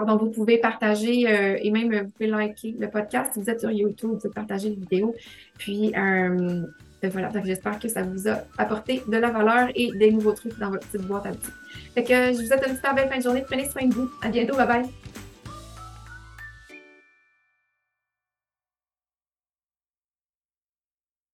Pardon, 0.00 0.16
vous 0.16 0.30
pouvez 0.30 0.56
partager 0.56 1.28
euh, 1.28 1.58
et 1.60 1.70
même 1.70 1.94
vous 1.94 2.08
pouvez 2.08 2.26
liker 2.26 2.74
le 2.78 2.88
podcast. 2.88 3.32
Si 3.34 3.40
vous 3.40 3.50
êtes 3.50 3.60
sur 3.60 3.70
YouTube, 3.70 4.08
vous 4.12 4.16
pouvez 4.16 4.32
partager 4.32 4.70
les 4.70 4.76
vidéos. 4.76 5.14
Puis 5.58 5.92
euh, 5.94 6.62
ben 7.02 7.10
voilà, 7.10 7.30
j'espère 7.44 7.78
que 7.78 7.86
ça 7.86 8.02
vous 8.02 8.26
a 8.26 8.44
apporté 8.56 9.02
de 9.06 9.16
la 9.18 9.28
valeur 9.28 9.68
et 9.74 9.92
des 9.92 10.10
nouveaux 10.10 10.32
trucs 10.32 10.58
dans 10.58 10.70
votre 10.70 10.88
petite 10.88 11.06
boîte 11.06 11.26
à 11.26 11.32
outils. 11.32 11.50
Fait 11.94 12.02
que 12.02 12.14
je 12.32 12.40
vous 12.40 12.46
souhaite 12.46 12.64
une 12.66 12.76
super 12.76 12.94
belle 12.94 13.10
fin 13.10 13.18
de 13.18 13.22
journée. 13.22 13.44
Prenez 13.46 13.68
soin 13.68 13.86
de 13.86 13.92
vous. 13.92 14.10
À 14.22 14.28
bientôt. 14.30 14.56
Bye 14.56 14.66
bye. 14.66 15.29